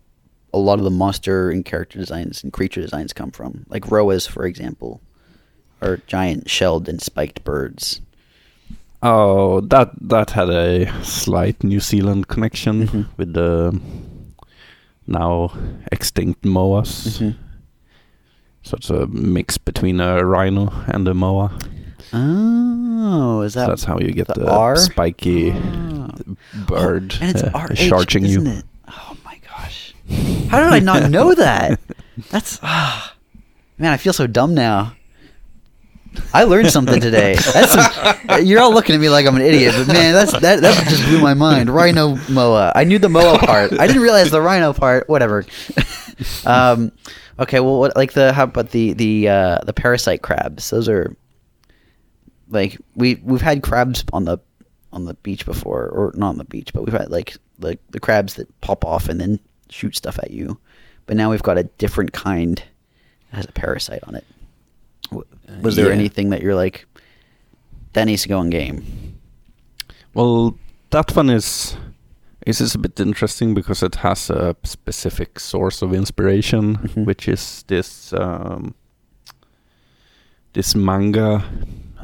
a 0.53 0.57
lot 0.57 0.79
of 0.79 0.85
the 0.85 0.91
monster 0.91 1.49
and 1.49 1.63
character 1.65 1.99
designs 1.99 2.43
and 2.43 2.51
creature 2.53 2.81
designs 2.81 3.13
come 3.13 3.31
from? 3.31 3.65
Like 3.69 3.83
Rhoas, 3.85 4.27
for 4.27 4.45
example, 4.45 5.01
are 5.81 5.97
giant 6.07 6.49
shelled 6.49 6.87
and 6.89 7.01
spiked 7.01 7.43
birds. 7.43 8.01
Oh, 9.03 9.61
that 9.61 9.91
that 10.01 10.31
had 10.31 10.49
a 10.49 10.91
slight 11.03 11.63
New 11.63 11.79
Zealand 11.79 12.27
connection 12.27 12.87
Mhm. 12.87 13.05
with 13.17 13.33
the 13.33 13.79
now 15.05 15.51
extinct 15.91 16.41
moas. 16.43 17.19
Mhm. 17.19 17.35
So 18.63 18.75
it's 18.77 18.89
a 18.89 19.05
mix 19.07 19.57
between 19.57 19.99
a 20.01 20.25
rhino 20.25 20.73
and 20.87 21.07
a 21.07 21.13
moa. 21.13 21.51
Oh, 22.11 23.41
is 23.41 23.53
So 23.53 23.59
that 23.59 23.67
that's 23.69 23.83
how 23.83 23.99
you 23.99 24.11
get 24.11 24.27
the 24.27 24.33
the, 24.45 24.75
spiky 24.77 25.51
Ah. 25.51 26.09
bird 26.67 27.13
Oh, 27.15 27.17
and 27.21 27.29
it's 27.35 27.43
uh, 27.43 27.51
RH, 27.53 27.87
charging 27.89 28.25
you. 28.25 28.41
it? 28.45 28.65
How 30.49 30.59
did 30.59 30.73
I 30.73 30.79
not 30.79 31.09
know 31.09 31.33
that? 31.35 31.79
That's 32.29 32.59
ah, 32.63 33.15
man, 33.77 33.91
I 33.91 33.97
feel 33.97 34.13
so 34.13 34.27
dumb 34.27 34.53
now. 34.53 34.93
I 36.33 36.45
learned 36.45 36.71
something 36.71 36.99
today. 36.99 37.35
That's 37.35 37.73
some, 37.73 38.45
you're 38.45 38.59
all 38.59 38.73
looking 38.73 38.95
at 38.95 39.01
me 39.01 39.09
like 39.09 39.27
I'm 39.27 39.35
an 39.35 39.41
idiot, 39.41 39.75
but 39.77 39.87
man, 39.87 40.13
that's 40.13 40.31
that 40.39 40.61
that 40.61 40.87
just 40.87 41.05
blew 41.05 41.21
my 41.21 41.33
mind. 41.33 41.69
Rhino 41.69 42.17
moa. 42.29 42.71
I 42.75 42.85
knew 42.85 42.97
the 42.97 43.09
moa 43.09 43.37
part. 43.37 43.73
I 43.73 43.85
didn't 43.87 44.01
realize 44.01 44.31
the 44.31 44.41
rhino 44.41 44.73
part. 44.73 45.07
Whatever. 45.07 45.45
um, 46.45 46.91
okay, 47.39 47.59
well, 47.59 47.79
what 47.79 47.95
like 47.95 48.13
the 48.13 48.33
how 48.33 48.45
about 48.45 48.71
the 48.71 48.93
the 48.93 49.29
uh, 49.29 49.59
the 49.63 49.73
parasite 49.73 50.21
crabs? 50.21 50.69
Those 50.69 50.89
are 50.89 51.15
like 52.49 52.79
we 52.95 53.15
we've 53.23 53.41
had 53.41 53.61
crabs 53.61 54.03
on 54.11 54.25
the 54.25 54.39
on 54.91 55.05
the 55.05 55.13
beach 55.15 55.45
before, 55.45 55.87
or 55.87 56.13
not 56.15 56.29
on 56.29 56.37
the 56.37 56.45
beach, 56.45 56.73
but 56.73 56.83
we've 56.83 56.93
had 56.93 57.11
like 57.11 57.37
like 57.59 57.79
the 57.89 57.99
crabs 57.99 58.35
that 58.35 58.61
pop 58.61 58.85
off 58.85 59.09
and 59.09 59.19
then 59.19 59.39
shoot 59.69 59.95
stuff 59.95 60.17
at 60.19 60.31
you. 60.31 60.57
But 61.05 61.15
now 61.17 61.29
we've 61.31 61.43
got 61.43 61.57
a 61.57 61.63
different 61.77 62.11
kind 62.13 62.61
that 63.31 63.37
has 63.37 63.45
a 63.45 63.51
parasite 63.51 64.03
on 64.03 64.15
it. 64.15 64.25
Was 65.61 65.75
there 65.75 65.87
yeah. 65.87 65.93
anything 65.93 66.29
that 66.31 66.41
you're 66.41 66.55
like 66.55 66.85
that 67.93 68.05
needs 68.05 68.23
to 68.23 68.27
go 68.29 68.41
in 68.41 68.49
game? 68.49 68.83
Well, 70.13 70.57
that 70.89 71.15
one 71.15 71.29
is 71.29 71.77
is 72.45 72.61
is 72.61 72.75
a 72.75 72.77
bit 72.79 72.99
interesting 72.99 73.53
because 73.53 73.83
it 73.83 73.95
has 73.95 74.29
a 74.29 74.55
specific 74.63 75.39
source 75.39 75.81
of 75.81 75.93
inspiration, 75.93 76.77
Mhm. 76.77 77.05
which 77.05 77.27
is 77.27 77.63
this 77.67 78.13
um, 78.13 78.73
this 80.53 80.75
manga 80.75 81.43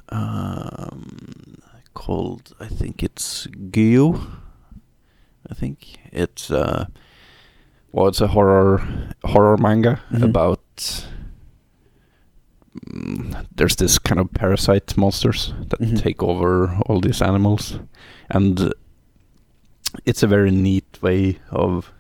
um, 0.09 1.57
called 1.93 2.53
I 2.59 2.68
think 2.68 3.03
it's 3.03 3.47
Gyo. 3.72 4.20
I 5.49 5.53
think 5.53 5.97
it's 6.11 6.51
uh, 6.51 6.86
well, 7.94 8.08
it's 8.08 8.22
a 8.22 8.28
horror 8.28 8.82
horror 9.24 9.58
manga 9.58 10.02
Mhm. 10.12 10.24
about. 10.24 10.60
mm, 12.88 13.46
There's 13.56 13.76
this 13.76 14.00
kind 14.00 14.20
of 14.20 14.32
parasite 14.34 14.98
monsters 14.98 15.54
that 15.70 15.80
Mhm. 15.80 16.02
take 16.02 16.24
over 16.24 16.76
all 16.88 17.00
these 17.00 17.22
animals, 17.22 17.80
and 18.30 18.74
it's 20.06 20.24
a 20.24 20.28
very 20.28 20.52
neat 20.52 20.98
way 21.02 21.38
of 21.52 21.91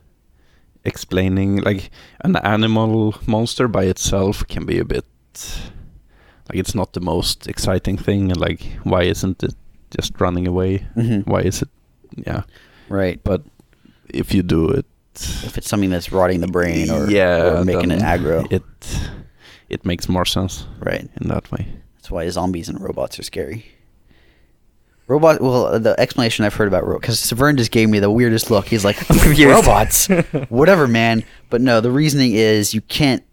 explaining. 0.83 1.57
Like 1.61 1.91
an 2.25 2.35
animal 2.37 3.15
monster 3.27 3.67
by 3.67 3.83
itself 3.85 4.43
can 4.47 4.65
be 4.65 4.79
a 4.79 4.85
bit 4.85 5.05
like 6.49 6.59
it's 6.59 6.75
not 6.75 6.93
the 6.93 6.99
most 7.01 7.47
exciting 7.47 7.97
thing. 7.97 8.31
and 8.31 8.39
Like 8.39 8.61
why 8.83 9.03
isn't 9.03 9.43
it 9.43 9.55
just 9.97 10.19
running 10.19 10.47
away? 10.47 10.85
Mhm. 10.95 11.25
Why 11.27 11.41
is 11.41 11.61
it? 11.61 11.69
Yeah, 12.27 12.43
Right. 12.89 13.19
but 13.23 13.41
if 14.09 14.33
you 14.33 14.43
do 14.43 14.69
it, 14.69 14.85
If 15.15 15.57
it's 15.57 15.67
something 15.69 15.89
that's 15.89 16.11
rotting 16.11 16.41
the 16.41 16.47
brain 16.47 16.89
or, 16.89 17.09
yeah, 17.09 17.59
or 17.59 17.65
making 17.65 17.91
it 17.91 17.99
aggro. 18.01 18.51
it 18.51 18.63
it 19.69 19.85
makes 19.85 20.09
more 20.09 20.25
sense 20.25 20.65
right. 20.79 21.07
in 21.21 21.27
that 21.29 21.51
way. 21.51 21.67
That's 21.97 22.11
why 22.11 22.27
zombies 22.29 22.69
and 22.69 22.79
robots 22.81 23.19
are 23.19 23.23
scary. 23.23 23.65
Robot. 25.07 25.41
Well, 25.41 25.79
the 25.79 25.99
explanation 25.99 26.45
I've 26.45 26.53
heard 26.53 26.67
about 26.67 26.85
robots 26.85 27.01
because 27.01 27.19
Severn 27.19 27.57
just 27.57 27.71
gave 27.71 27.89
me 27.89 27.99
the 27.99 28.09
weirdest 28.09 28.49
look. 28.49 28.67
He's 28.67 28.85
like, 28.85 28.97
robots, 29.39 30.07
whatever, 30.49 30.87
man. 30.87 31.23
But 31.49 31.61
no, 31.61 31.81
the 31.81 31.91
reasoning 31.91 32.33
is 32.33 32.73
you 32.73 32.81
can't 32.81 33.23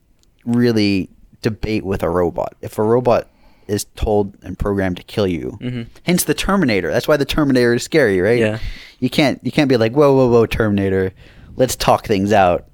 really 0.45 1.09
debate 1.43 1.85
with 1.85 2.03
a 2.03 2.11
robot. 2.11 2.55
If 2.61 2.78
a 2.78 2.83
robot 2.83 3.28
is 3.68 3.85
told 3.95 4.37
and 4.43 4.59
programmed 4.59 4.97
to 4.97 5.03
kill 5.05 5.28
you, 5.28 5.57
Mhm. 5.62 5.87
hence 6.03 6.24
the 6.24 6.35
Terminator. 6.35 6.91
That's 6.91 7.07
why 7.07 7.16
the 7.16 7.24
Terminator 7.24 7.74
is 7.74 7.85
scary, 7.85 8.20
right? 8.20 8.39
Yeah. 8.41 8.59
You 8.99 9.09
can't 9.09 9.39
you 9.45 9.53
can't 9.53 9.68
be 9.68 9.76
like, 9.76 9.93
whoa, 9.93 10.12
whoa, 10.14 10.26
whoa, 10.28 10.47
Terminator. 10.47 11.12
Let's 11.61 11.77
talk 11.77 12.07
things 12.07 12.33
out. 12.33 12.65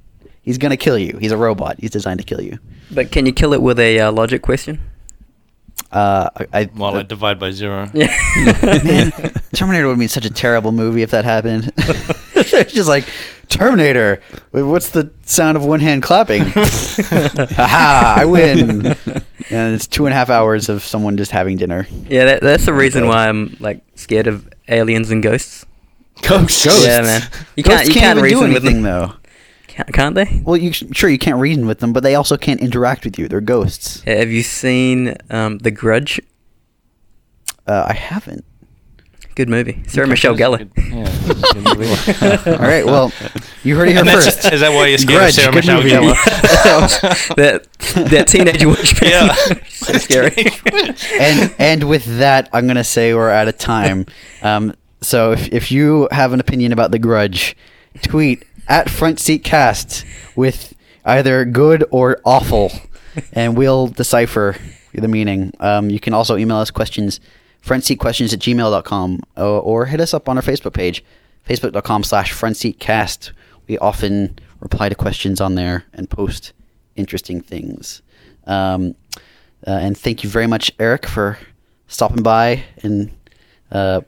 He's 0.42 0.58
gonna 0.58 0.76
kill 0.76 0.96
you. 0.96 1.18
He's 1.20 1.32
a 1.32 1.36
robot. 1.36 1.76
He's 1.80 1.90
designed 1.90 2.20
to 2.20 2.24
kill 2.24 2.40
you. 2.40 2.58
But 2.92 3.10
can 3.10 3.26
you 3.26 3.32
kill 3.32 3.52
it 3.52 3.60
with 3.60 3.80
a 3.80 3.98
uh, 3.98 4.12
logic 4.12 4.42
question? 4.42 4.80
Uh, 5.90 6.30
I, 6.36 6.46
I 6.60 6.70
Well, 6.74 6.92
the- 6.92 7.00
I 7.00 7.02
divide 7.02 7.38
by 7.40 7.50
zero. 7.50 7.90
Yeah. 7.94 8.06
Man, 8.84 9.12
Terminator 9.54 9.88
would 9.88 9.98
be 9.98 10.06
such 10.06 10.24
a 10.24 10.30
terrible 10.30 10.70
movie 10.72 11.02
if 11.02 11.10
that 11.10 11.24
happened. 11.24 11.72
it's 11.76 12.72
just 12.72 12.88
like 12.88 13.06
Terminator. 13.48 14.22
What's 14.52 14.90
the 14.90 15.10
sound 15.22 15.56
of 15.56 15.64
one 15.64 15.80
hand 15.80 16.02
clapping? 16.04 16.42
Haha! 16.46 18.20
I 18.20 18.24
win. 18.24 18.86
And 19.50 19.74
it's 19.74 19.86
two 19.86 20.06
and 20.06 20.12
a 20.12 20.16
half 20.16 20.30
hours 20.30 20.68
of 20.68 20.82
someone 20.82 21.16
just 21.16 21.30
having 21.32 21.56
dinner. 21.56 21.86
yeah, 22.08 22.24
that, 22.26 22.40
that's 22.40 22.66
the 22.66 22.72
reason 22.72 23.06
why 23.08 23.28
I'm 23.28 23.56
like 23.60 23.82
scared 23.96 24.26
of 24.28 24.48
aliens 24.68 25.10
and 25.10 25.22
ghosts. 25.22 25.64
Ghosts. 26.22 26.64
Yeah, 26.84 27.02
man. 27.02 27.22
You 27.56 27.62
Ghosts 27.62 27.84
can't 27.84 27.88
you 27.88 27.94
can't, 27.94 28.18
even 28.18 28.22
reason 28.24 28.48
do 28.48 28.54
with 28.54 28.62
them, 28.64 28.82
though. 28.82 29.12
Can't, 29.68 29.92
can't 29.92 30.14
they? 30.14 30.42
Well, 30.44 30.56
you 30.56 30.72
sure 30.72 31.10
you 31.10 31.18
can't 31.18 31.38
reason 31.38 31.66
with 31.66 31.80
them, 31.80 31.92
but 31.92 32.02
they 32.02 32.14
also 32.14 32.36
can't 32.36 32.60
interact 32.60 33.04
with 33.04 33.18
you. 33.18 33.28
They're 33.28 33.40
ghosts. 33.42 34.00
Have 34.02 34.30
you 34.30 34.42
seen 34.42 35.14
um, 35.30 35.58
The 35.58 35.70
Grudge? 35.70 36.20
Uh, 37.66 37.86
I 37.88 37.92
haven't. 37.94 38.44
Good 39.34 39.50
movie. 39.50 39.82
Sarah 39.86 40.06
Michelle 40.06 40.34
Gellar. 40.34 40.60
Yeah, 40.78 41.04
that's 41.04 41.50
a 41.50 41.60
good 41.60 41.78
movie. 41.78 42.50
All 42.52 42.58
right. 42.58 42.86
Well, 42.86 43.12
you 43.64 43.76
heard 43.76 43.88
it 43.88 43.92
here 43.92 44.00
And 44.00 44.08
first. 44.08 44.50
is 44.50 44.60
that 44.60 44.70
why 44.72 44.86
you're 44.86 44.96
scared 44.96 45.18
Grudge, 45.18 45.28
of 45.30 45.34
Sarah 45.34 45.52
good 45.52 45.66
Michelle. 45.66 45.82
Gellar? 45.82 47.34
that 47.36 48.08
that 48.10 48.28
teenage 48.28 48.64
witch. 48.64 49.02
Yeah. 49.02 49.34
so 49.68 49.92
scary. 49.98 50.46
and 51.20 51.54
and 51.58 51.84
with 51.86 52.06
that, 52.18 52.48
I'm 52.54 52.66
gonna 52.66 52.82
say 52.82 53.12
we're 53.12 53.28
out 53.30 53.46
of 53.48 53.58
time. 53.58 54.06
Um, 54.40 54.74
so 55.06 55.32
if 55.32 55.52
if 55.52 55.70
you 55.70 56.08
have 56.10 56.32
an 56.32 56.40
opinion 56.40 56.72
about 56.72 56.90
the 56.90 56.98
Grudge, 56.98 57.56
tweet 58.02 58.44
at 58.68 58.90
Front 58.90 59.20
Seat 59.20 59.44
Cast 59.44 60.04
with 60.34 60.74
either 61.04 61.44
good 61.44 61.84
or 61.90 62.20
awful, 62.24 62.72
and 63.32 63.56
we'll 63.56 63.86
decipher 63.86 64.56
the 64.92 65.08
meaning. 65.08 65.52
Um, 65.60 65.90
you 65.90 66.00
can 66.00 66.12
also 66.12 66.36
email 66.36 66.56
us 66.56 66.70
questions, 66.70 67.20
frontseatquestions 67.64 68.32
at 68.32 68.40
gmail.com, 68.40 69.20
or, 69.36 69.44
or 69.44 69.86
hit 69.86 70.00
us 70.00 70.12
up 70.14 70.28
on 70.28 70.36
our 70.36 70.42
Facebook 70.42 70.72
page, 70.72 71.04
facebook.com 71.48 72.02
slash 72.02 72.32
frontseatcast. 72.32 73.32
We 73.68 73.78
often 73.78 74.38
reply 74.60 74.88
to 74.88 74.94
questions 74.94 75.40
on 75.40 75.54
there 75.54 75.84
and 75.92 76.08
post 76.08 76.52
interesting 76.96 77.40
things. 77.40 78.02
Um, 78.46 78.94
uh, 79.66 79.70
and 79.70 79.96
thank 79.96 80.24
you 80.24 80.30
very 80.30 80.46
much, 80.46 80.72
Eric, 80.78 81.06
for 81.06 81.38
stopping 81.88 82.22
by 82.22 82.64
and 82.82 83.10
uh, 83.70 84.00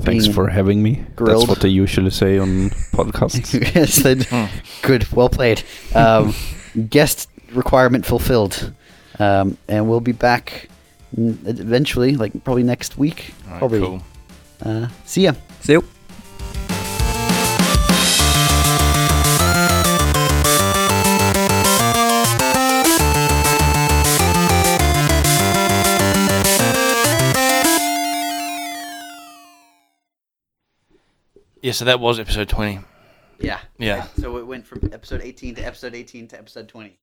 Thanks 0.00 0.26
for 0.26 0.48
having 0.48 0.82
me. 0.82 1.04
grilled. 1.16 1.42
That's 1.42 1.48
what 1.48 1.60
they 1.60 1.68
usually 1.68 2.10
say 2.10 2.38
on 2.38 2.70
podcasts. 2.92 3.54
yes, 3.74 3.96
that- 4.02 4.24
Hmm. 4.24 4.46
good, 4.82 5.06
well 5.12 5.28
played. 5.28 5.62
Um, 5.94 6.34
guest 6.90 7.28
requirement 7.52 8.04
fulfilled, 8.04 8.72
um, 9.20 9.56
and 9.68 9.88
we'll 9.88 10.00
be 10.00 10.12
back 10.12 10.68
eventually, 11.16 12.16
like 12.16 12.32
probably 12.44 12.64
next 12.64 12.98
week. 12.98 13.32
All 13.46 13.50
right, 13.52 13.58
probably. 13.58 13.80
cool. 13.80 14.02
Uh, 14.64 14.88
see 15.04 15.22
ya. 15.22 15.32
See 15.60 15.72
you. 15.74 15.84
Yeah, 31.64 31.72
so 31.72 31.86
that 31.86 31.98
was 31.98 32.20
episode 32.20 32.50
20. 32.50 32.80
Yeah. 33.40 33.58
Yeah. 33.78 34.02
So 34.18 34.36
it 34.36 34.46
went 34.46 34.66
from 34.66 34.86
episode 34.92 35.22
18 35.22 35.54
to 35.54 35.62
episode 35.62 35.94
18 35.94 36.28
to 36.28 36.38
episode 36.38 36.68
20. 36.68 36.98